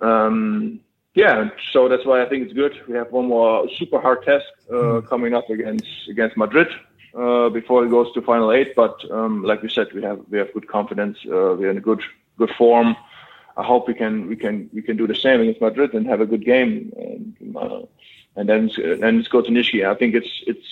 [0.00, 0.80] Um,
[1.14, 2.80] yeah, so that's why I think it's good.
[2.88, 5.06] We have one more super hard test uh, hmm.
[5.06, 6.68] coming up against against Madrid
[7.14, 8.74] uh, before it goes to final eight.
[8.76, 11.18] But um, like we said, we have we have good confidence.
[11.26, 12.02] Uh, we're in a good
[12.36, 12.96] good form.
[13.58, 16.20] I hope we can we can we can do the same against Madrid and have
[16.20, 17.80] a good game, and, uh,
[18.36, 18.70] and then
[19.00, 19.84] then let's go to Nizhny.
[19.84, 20.68] I think it's it's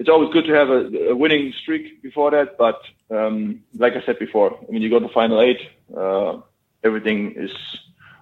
[0.00, 2.80] it's always good to have a, a winning streak before that, but
[3.10, 5.60] um, like I said before, I mean you go to final eight,
[5.96, 6.40] uh,
[6.82, 7.54] everything is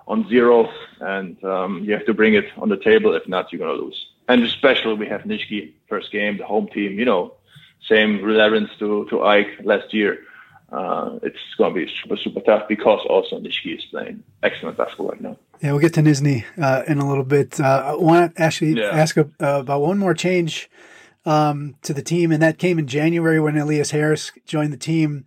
[0.07, 0.71] on zero,
[1.01, 3.15] and um, you have to bring it on the table.
[3.15, 3.99] If not, you're gonna lose.
[4.29, 6.99] And especially we have Nizhny first game, the home team.
[6.99, 7.33] You know,
[7.89, 10.19] same relevance to to AEK last year.
[10.73, 15.09] Uh, it's going to be super super tough because also Nizhny is playing excellent basketball
[15.09, 15.37] right now.
[15.61, 17.61] Yeah, we'll get to Nizhny uh, in a little bit.
[17.61, 18.91] Uh, I want to actually yeah.
[18.91, 20.69] ask uh, about one more change
[21.25, 25.25] um, to the team, and that came in January when Elias Harris joined the team.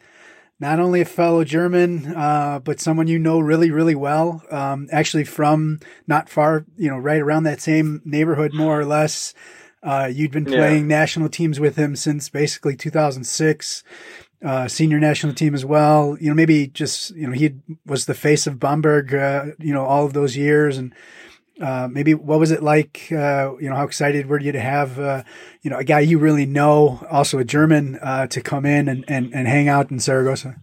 [0.59, 4.43] Not only a fellow German, uh, but someone you know really, really well.
[4.49, 9.33] Um, actually, from not far, you know, right around that same neighborhood, more or less.
[9.83, 10.97] Uh, you'd been playing yeah.
[10.97, 13.83] national teams with him since basically 2006
[14.43, 16.17] uh, senior national team as well.
[16.19, 17.55] You know, maybe just you know he
[17.85, 19.13] was the face of Bamberg.
[19.13, 20.93] Uh, you know, all of those years, and
[21.61, 23.07] uh, maybe what was it like?
[23.11, 25.23] Uh, you know, how excited were you to have uh,
[25.61, 29.05] you know a guy you really know, also a German, uh, to come in and,
[29.07, 30.55] and, and hang out in Saragossa?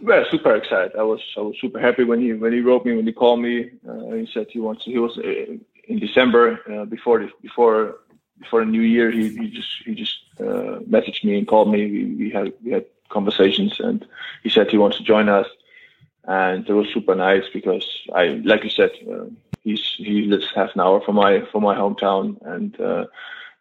[0.00, 0.92] Well, super excited.
[0.96, 3.40] I was I was super happy when he when he wrote me when he called
[3.40, 3.70] me.
[3.82, 4.84] he said he wants.
[4.84, 5.18] He was
[5.88, 7.96] in December before the, before
[8.38, 9.10] before a new year.
[9.10, 11.90] He, he just he just uh, messaged me and called me.
[11.90, 14.06] We, we, had we had conversations, and
[14.42, 15.46] he said he wants to join us,
[16.24, 19.24] and it was super nice because I, like you said, uh,
[19.64, 23.06] he's he lives half an hour from my from my hometown, and uh,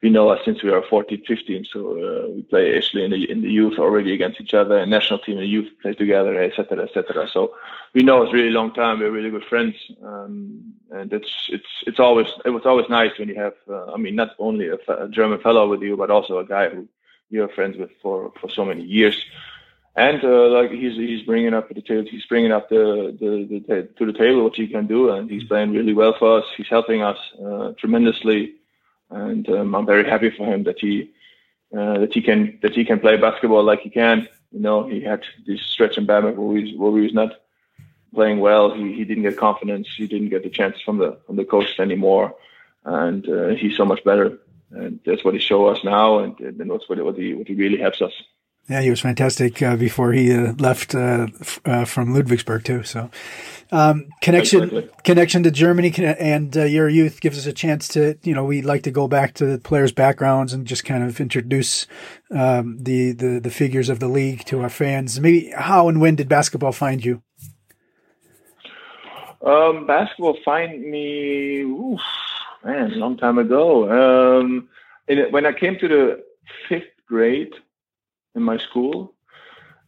[0.04, 1.66] we know us since we are 14, 15.
[1.74, 4.92] So uh, we play actually in the in the youth already against each other, and
[4.92, 7.28] national team and youth play together, etc., etc.
[7.34, 7.56] So
[7.94, 9.00] we know it's really long time.
[9.00, 13.30] We're really good friends, um, and it's it's it's always it was always nice when
[13.30, 13.56] you have.
[13.68, 16.70] Uh, I mean, not only a, a, German fellow with you, but also a guy
[16.70, 16.88] who
[17.32, 19.20] you're friends with for for so many years.
[19.96, 23.90] And uh, like he's he's bringing up the table, he's bringing up the, the, the
[23.98, 26.46] to the table what he can do, and he's playing really well for us.
[26.56, 28.58] He's helping us uh, tremendously
[29.10, 31.12] and um, I'm very happy for him that he
[31.76, 34.28] uh, that he can that he can play basketball like he can.
[34.52, 37.34] You know, he had this stretch in Bamberg where he, where he was not
[38.14, 38.74] playing well.
[38.74, 39.88] He, he didn't get confidence.
[39.96, 42.36] He didn't get the chance from the from the coach anymore,
[42.86, 44.40] and uh, he's so much better.
[44.72, 47.54] And that's what he show us now, and, and that's what, what he what he
[47.54, 48.14] really helps us.
[48.70, 52.84] Yeah, he was fantastic uh, before he uh, left uh, f- uh, from Ludwigsburg too.
[52.84, 53.10] So,
[53.72, 54.90] um, connection exactly.
[55.06, 58.62] connection to Germany and uh, your youth gives us a chance to you know we
[58.62, 61.88] like to go back to the players' backgrounds and just kind of introduce
[62.32, 65.18] um, the, the the figures of the league to our fans.
[65.18, 67.22] Maybe how and when did basketball find you?
[69.46, 72.02] Um, basketball find me, oof,
[72.66, 74.36] man, a long time ago.
[74.36, 74.68] Um,
[75.30, 76.24] when I came to the
[76.68, 77.54] fifth grade
[78.38, 79.14] in my school.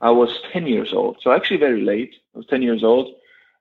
[0.01, 2.15] I was 10 years old, so actually very late.
[2.33, 3.15] I was 10 years old.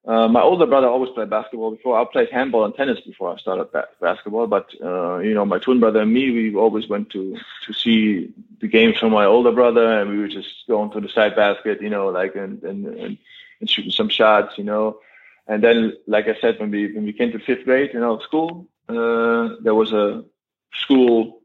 [0.07, 2.01] Uh, my older brother always played basketball before.
[2.01, 4.47] I played handball and tennis before I started ba- basketball.
[4.47, 7.37] But uh, you know, my twin brother and me, we always went to
[7.67, 11.09] to see the games from my older brother, and we were just going to the
[11.11, 13.19] side basket, you know, like and and and,
[13.61, 14.99] and shooting some shots, you know.
[15.47, 18.19] And then, like I said, when we when we came to fifth grade, you know,
[18.21, 20.25] school, uh, there was a
[20.73, 21.38] school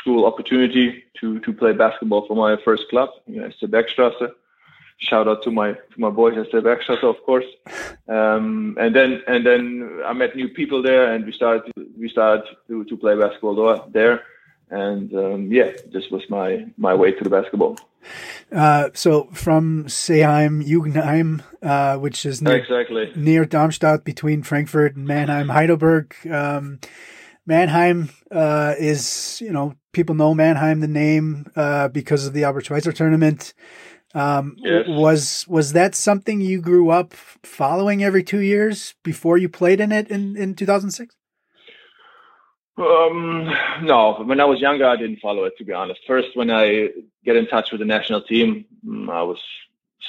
[0.00, 4.32] school opportunity to to play basketball for my first club, you know, Bergstrasse.
[4.98, 7.44] Shout out to my to my boys at Bergstrasse, of course.
[8.08, 12.08] Um, and then and then I met new people there, and we started to, we
[12.08, 14.22] started to, to play basketball there.
[14.70, 17.76] And um, yeah, this was my my way to the basketball.
[18.52, 25.06] Uh, so from Seeheim, Jugenheim, uh, which is near, exactly near Darmstadt, between Frankfurt and
[25.06, 26.14] Mannheim, Heidelberg.
[26.30, 26.80] Um,
[27.46, 32.66] Mannheim uh, is, you know, people know Mannheim the name uh, because of the Albert
[32.66, 33.54] Schweitzer tournament.
[34.14, 34.86] Um, yes.
[34.88, 39.92] Was was that something you grew up following every two years before you played in
[39.92, 41.14] it in in 2006?
[42.78, 43.50] Um,
[43.82, 46.00] no, when I was younger, I didn't follow it to be honest.
[46.06, 46.90] First, when I
[47.24, 49.38] get in touch with the national team, mm, I was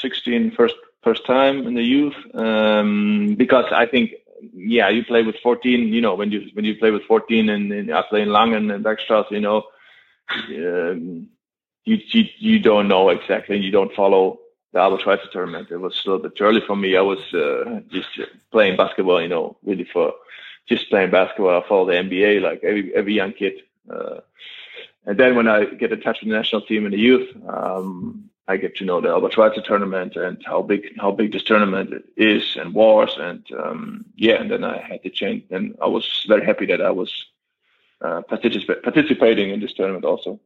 [0.01, 4.11] 16, first first time in the youth, um, because I think
[4.53, 5.94] yeah, you play with 14.
[5.94, 8.72] You know, when you when you play with 14 and, and I play in Langen
[8.72, 9.64] and Bergstrasse, you know,
[10.30, 11.30] um,
[11.86, 13.57] you, you you don't know exactly.
[13.57, 14.40] You don't follow
[14.74, 15.72] the Albert Schweitzer tournament.
[15.72, 16.98] It was a little bit early for me.
[16.98, 18.10] I was uh, just
[18.52, 20.14] playing basketball, you know, really for
[20.68, 21.61] just playing basketball.
[21.61, 23.53] I follow the NBA like every every young kid.
[23.90, 24.19] Uh,
[25.06, 28.26] and then when I get in touch with the national team and the youth, um,
[28.48, 32.56] I get to know the Schweitzer tournament and how big how big this tournament is
[32.56, 36.45] and was, and um, yeah, and then I had to change, and I was very
[36.45, 37.11] happy that I was
[38.02, 40.40] uh, particip- participating in this tournament also.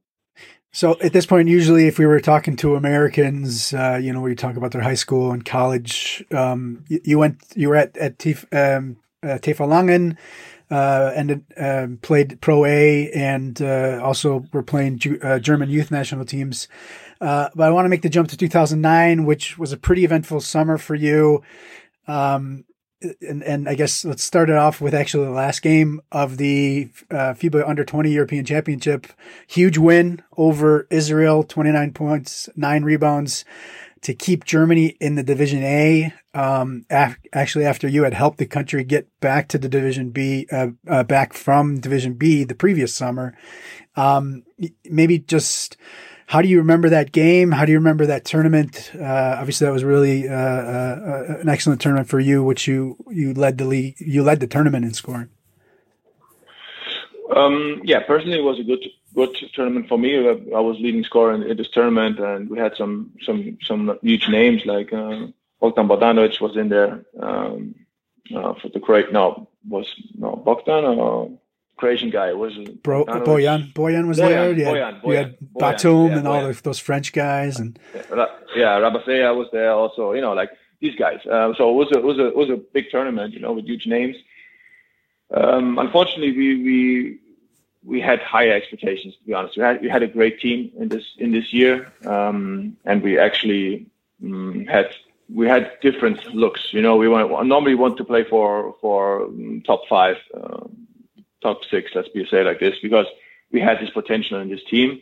[0.74, 4.36] So at this point, usually if we were talking to Americans, uh, you know, we
[4.36, 6.24] talk about their high school and college.
[6.32, 10.18] Um, you, you, went, you were at at Tif, um, uh, Langen,
[10.72, 15.92] uh, and uh, played Pro A, and uh, also were playing Ju- uh, German youth
[15.92, 16.70] national teams.
[17.22, 20.42] Uh, but I want to make the jump to 2009, which was a pretty eventful
[20.42, 21.44] summer for you.
[22.08, 22.66] Um,
[23.22, 26.90] and, and I guess let's start it off with actually the last game of the
[27.10, 29.08] uh, FIBA Under 20 European Championship.
[29.48, 33.46] Huge win over Israel, 29 points, nine rebounds
[34.02, 36.14] to keep Germany in the Division A.
[36.34, 40.48] Um, af- actually, after you had helped the country get back to the Division B,
[40.52, 43.38] uh, uh, back from Division B the previous summer.
[43.96, 44.44] Um,
[44.90, 45.78] maybe just
[46.32, 47.52] how do you remember that game?
[47.52, 48.90] How do you remember that tournament?
[48.98, 53.34] Uh, obviously, that was really uh, uh, an excellent tournament for you, which you you
[53.34, 55.28] led the league, you led the tournament in scoring.
[57.36, 58.82] Um, yeah, personally, it was a good
[59.14, 60.26] good tournament for me.
[60.26, 64.30] I was leading scorer in, in this tournament, and we had some some some huge
[64.30, 65.28] names like uh,
[65.60, 67.76] Bogdan Bogdanovic was in there um,
[68.34, 69.12] uh, for the Croat.
[69.12, 70.86] No, was no Bogdan
[71.82, 72.54] Croatian guy was
[72.84, 73.74] Bro, Boyan.
[73.74, 74.54] Bojan was Bojan, there.
[74.54, 77.80] Yeah, Bojan, Bojan, you had Batum yeah, and all those French guys, and
[78.56, 80.14] yeah, Rabaseda was there also.
[80.14, 81.26] You know, like these guys.
[81.26, 83.34] Uh, so it was a it was a it was a big tournament.
[83.34, 84.16] You know, with huge names.
[85.34, 87.20] Um, unfortunately, we we
[87.84, 89.16] we had higher expectations.
[89.16, 91.92] To be honest, we had we had a great team in this in this year,
[92.06, 93.88] um, and we actually
[94.24, 94.94] um, had
[95.34, 96.74] we had different looks.
[96.74, 100.66] You know, we want normally want to play for for um, top five, uh,
[101.42, 101.92] top six.
[101.96, 103.08] Let's be say like this because
[103.52, 105.02] we had this potential in this team.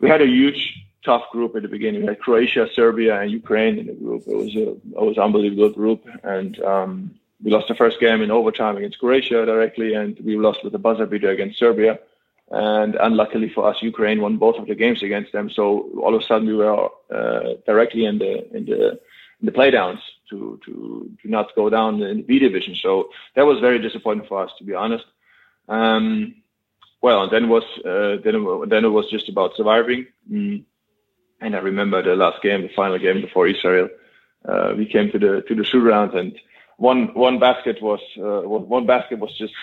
[0.00, 0.74] We had a huge
[1.04, 2.02] tough group at the beginning.
[2.02, 4.22] We had Croatia, Serbia, and Ukraine in the group.
[4.26, 8.22] It was a it was an unbelievable group, and um, we lost the first game
[8.22, 11.98] in overtime against Croatia directly, and we lost with a buzzer beater against Serbia.
[12.50, 15.50] And unluckily for us, Ukraine won both of the games against them.
[15.50, 19.00] So all of a sudden, we were uh, directly in the in the
[19.40, 22.74] in the playdowns to to to not go down in the B division.
[22.74, 25.04] So that was very disappointing for us, to be honest.
[25.70, 26.34] Um,
[27.00, 30.06] well, and then was uh, then it, then it was just about surviving.
[30.30, 30.64] Mm.
[31.40, 33.88] And I remember the last game, the final game before Israel.
[34.46, 36.38] Uh, we came to the to the shoot round and
[36.80, 39.54] one one basket was uh, one basket was just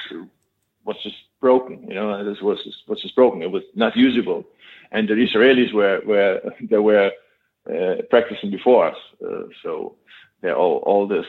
[0.85, 1.85] was just broken.
[1.87, 3.41] You know, this was was just broken.
[3.41, 4.45] It was not usable,
[4.91, 7.11] and the Israelis were were they were
[7.69, 8.97] uh, practicing before us.
[9.23, 9.95] Uh, so
[10.43, 11.23] yeah, all all the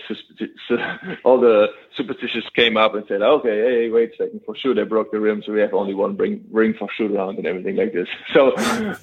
[1.25, 4.83] all the superstitious came up and said, okay, hey, wait a second, for sure they
[4.83, 7.77] broke the rim, so we have only one ring ring for shoot around and everything
[7.77, 8.09] like this.
[8.35, 8.53] So,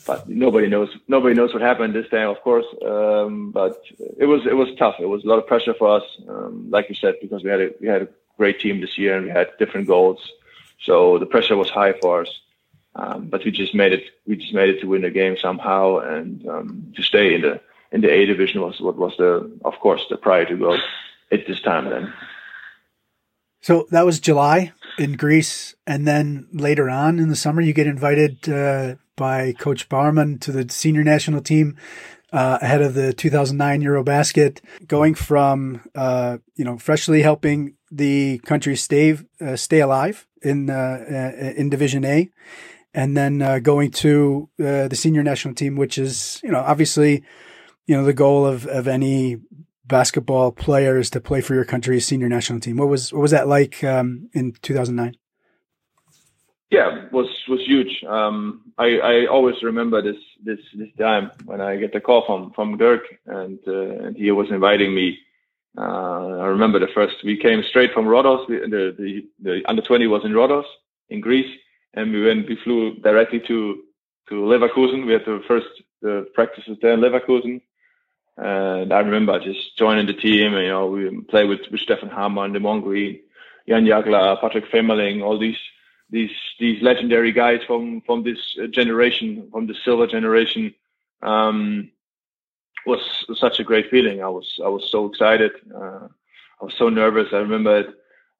[0.05, 2.67] but nobody knows nobody knows what happened this time, of course.
[2.85, 3.81] Um, but
[4.19, 4.95] it was it was tough.
[4.99, 7.61] It was a lot of pressure for us, um, like you said, because we had
[7.61, 8.07] a we had a
[8.37, 10.19] great team this year and we had different goals.
[10.83, 12.41] So the pressure was high for us.
[12.95, 14.03] Um, but we just made it.
[14.25, 17.59] We just made it to win the game somehow, and um, to stay in the
[17.91, 20.79] in the A division was what was the, of course, the priority goal
[21.31, 22.13] at this time then.
[23.61, 27.87] So that was July in Greece, and then later on in the summer, you get
[27.87, 31.75] invited uh, by Coach Bauermann to the senior national team
[32.31, 38.75] uh, ahead of the 2009 EuroBasket, going from uh, you know freshly helping the country
[38.75, 42.29] stay uh, stay alive in uh, uh, in Division A,
[42.93, 47.23] and then going to the senior national team, which is you know obviously
[47.85, 49.37] you know, the goal of, of any
[49.85, 52.77] basketball player is to play for your country's senior national team.
[52.77, 55.15] What was what was that like um, in 2009?
[56.71, 58.03] Yeah, was was huge.
[58.07, 62.51] Um, I, I always remember this this this time when I get the call from
[62.53, 65.17] from Dirk and uh, and he was inviting me.
[65.77, 68.47] Uh, I remember the first we came straight from Rhodos.
[68.47, 70.65] the, the the under 20 was in Rhodos
[71.09, 71.53] in Greece,
[71.93, 73.83] and we went we flew directly to
[74.29, 75.05] to Leverkusen.
[75.05, 75.67] We had the first
[76.01, 77.61] the practices there in Leverkusen
[78.37, 80.53] and I remember just joining the team.
[80.53, 83.19] And, you know, we play with, with Steffen Hamann, Demond Greene,
[83.67, 85.57] Jan Jagla, Patrick Femerling, all these
[86.09, 88.39] these these legendary guys from from this
[88.71, 90.73] generation, from the silver generation.
[91.21, 91.91] Um,
[92.85, 94.21] was such a great feeling.
[94.21, 95.51] I was I was so excited.
[95.73, 96.07] Uh,
[96.61, 97.29] I was so nervous.
[97.33, 97.87] I remember it,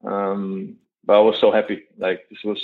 [0.04, 1.84] um, but I was so happy.
[1.98, 2.62] Like this was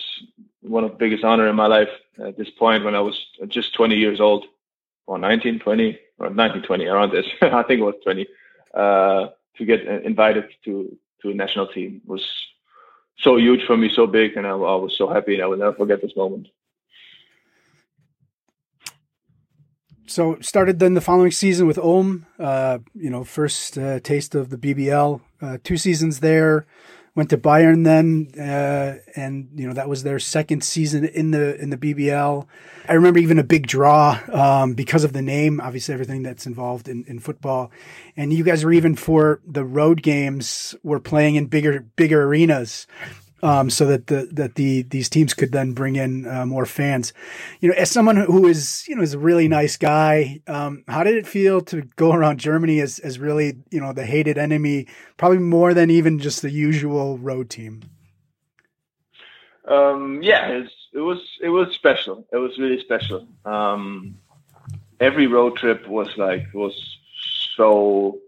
[0.61, 1.89] one of the biggest honor in my life
[2.23, 4.45] at this point when I was just 20 years old
[5.11, 7.25] or 19, 20 or 19, 20 around this.
[7.41, 8.27] I think it was 20
[8.73, 9.27] uh,
[9.57, 12.25] to get invited to to a national team was
[13.19, 15.35] so huge for me, so big, and I, I was so happy.
[15.35, 16.47] And I will never forget this moment.
[20.07, 22.25] So started then the following season with Ulm.
[22.39, 25.21] Uh, you know, first uh, taste of the BBL.
[25.41, 26.65] Uh, two seasons there
[27.15, 31.59] went to Bayern then, uh, and you know that was their second season in the
[31.61, 32.47] in the BBL.
[32.87, 36.87] I remember even a big draw um, because of the name, obviously everything that's involved
[36.87, 37.71] in, in football,
[38.15, 42.87] and you guys were even for the road games were playing in bigger bigger arenas.
[43.43, 47.13] Um, so that the that the these teams could then bring in uh, more fans.
[47.59, 51.03] You know, as someone who is you know is a really nice guy, um, how
[51.03, 54.87] did it feel to go around Germany as as really you know the hated enemy,
[55.17, 57.81] probably more than even just the usual road team?
[59.67, 60.63] Um, yeah,
[60.93, 62.25] it was it was special.
[62.31, 63.27] It was really special.
[63.45, 64.17] Um,
[64.99, 66.97] every road trip was like was
[67.55, 68.19] so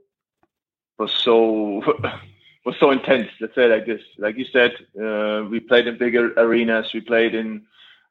[0.98, 1.82] was so
[2.66, 3.30] was so intense.
[3.40, 4.02] Let's say like this.
[4.18, 4.72] Like you said,
[5.02, 6.94] uh, we played in bigger arenas.
[6.94, 7.64] We played in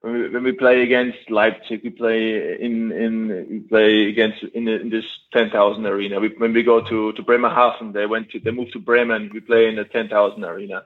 [0.03, 1.81] when we, when we play against Leipzig.
[1.83, 6.21] We play in in we play against in, in this ten thousand arena.
[6.21, 9.31] We, when we go to to Bremerhaven, they went to they moved to Bremen.
[9.33, 10.85] We play in the ten thousand arena.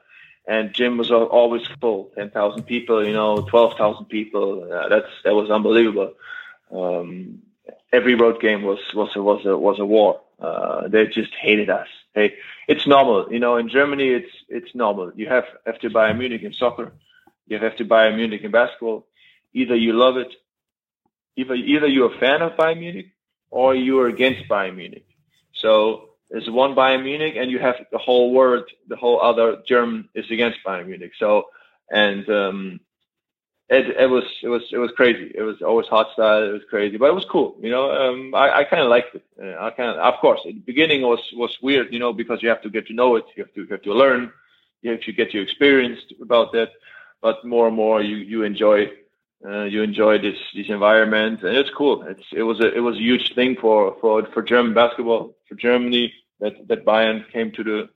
[0.49, 4.63] And gym was always full, ten thousand people, you know, twelve thousand people.
[4.71, 6.13] Uh, that's that was unbelievable.
[6.71, 7.41] Um,
[7.91, 10.21] every road game was was was a was a war.
[10.39, 11.87] Uh, they just hated us.
[12.17, 12.33] Hey,
[12.67, 13.57] it's normal, you know.
[13.57, 15.11] In Germany, it's it's normal.
[15.15, 16.93] You have have to Bayern Munich in soccer.
[17.45, 19.05] You have to Bayern Munich in basketball.
[19.53, 20.33] Either you love it,
[21.35, 23.09] either either you're a fan of Bayern Munich
[23.51, 25.05] or you're against Bayern Munich.
[25.53, 30.09] So there's one Bayern Munich, and you have the whole world, the whole other German
[30.15, 31.11] is against Bayern Munich.
[31.19, 31.43] So
[31.91, 32.79] and um,
[33.69, 35.31] it, it was it was it was crazy.
[35.35, 36.43] It was always hot style.
[36.43, 37.55] It was crazy, but it was cool.
[37.59, 39.25] You know, um, I, I kind of liked it.
[39.41, 41.91] Uh, I kind of, of course, the beginning was was weird.
[41.91, 43.25] You know, because you have to get to know it.
[43.35, 44.31] You have to you have to learn.
[44.81, 46.69] You have to get your experience about that.
[47.21, 48.89] But more and more, you you enjoy
[49.45, 52.03] uh, you enjoy this this environment, and it's cool.
[52.03, 55.55] It's it was a it was a huge thing for for for German basketball for
[55.55, 57.89] Germany that that Bayern came to the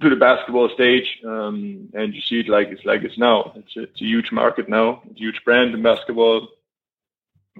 [0.00, 3.52] to the basketball stage, um, and you see it like it's like it's now.
[3.56, 6.48] It's a, it's a huge market now, it's a huge brand in basketball.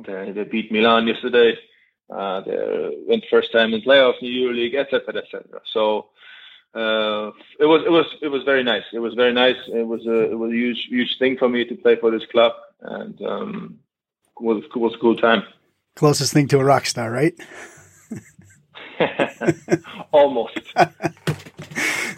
[0.04, 1.58] They, they beat Milan yesterday.
[2.10, 5.60] Uh, they went first time in playoffs in the EuroLeague, etc., etc.
[5.72, 6.08] So
[6.74, 8.84] uh, it was it was it was very nice.
[8.92, 9.56] It was very nice.
[9.68, 12.26] It was a it was a huge huge thing for me to play for this
[12.30, 12.52] club,
[12.82, 13.78] and um,
[14.38, 15.42] it was it was a cool time.
[15.94, 17.34] Closest thing to a rock star, right?
[20.12, 20.60] Almost.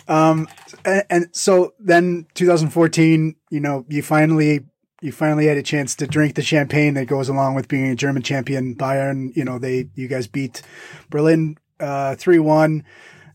[0.08, 0.48] Um,
[0.84, 4.64] and, and, so then 2014, you know, you finally,
[5.02, 7.94] you finally had a chance to drink the champagne that goes along with being a
[7.94, 8.74] German champion.
[8.74, 10.62] Bayern, you know, they, you guys beat
[11.10, 12.84] Berlin, uh, 3-1.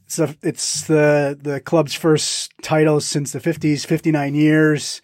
[0.08, 5.02] So it's the, the club's first title since the 50s, 59 years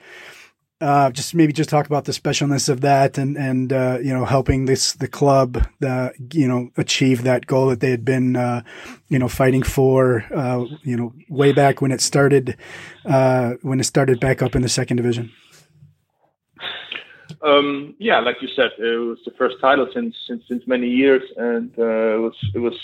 [0.81, 4.25] uh, just maybe just talk about the specialness of that and and uh, you know
[4.25, 8.61] helping this the club the you know achieve that goal that they had been uh,
[9.09, 12.55] you know fighting for uh, you know way back when it started
[13.05, 15.31] uh, when it started back up in the second division.
[17.41, 21.23] Um, yeah, like you said, it was the first title since since, since many years,
[21.37, 22.77] and uh, it was it was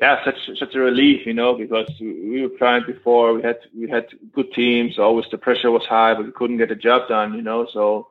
[0.00, 3.34] yeah, such such a relief, you know, because we were trying before.
[3.34, 4.98] We had we had good teams.
[4.98, 7.66] Always the pressure was high, but we couldn't get the job done, you know.
[7.72, 8.08] So,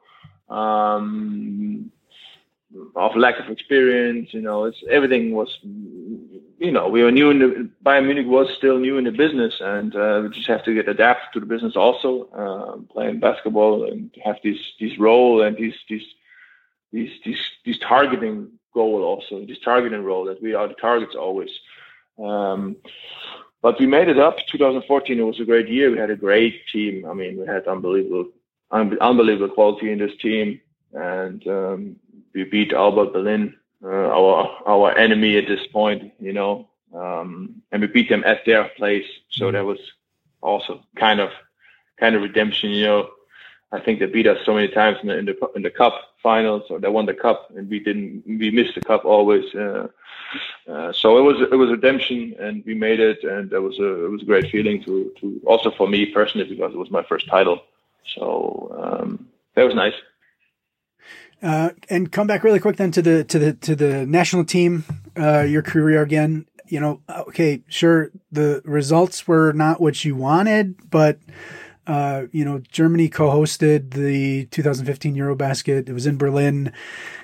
[0.49, 1.89] um,
[2.93, 7.39] of lack of experience, you know, it's everything was, you know, we were new in
[7.39, 10.73] the Bayern Munich was still new in the business, and uh, we just have to
[10.73, 15.55] get adapted to the business also, uh, playing basketball and have this this role and
[15.55, 16.03] these these
[16.91, 21.49] these these targeting goal also, this targeting role that we are the targets always.
[22.19, 22.77] Um,
[23.61, 24.37] but we made it up.
[24.51, 25.91] 2014, it was a great year.
[25.91, 27.05] We had a great team.
[27.05, 28.29] I mean, we had unbelievable,
[28.71, 30.61] un- unbelievable quality in this team,
[30.93, 31.95] and um,
[32.33, 36.13] we beat Alba Berlin, uh, our our enemy at this point.
[36.19, 39.05] You know, um, and we beat them at their place.
[39.29, 39.79] So that was
[40.41, 41.29] also kind of
[41.99, 42.69] kind of redemption.
[42.69, 43.09] You know,
[43.71, 45.93] I think they beat us so many times in the in the, in the cup
[46.23, 48.23] finals, or they won the cup, and we didn't.
[48.25, 49.53] We missed the cup always.
[49.53, 49.87] Uh,
[50.69, 54.05] uh, so it was it was redemption, and we made it, and it was a
[54.05, 57.03] it was a great feeling to to also for me personally because it was my
[57.03, 57.59] first title.
[58.15, 59.95] So um, that was nice.
[61.43, 64.85] Uh, and come back really quick then to the to the to the national team,
[65.17, 66.45] uh, your career again.
[66.67, 71.19] You know, okay, sure, the results were not what you wanted, but
[71.87, 75.87] uh, you know, Germany co-hosted the 2015 Eurobasket.
[75.87, 76.73] It was in Berlin.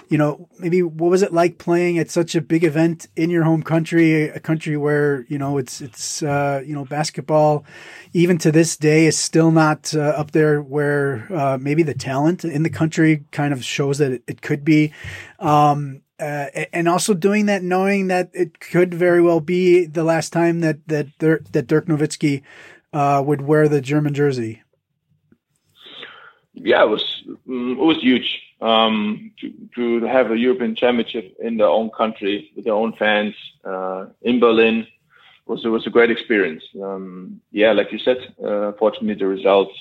[0.08, 3.44] You know, maybe what was it like playing at such a big event in your
[3.44, 7.66] home country, a country where you know it's it's uh, you know basketball,
[8.14, 12.46] even to this day, is still not uh, up there where uh, maybe the talent
[12.46, 14.94] in the country kind of shows that it, it could be.
[15.40, 20.32] Um, uh, and also doing that, knowing that it could very well be the last
[20.32, 22.44] time that that Dirk, that Dirk Nowitzki
[22.94, 24.62] uh, would wear the German jersey?
[26.54, 31.58] Yeah, it was mm, it was huge um, to, to have a European Championship in
[31.58, 34.88] their own country with their own fans uh, in Berlin
[35.46, 36.64] was it was a great experience.
[36.82, 39.74] Um, yeah, like you said, uh, fortunately the results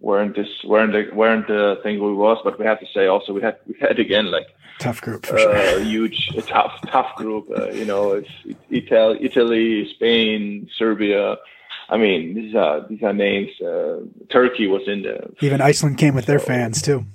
[0.00, 3.32] weren't this weren't the, weren't the thing we was, but we have to say also
[3.32, 4.46] we had we had again like
[4.78, 5.56] tough group for sure.
[5.56, 7.48] Uh, huge, tough, tough group.
[7.56, 8.30] Uh, you know, it's
[8.70, 11.36] Italy, Italy, Spain, Serbia.
[11.88, 13.50] I mean, these are these are names.
[13.60, 14.00] Uh,
[14.30, 15.26] Turkey was in there.
[15.40, 17.06] Even Iceland came with their fans too.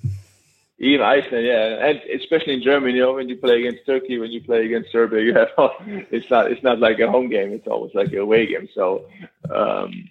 [0.79, 4.31] Even Iceland, yeah, and especially in Germany, you know, when you play against Turkey, when
[4.31, 5.49] you play against Serbia, you have
[6.11, 8.67] it's not it's not like a home game; it's almost like a away game.
[8.73, 9.05] So
[9.53, 10.09] um,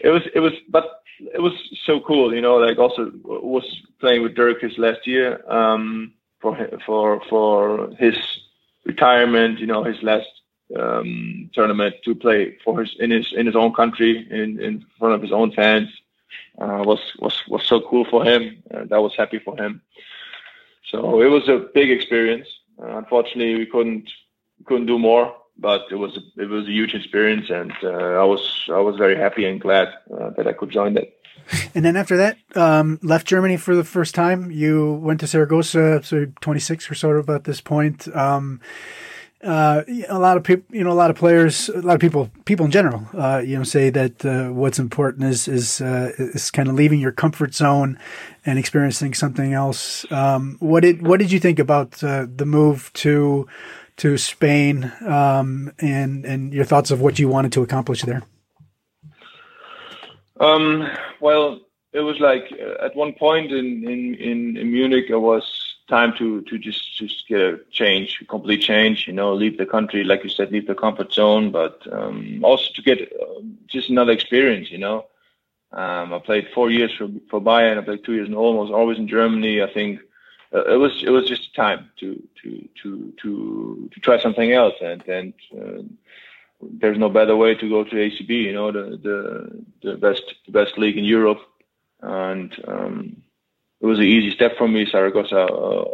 [0.00, 1.52] it was it was, but it was
[1.84, 2.56] so cool, you know.
[2.56, 3.64] Like also was
[4.00, 5.42] playing with Dirk last year.
[5.50, 6.56] Um, for
[6.86, 8.16] for for his
[8.84, 9.58] retirement.
[9.58, 10.28] You know, his last
[10.76, 15.14] um, tournament to play for his in his in his own country in in front
[15.14, 15.88] of his own fans
[16.60, 18.62] uh, was was was so cool for him.
[18.72, 19.80] Uh, that was happy for him.
[20.90, 22.48] So it was a big experience.
[22.80, 24.10] Uh, unfortunately, we couldn't
[24.64, 28.24] couldn't do more, but it was a, it was a huge experience, and uh, I
[28.24, 31.14] was I was very happy and glad uh, that I could join that.
[31.74, 34.50] And then after that, um, left Germany for the first time.
[34.50, 38.14] You went to Saragossa, so 26 or so about this point.
[38.14, 38.60] Um,
[39.42, 42.30] uh, a lot of people, you know, a lot of players, a lot of people,
[42.44, 46.50] people in general, uh, you know, say that uh, what's important is is uh, is
[46.50, 47.98] kind of leaving your comfort zone
[48.44, 50.10] and experiencing something else.
[50.10, 53.46] Um, what did what did you think about uh, the move to
[53.98, 58.22] to Spain um, and and your thoughts of what you wanted to accomplish there?
[60.40, 60.88] Um,
[61.20, 61.60] well,
[61.92, 66.12] it was like uh, at one point in, in, in, in, Munich, I was time
[66.18, 70.04] to, to just, just get a change, a complete change, you know, leave the country,
[70.04, 74.12] like you said, leave the comfort zone, but um, also to get uh, just another
[74.12, 75.06] experience, you know.
[75.72, 77.78] Um, I played four years for, for Bayern.
[77.78, 79.62] I played two years in was always in Germany.
[79.62, 80.00] I think
[80.54, 84.74] uh, it was it was just time to to to to to try something else,
[84.80, 85.82] and and uh,
[86.62, 88.30] there's no better way to go to ACB.
[88.30, 91.42] You know, the the the best the best league in Europe,
[92.00, 93.22] and um,
[93.80, 94.86] it was an easy step for me.
[94.90, 95.84] Saragossa uh,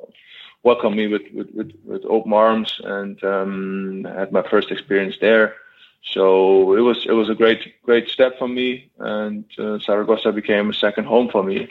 [0.62, 5.54] welcomed me with, with, with, with, open arms, and um, had my first experience there.
[6.02, 10.70] So it was it was a great great step for me, and uh, Saragossa became
[10.70, 11.68] a second home for me.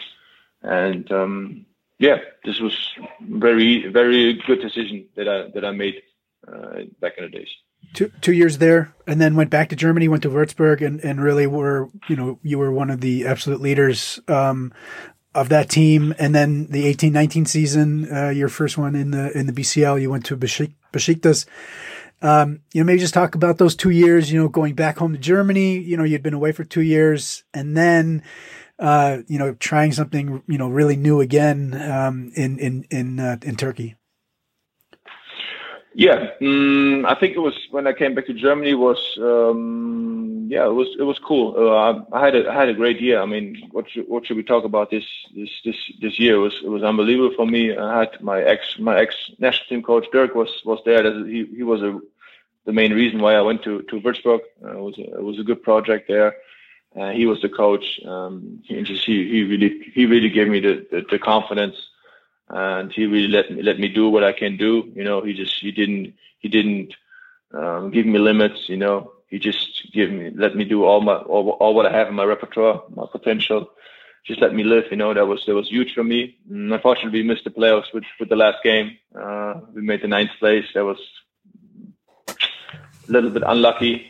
[0.64, 1.66] And um,
[2.00, 2.76] yeah, this was
[3.22, 6.02] very very good decision that I that I made
[6.48, 7.50] uh, back in the days
[7.94, 11.22] two two years there, and then went back to Germany, went to Würzburg, and and
[11.22, 14.74] really were you know you were one of the absolute leaders um,
[15.36, 16.14] of that team.
[16.20, 20.02] And then the eighteen nineteen season, uh, your first one in the in the BCL,
[20.02, 21.46] you went to Besiktas.
[22.22, 24.32] Um, you know, maybe just talk about those two years.
[24.32, 25.78] You know, going back home to Germany.
[25.80, 28.24] You know, you'd been away for two years, and then.
[28.80, 33.38] Uh, you know, trying something, you know, really new again um, in in in uh,
[33.44, 33.96] in Turkey.
[35.96, 38.74] Yeah, mm, I think it was when I came back to Germany.
[38.74, 41.54] Was um, yeah, it was it was cool.
[41.56, 43.22] Uh, I, I, had a I had a great year.
[43.22, 45.06] I mean, what should, what should we talk about this
[45.36, 46.36] this this this year?
[46.36, 47.78] It was it was unbelievable for me.
[47.78, 51.04] I had my ex my ex national team coach Dirk was was there.
[51.26, 52.00] He he was a
[52.66, 54.42] the main reason why I went to to Würzburg.
[54.64, 56.36] Uh, it was a, it was a good project there.
[57.00, 58.00] Uh, he was the coach.
[58.06, 61.76] Um, he, he really he really gave me the the, the confidence
[62.50, 64.92] and he really let me let me do what I can do.
[64.96, 66.94] You know, he just he didn't he didn't
[67.54, 68.68] um, give me limits.
[68.68, 71.92] You know, he just give me let me do all my all, all what I
[71.98, 73.72] have in my repertoire, my potential.
[74.26, 74.86] Just let me live.
[74.90, 76.38] You know, that was that was huge for me.
[76.50, 78.98] And unfortunately, we missed the playoffs with with the last game.
[79.20, 80.66] Uh, we made the ninth place.
[80.74, 81.00] That was
[82.30, 84.06] a little bit unlucky,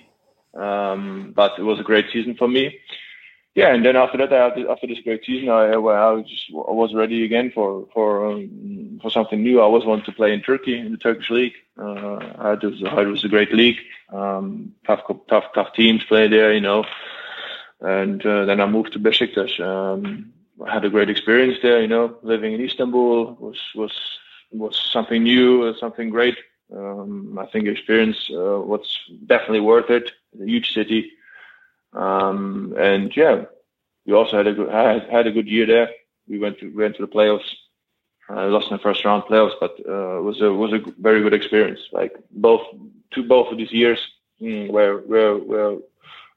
[0.54, 2.80] um, but it was a great season for me
[3.56, 7.24] yeah, and then after that, after this great season, I, I just I was ready
[7.24, 9.60] again for for um, for something new.
[9.60, 11.54] I always wanted to play in Turkey in the Turkish league.
[11.78, 13.78] Uh, it was it was a great league.
[14.12, 16.84] Um, tough tough tough teams play there, you know.
[17.82, 19.60] And uh, then I moved to Besiktas.
[19.60, 20.34] Um,
[20.66, 22.18] I had a great experience there, you know.
[22.24, 23.94] Living in Istanbul was was
[24.52, 26.38] was something new, uh, something great.
[26.76, 28.98] Um, I think experience uh, was
[29.28, 30.12] definitely worth it.
[30.42, 31.12] a huge city
[31.94, 33.46] um, and yeah,
[34.06, 35.90] we also had a good had, had a good year there.
[36.28, 37.50] We went to went to the playoffs.
[38.30, 41.22] I lost in the first round playoffs, but uh, it was a was a very
[41.22, 41.80] good experience.
[41.92, 42.62] Like both
[43.12, 44.00] to both of these years
[44.42, 45.78] mm, were were were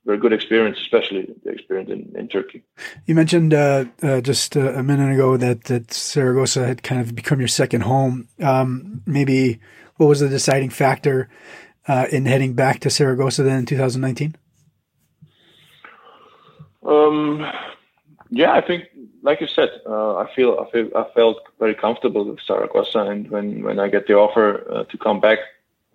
[0.04, 2.62] were good experience, especially the experience in, in Turkey.
[3.06, 7.14] You mentioned uh, uh, just uh, a minute ago that that Saragossa had kind of
[7.14, 8.28] become your second home.
[8.40, 9.60] Um, maybe
[9.96, 11.28] what was the deciding factor
[11.88, 14.36] uh, in heading back to Saragossa then in 2019?
[16.86, 17.44] Um,
[18.30, 18.84] yeah, I think,
[19.22, 23.30] like you said, uh, I feel I feel I felt very comfortable with Saragossa, and
[23.30, 25.38] when when I get the offer uh, to come back,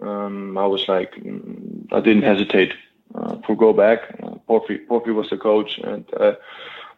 [0.01, 2.73] um, I was like, mm, I didn't hesitate
[3.15, 3.99] uh, to go back.
[4.23, 6.33] Uh, Porfi, Porfi was the coach, and uh,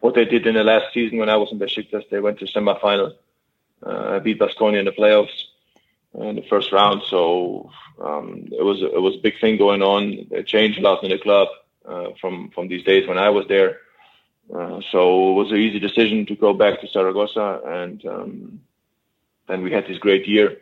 [0.00, 2.08] what they did in the last season when I was in the Besiktas.
[2.10, 3.14] They went to semifinal,
[3.82, 5.36] uh, beat Baskonia in the playoffs
[6.14, 7.02] in the first round.
[7.08, 10.28] So um, it was it was a big thing going on.
[10.30, 11.48] It changed a lot in the club
[11.88, 13.80] uh, from from these days when I was there.
[14.52, 18.60] Uh, so it was an easy decision to go back to Zaragoza, and um,
[19.48, 20.58] then we had this great year.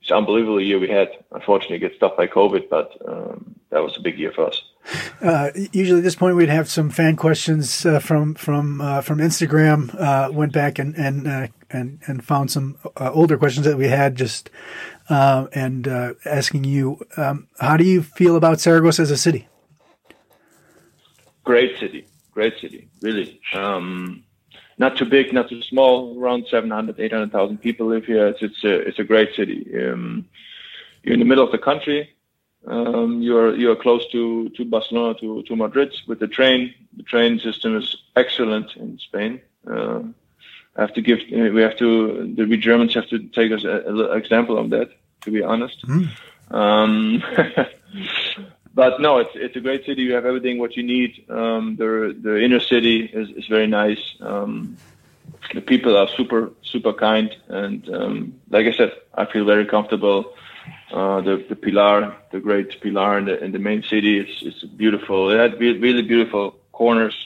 [0.00, 1.08] It's unbelievable year we had.
[1.32, 4.62] Unfortunately, get stopped by COVID, but um, that was a big year for us.
[5.20, 9.18] Uh, usually, at this point, we'd have some fan questions uh, from from uh, from
[9.18, 9.94] Instagram.
[10.00, 13.88] Uh, went back and and uh, and and found some uh, older questions that we
[13.88, 14.50] had, just
[15.10, 15.86] and
[16.24, 19.48] asking you, um, how do you feel about Saragossa as a city?
[21.44, 22.06] Great city,
[22.38, 23.40] great city, really.
[23.52, 24.22] Um,
[24.78, 26.16] not too big, not too small.
[26.20, 28.28] Around 700, 800,000 people live here.
[28.28, 29.60] It's it's a it's a great city.
[29.82, 30.26] Um,
[31.02, 32.00] you're in the middle of the country.
[32.74, 34.22] Um, you're you're close to
[34.56, 36.60] to Barcelona to to Madrid with the train.
[36.96, 37.88] The train system is
[38.22, 39.32] excellent in Spain.
[39.72, 40.00] Uh,
[40.76, 41.20] I have to give
[41.56, 41.88] we have to
[42.36, 44.88] the we Germans have to take us an example of that.
[45.22, 45.78] To be honest.
[45.86, 46.08] Mm.
[46.60, 47.22] Um,
[48.78, 50.02] but no, it's it's a great city.
[50.02, 51.10] You have everything what you need.
[51.28, 54.02] Um, the the inner city is, is very nice.
[54.20, 54.76] Um,
[55.52, 58.14] the people are super super kind, and um,
[58.50, 60.32] like I said, I feel very comfortable.
[60.92, 64.62] Uh, the the Pilar, the great Pilar in the in the main city, it's it's
[64.62, 65.28] beautiful.
[65.32, 67.16] It had really beautiful corners.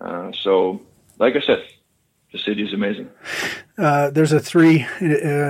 [0.00, 0.80] Uh, so,
[1.18, 1.62] like I said,
[2.32, 3.10] the city is amazing.
[3.80, 5.06] Uh, there's a three uh,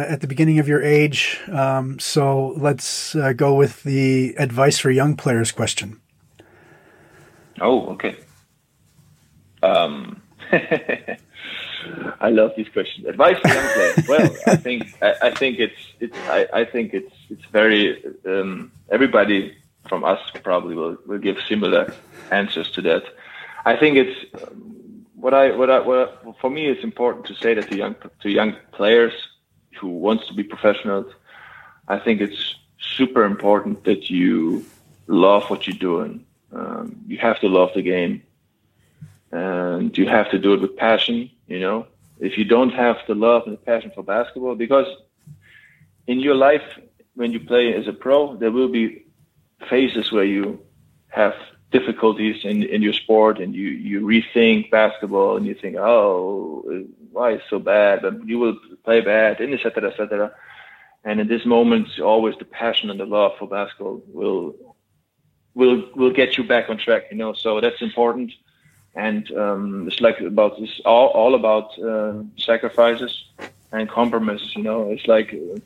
[0.09, 1.41] at the beginning of your age.
[1.51, 6.01] Um, so let's uh, go with the advice for young players question.
[7.61, 8.15] Oh, okay.
[9.65, 13.05] Um, I love these questions.
[13.07, 14.09] Advice for young players.
[14.09, 18.71] Well, I think I, I, think it's it's I, I think it's it's very um,
[18.91, 19.57] everybody
[19.89, 21.93] from us probably will, will give similar
[22.31, 23.03] answers to that.
[23.65, 24.80] I think it's um,
[25.21, 28.31] what I what I what for me it's important to say that to young to
[28.31, 29.13] young players
[29.79, 31.13] who wants to be professionals,
[31.89, 34.65] I think it's super important that you
[35.07, 36.25] love what you're doing.
[36.53, 38.23] Um, you have to love the game,
[39.31, 41.31] and you have to do it with passion.
[41.47, 41.87] You know,
[42.19, 44.87] if you don't have the love and the passion for basketball, because
[46.07, 46.79] in your life
[47.15, 49.05] when you play as a pro, there will be
[49.69, 50.59] phases where you
[51.09, 51.35] have
[51.71, 57.33] difficulties in, in your sport and you, you rethink basketball and you think, oh, why
[57.33, 58.03] is so bad?
[58.03, 59.91] But you will play bad, and etc.
[59.91, 60.33] etc.
[61.05, 64.55] And in this moment, always the passion and the love for basketball will
[65.55, 67.05] will will get you back on track.
[67.11, 68.33] You know, so that's important.
[68.95, 73.25] And um, it's like about it's all all about uh, sacrifices
[73.73, 74.55] and compromises.
[74.57, 75.33] You know, it's like.
[75.33, 75.59] Uh,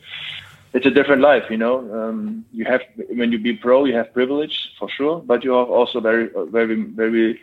[0.74, 1.76] it's a different life, you know.
[1.98, 5.70] Um, you have when you be pro, you have privilege for sure, but you have
[5.70, 7.40] also very, very, very,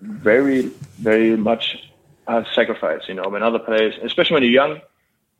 [0.00, 0.62] very,
[0.98, 1.76] very much
[2.26, 3.02] uh, sacrifice.
[3.08, 4.80] You know, when other players, especially when you're young,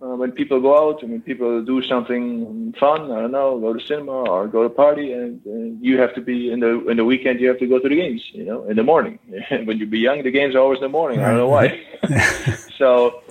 [0.02, 3.72] uh, when people go out and when people do something fun, I don't know, go
[3.72, 6.96] to cinema or go to party, and, and you have to be in the in
[6.96, 7.40] the weekend.
[7.40, 9.18] You have to go to the games, you know, in the morning.
[9.64, 11.20] when you be young, the games are always in the morning.
[11.20, 11.80] I don't know why.
[12.78, 13.22] so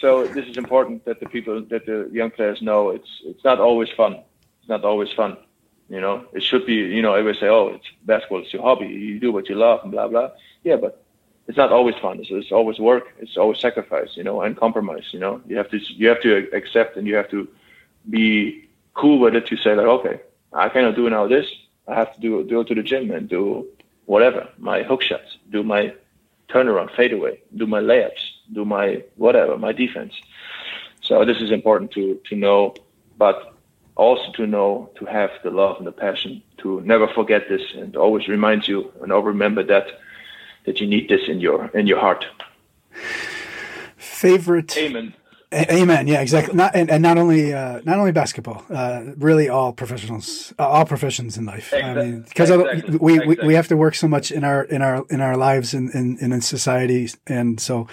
[0.00, 3.60] so this is important that the people that the young players know it's it's not
[3.60, 4.14] always fun.
[4.60, 5.36] It's not always fun.
[5.88, 6.74] You know, it should be.
[6.74, 8.40] You know, everybody say, "Oh, it's basketball.
[8.40, 8.86] It's your hobby.
[8.86, 10.30] You do what you love," and blah blah.
[10.64, 11.05] Yeah, but
[11.48, 12.20] it's not always fun.
[12.20, 13.04] It's, it's always work.
[13.18, 14.16] It's always sacrifice.
[14.16, 15.06] You know, and compromise.
[15.12, 17.48] You know, you have to you have to accept and you have to
[18.10, 19.46] be cool with it.
[19.46, 20.20] To say like, okay,
[20.52, 21.46] I cannot do now this.
[21.88, 23.66] I have to do go to the gym and do
[24.06, 25.92] whatever my hook shots, do my
[26.48, 30.14] turnaround, fadeaway, do my layups, do my whatever, my defense.
[31.02, 32.74] So this is important to to know,
[33.16, 33.56] but
[33.96, 37.96] also to know to have the love and the passion to never forget this and
[37.96, 39.86] always remind you and always remember that
[40.66, 42.26] that you need this in your in your heart.
[43.96, 45.14] Favorite Amen.
[45.52, 46.08] Amen.
[46.08, 46.54] Yeah, exactly.
[46.54, 50.84] Not and, and not only uh, not only basketball, uh, really all professionals, uh, all
[50.84, 51.72] professions in life.
[51.72, 52.02] Exactly.
[52.02, 52.98] I mean, because exactly.
[52.98, 53.36] we, exactly.
[53.42, 55.88] we we have to work so much in our in our in our lives and
[55.94, 57.86] in, in, in society, and so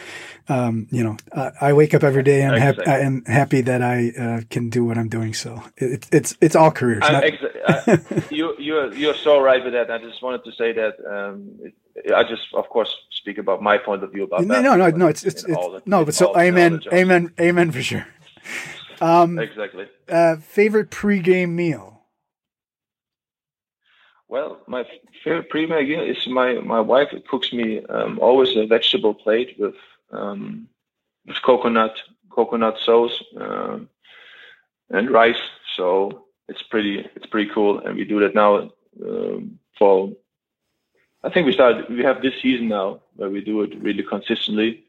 [0.50, 1.16] um, you know,
[1.62, 4.98] I wake up every day and happy and happy that I uh, can do what
[4.98, 5.34] I'm doing.
[5.34, 7.02] So it, it's it's all careers.
[7.02, 9.92] Not- exa- you you're you're so right with that.
[9.92, 11.74] I just wanted to say that um, it,
[12.16, 15.08] I just, of course, speak about my point of view about no, no, no, no.
[15.08, 18.08] It's it's, it's the, no, but so amen, amen, amen for sure.
[19.02, 19.88] Um, exactly.
[20.08, 22.04] Uh, favorite pre-game meal.
[24.30, 24.86] Well, my
[25.24, 29.76] favorite pre-game meal is my my wife cooks me um, always a vegetable plate with
[30.12, 30.70] um,
[31.26, 31.96] with coconut
[32.30, 33.90] coconut sauce um,
[34.90, 35.44] and rice.
[35.76, 38.72] So it's pretty it's pretty cool, and we do that now
[39.06, 40.14] um, for
[41.24, 41.90] I think we started.
[41.90, 44.84] We have this season now where we do it really consistently.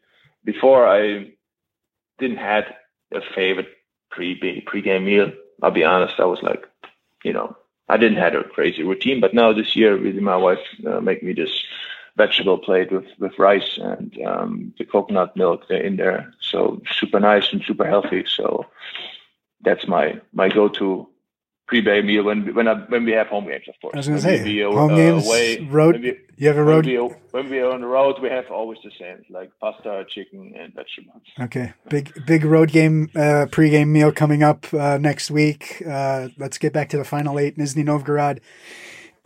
[0.45, 1.33] Before I
[2.19, 2.75] didn't had
[3.13, 3.69] a favorite
[4.11, 5.33] pre pre-game meal.
[5.63, 6.19] I'll be honest.
[6.19, 6.67] I was like,
[7.23, 7.57] you know,
[7.89, 11.23] I didn't have a crazy routine, but now this year, really, my wife uh, make
[11.23, 11.65] me this
[12.17, 16.33] vegetable plate with with rice and um, the coconut milk in there.
[16.41, 18.25] So super nice and super healthy.
[18.27, 18.67] So
[19.63, 21.09] that's my my go-to
[21.67, 23.95] pre-bay meal when when I, when we have home games, of course.
[23.95, 26.01] I was going to say we, home uh, games, away, road.
[26.01, 26.87] We, you have a road.
[26.87, 30.05] When we, when we, are on the road, we have always the same, like pasta,
[30.09, 31.23] chicken, and vegetables.
[31.41, 35.83] Okay, big big road game uh, pre-game meal coming up uh, next week.
[35.87, 37.57] Uh, let's get back to the final eight.
[37.57, 38.41] Nizhny Novgorod.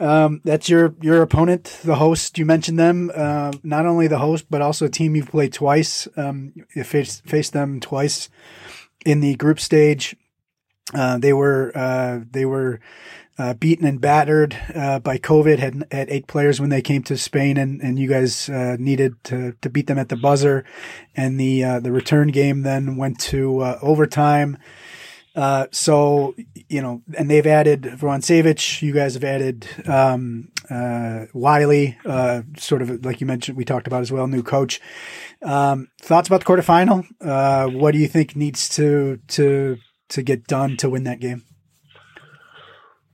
[0.00, 2.38] Um, that's your your opponent, the host.
[2.38, 3.10] You mentioned them.
[3.12, 6.06] Uh, not only the host, but also a team you've played twice.
[6.16, 8.28] Um, you faced faced them twice
[9.04, 10.16] in the group stage.
[10.94, 12.80] Uh, they were uh, they were
[13.38, 15.58] uh, beaten and battered uh, by COVID.
[15.58, 19.52] Had eight players when they came to Spain, and, and you guys uh, needed to,
[19.60, 20.64] to beat them at the buzzer.
[21.14, 24.58] And the uh, the return game then went to overtime.
[25.70, 26.34] so
[26.68, 28.82] you know, and they've added Savage.
[28.82, 30.48] You guys have added um,
[31.34, 31.98] Wiley,
[32.56, 33.58] sort of like you mentioned.
[33.58, 34.80] We talked about as well, new coach.
[35.42, 37.74] Um, thoughts about the quarterfinal?
[37.78, 39.78] what do you think needs to to
[40.10, 41.44] to get done to win that game?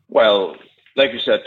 [0.09, 0.57] Well,
[0.97, 1.43] like you said,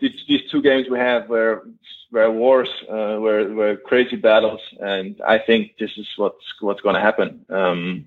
[0.00, 1.66] these two games we have were
[2.12, 6.94] were wars, uh, were were crazy battles, and I think this is what's what's going
[6.94, 7.44] to happen.
[7.50, 8.06] Um,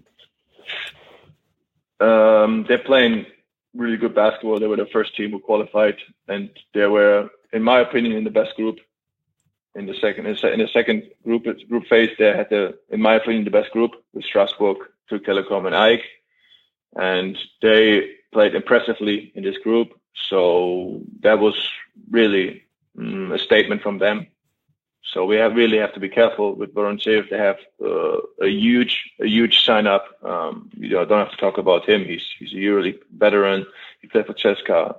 [1.99, 3.25] um, they're playing
[3.75, 4.59] really good basketball.
[4.59, 5.97] They were the first team who qualified,
[6.27, 8.79] and they were, in my opinion, in the best group.
[9.75, 13.43] In the second in the second group group phase, they had the, in my opinion,
[13.43, 14.77] the best group with Strasbourg,
[15.09, 16.01] Türk Telekom, and AEK
[16.95, 19.89] and they played impressively in this group.
[20.29, 21.55] So that was
[22.09, 22.63] really
[22.97, 24.27] um, a statement from them.
[25.03, 27.29] So we have really have to be careful with Vorontsevich.
[27.29, 30.05] They have uh, a huge, a huge sign up.
[30.23, 32.05] Um, you know, I don't have to talk about him.
[32.05, 33.65] He's he's a yearly veteran.
[34.01, 34.95] He played for CSKA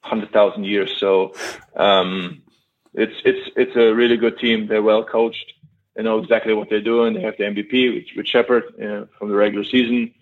[0.00, 0.96] hundred thousand years.
[0.98, 1.34] So
[1.76, 2.42] um,
[2.94, 4.66] it's it's it's a really good team.
[4.66, 5.54] They're well coached.
[5.94, 7.14] They know exactly what they're doing.
[7.14, 10.14] They have the MVP with, with Shepard uh, from the regular season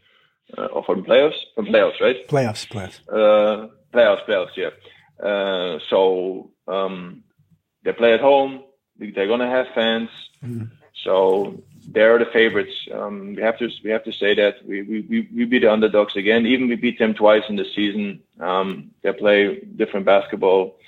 [0.57, 2.27] uh, or from playoffs, from playoffs, right?
[2.29, 3.01] Playoffs, playoffs.
[3.09, 4.71] Uh, playoffs, playoffs, yeah.
[5.25, 7.23] Uh, so um,
[7.85, 8.63] they play at home.
[8.99, 10.11] They're gonna have fans.
[10.45, 10.71] Mm.
[11.05, 12.75] So they're the favorites.
[12.93, 16.17] Um, we have to we have to say that we, we, we beat the underdogs
[16.17, 16.47] again.
[16.47, 18.21] Even we beat them twice in the season.
[18.41, 20.79] Um, they play different basketball.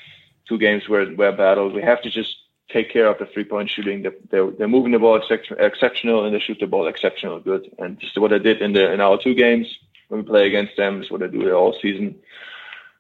[0.49, 1.71] Two games were were battle.
[1.71, 2.35] We have to just
[2.71, 4.03] take care of the three point shooting.
[4.31, 5.21] They're, they're moving the ball
[5.59, 7.75] exceptional and they shoot the ball exceptional good.
[7.79, 9.67] And just what I did in the in our two games
[10.09, 12.17] when we play against them is what I do all season.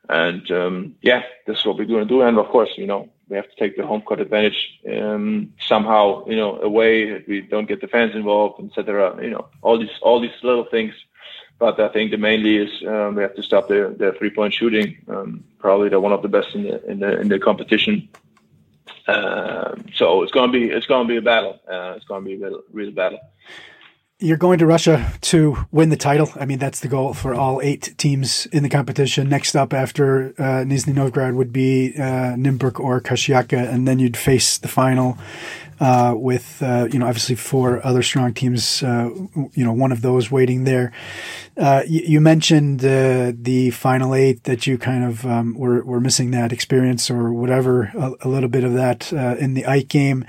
[0.08, 2.22] And um, yeah, this is what we're going to do.
[2.22, 6.26] And of course, you know, we have to take the home court advantage um, somehow,
[6.26, 7.22] you know, away.
[7.28, 9.18] We don't get the fans involved, etc.
[9.22, 10.94] You know, all these all these little things.
[11.58, 14.54] But I think the mainly is um, we have to stop the, the three point
[14.54, 14.96] shooting.
[15.08, 18.08] Um, probably they're one of the best in the in the in the competition.
[19.08, 21.58] Um, so it's going to be it's going to be a battle.
[21.66, 23.18] Uh, it's going to be a real, real battle.
[24.20, 26.28] You're going to Russia to win the title.
[26.40, 29.28] I mean, that's the goal for all eight teams in the competition.
[29.28, 34.16] Next up after uh, Nizhny Novgorod would be uh, Nymburk or Karşıyaka, and then you'd
[34.16, 35.16] face the final
[35.80, 39.10] uh, with, uh, you know, obviously four other strong teams, uh,
[39.52, 40.92] you know, one of those waiting there.
[41.56, 46.00] Uh, you, you, mentioned uh, the final eight that you kind of um, were, were
[46.00, 49.88] missing that experience or whatever, a, a little bit of that uh, in the Ike
[49.88, 50.24] game.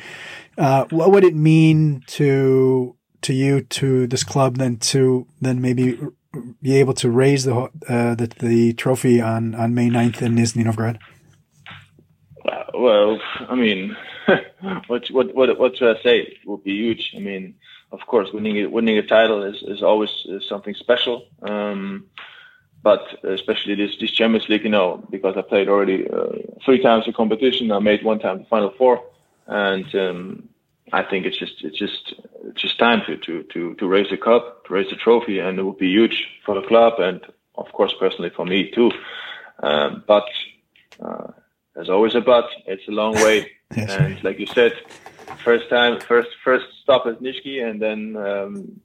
[0.55, 5.99] what would it mean to to you, to this club, then to then maybe
[6.61, 10.99] be able to raise the the, the trophy on, on May 9th in Nizhny Novgorod?
[12.73, 13.95] Well, I mean,
[14.87, 16.19] what what what what should I say?
[16.19, 17.13] It would be huge.
[17.15, 17.55] I mean,
[17.91, 20.11] of course, winning a, winning a title is is always
[20.47, 21.27] something special.
[21.41, 22.05] Um,
[22.81, 27.05] but especially this this Champions League, you know, because I played already uh, three times
[27.05, 27.71] the competition.
[27.71, 29.03] I made one time the Final Four,
[29.47, 30.49] and um,
[30.93, 32.13] I think it's just it's just
[32.45, 35.59] it's just time to to to to raise the cup, to raise the trophy, and
[35.59, 37.21] it would be huge for the club and
[37.55, 38.91] of course personally for me too.
[39.61, 40.25] Um, but
[41.03, 41.31] uh,
[41.75, 42.49] there's always a but.
[42.65, 44.23] It's a long way, and right.
[44.23, 44.73] like you said,
[45.43, 48.81] first time, first first stop is Nishki, and then um,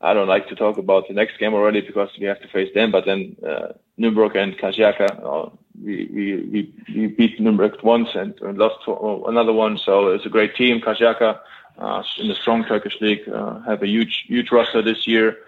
[0.00, 2.72] I don't like to talk about the next game already because we have to face
[2.74, 2.90] them.
[2.90, 3.68] But then uh,
[3.98, 5.50] Nymburk and Karşıyaka, uh,
[5.82, 9.78] we, we we we beat Nymburk once and, and lost another one.
[9.78, 10.80] So it's a great team.
[10.80, 11.40] Karşıyaka
[11.78, 15.38] uh, in the strong Turkish league uh, have a huge huge roster this year,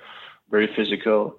[0.51, 1.39] very physical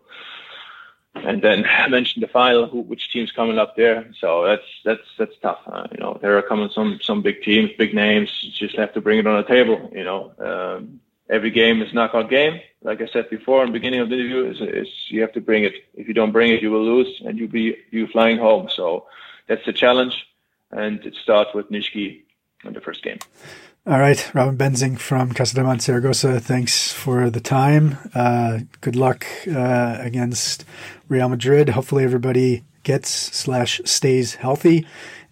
[1.25, 4.11] and then I mentioned the final, who, which team's coming up there.
[4.19, 5.59] So that's that's that's tough.
[5.65, 8.29] Uh, you know, there are coming some some big teams, big names.
[8.41, 9.91] You just have to bring it on the table.
[9.93, 10.99] You know, um,
[11.29, 12.59] every game is knockout game.
[12.81, 15.41] Like I said before in the beginning of the interview, is, is you have to
[15.41, 15.73] bring it.
[15.95, 18.69] If you don't bring it, you will lose, and you'll be you flying home.
[18.73, 19.07] So
[19.47, 20.27] that's the challenge,
[20.71, 22.23] and it starts with Nishki
[22.63, 23.19] in the first game.
[23.87, 26.41] All right, Robin Benzing from Casademont Saragossa.
[26.41, 27.97] Thanks for the time.
[28.13, 30.65] Uh, good luck uh, against
[31.07, 31.69] Real Madrid.
[31.69, 34.85] Hopefully, everybody gets slash stays healthy,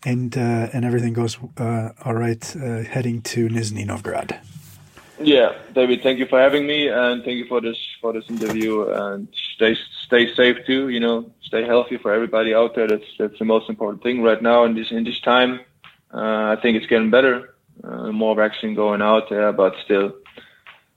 [0.06, 4.40] and uh, and everything goes uh, all right uh, heading to Nizhny Novgorod.
[5.20, 8.88] Yeah, David, thank you for having me, and thank you for this for this interview.
[8.88, 9.76] And stay
[10.06, 10.88] stay safe too.
[10.88, 12.88] You know, stay healthy for everybody out there.
[12.88, 15.60] That's that's the most important thing right now in this in this time.
[16.14, 20.14] Uh, I think it's getting better uh, more vaccine going out there, but still,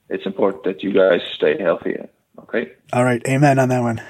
[0.08, 1.96] it's important that you guys stay healthy.
[2.40, 2.72] Okay.
[2.92, 3.22] All right.
[3.26, 4.02] Amen on that one.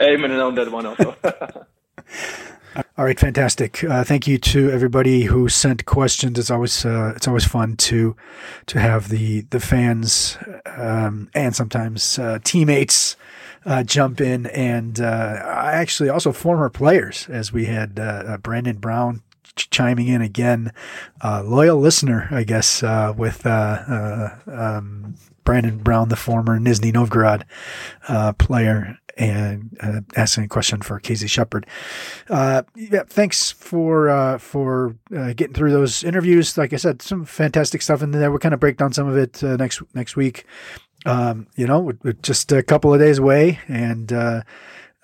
[0.00, 1.16] Amen on that one also.
[2.96, 3.82] All right, fantastic.
[3.82, 6.38] Uh, thank you to everybody who sent questions.
[6.38, 8.14] It's always uh, it's always fun to
[8.66, 13.16] to have the the fans um, and sometimes uh, teammates
[13.64, 19.22] uh, jump in, and uh, actually also former players, as we had uh, Brandon Brown
[19.58, 20.72] chiming in again.
[21.22, 23.50] Uh, loyal listener, I guess, uh, with uh,
[23.88, 25.14] uh, um,
[25.44, 27.44] Brandon Brown, the former Nizhny Novgorod
[28.08, 31.66] uh, player, and uh, asking a question for Casey Shepard.
[32.28, 36.56] Uh, yeah, thanks for uh, for getting through those interviews.
[36.56, 38.30] Like I said, some fantastic stuff in there.
[38.30, 40.44] We'll kind of break down some of it next next week.
[41.06, 44.12] Um, you know, we're, we're just a couple of days away, and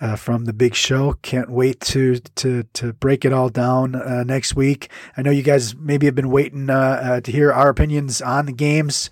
[0.04, 1.14] uh, from the big show.
[1.22, 4.90] Can't wait to to to break it all down uh, next week.
[5.16, 8.44] I know you guys maybe have been waiting uh, uh to hear our opinions on
[8.44, 9.08] the games,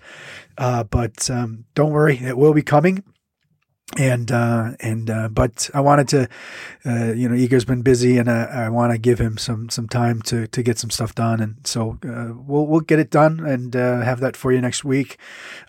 [0.59, 3.03] uh, but um, don't worry, it will be coming
[3.97, 6.29] and uh, and uh, but I wanted to,
[6.85, 9.87] uh, you know, Igor's been busy, and I, I want to give him some some
[9.87, 13.39] time to to get some stuff done, and so uh, we'll we'll get it done
[13.45, 15.17] and uh, have that for you next week,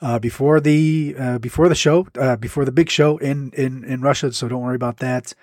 [0.00, 2.04] uh, before the before the show,
[2.40, 4.32] before the big show in in in Russia.
[4.32, 5.34] So don't worry about that.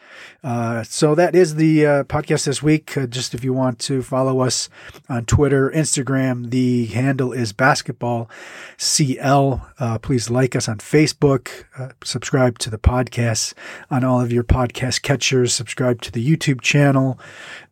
[0.88, 2.98] so that is the podcast this week.
[3.10, 4.70] just if you want to follow us
[5.10, 8.30] on Twitter, Instagram, the handle is basketball
[8.78, 9.68] CL.
[10.02, 11.66] please like us on Facebook,
[12.04, 13.54] subscribe to the podcast
[13.90, 15.54] on all of your podcast catchers.
[15.54, 17.20] Subscribe to the YouTube channel.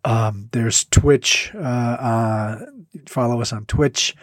[0.06, 1.52] Um, there's Twitch.
[1.56, 2.66] Uh, uh,
[3.08, 4.16] follow us on Twitch.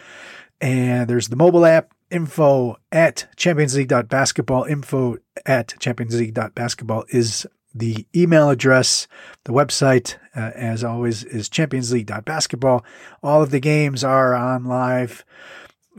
[0.61, 4.63] And there's the mobile app info at championsleague.basketball.
[4.63, 7.45] Info at championsleague.basketball is
[7.75, 9.07] the email address.
[9.43, 12.83] The website, uh, as always, is championsleague.basketball.
[13.21, 15.25] All of the games are on live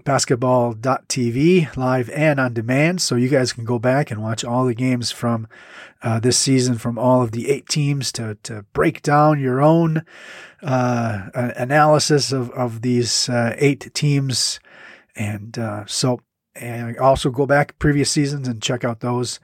[0.05, 3.01] basketball.tv live and on demand.
[3.01, 5.49] So you guys can go back and watch all the games from
[6.03, 10.05] uh, this season from all of the eight teams to, to break down your own
[10.63, 14.61] uh, analysis of, of these uh, eight teams.
[15.17, 16.21] And uh, so,
[16.55, 19.41] and also go back previous seasons and check out those.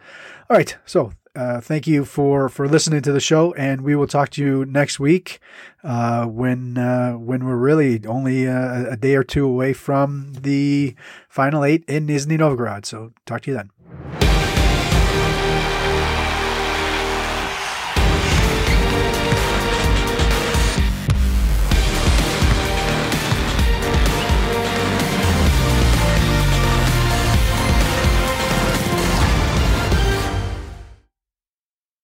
[0.48, 0.76] All right.
[0.86, 4.42] So uh, thank you for for listening to the show, and we will talk to
[4.42, 5.40] you next week
[5.82, 10.94] uh, when uh, when we're really only a, a, day or two away from the
[11.28, 12.86] final eight in Nizhny Novgorod.
[12.86, 13.70] So talk to you then.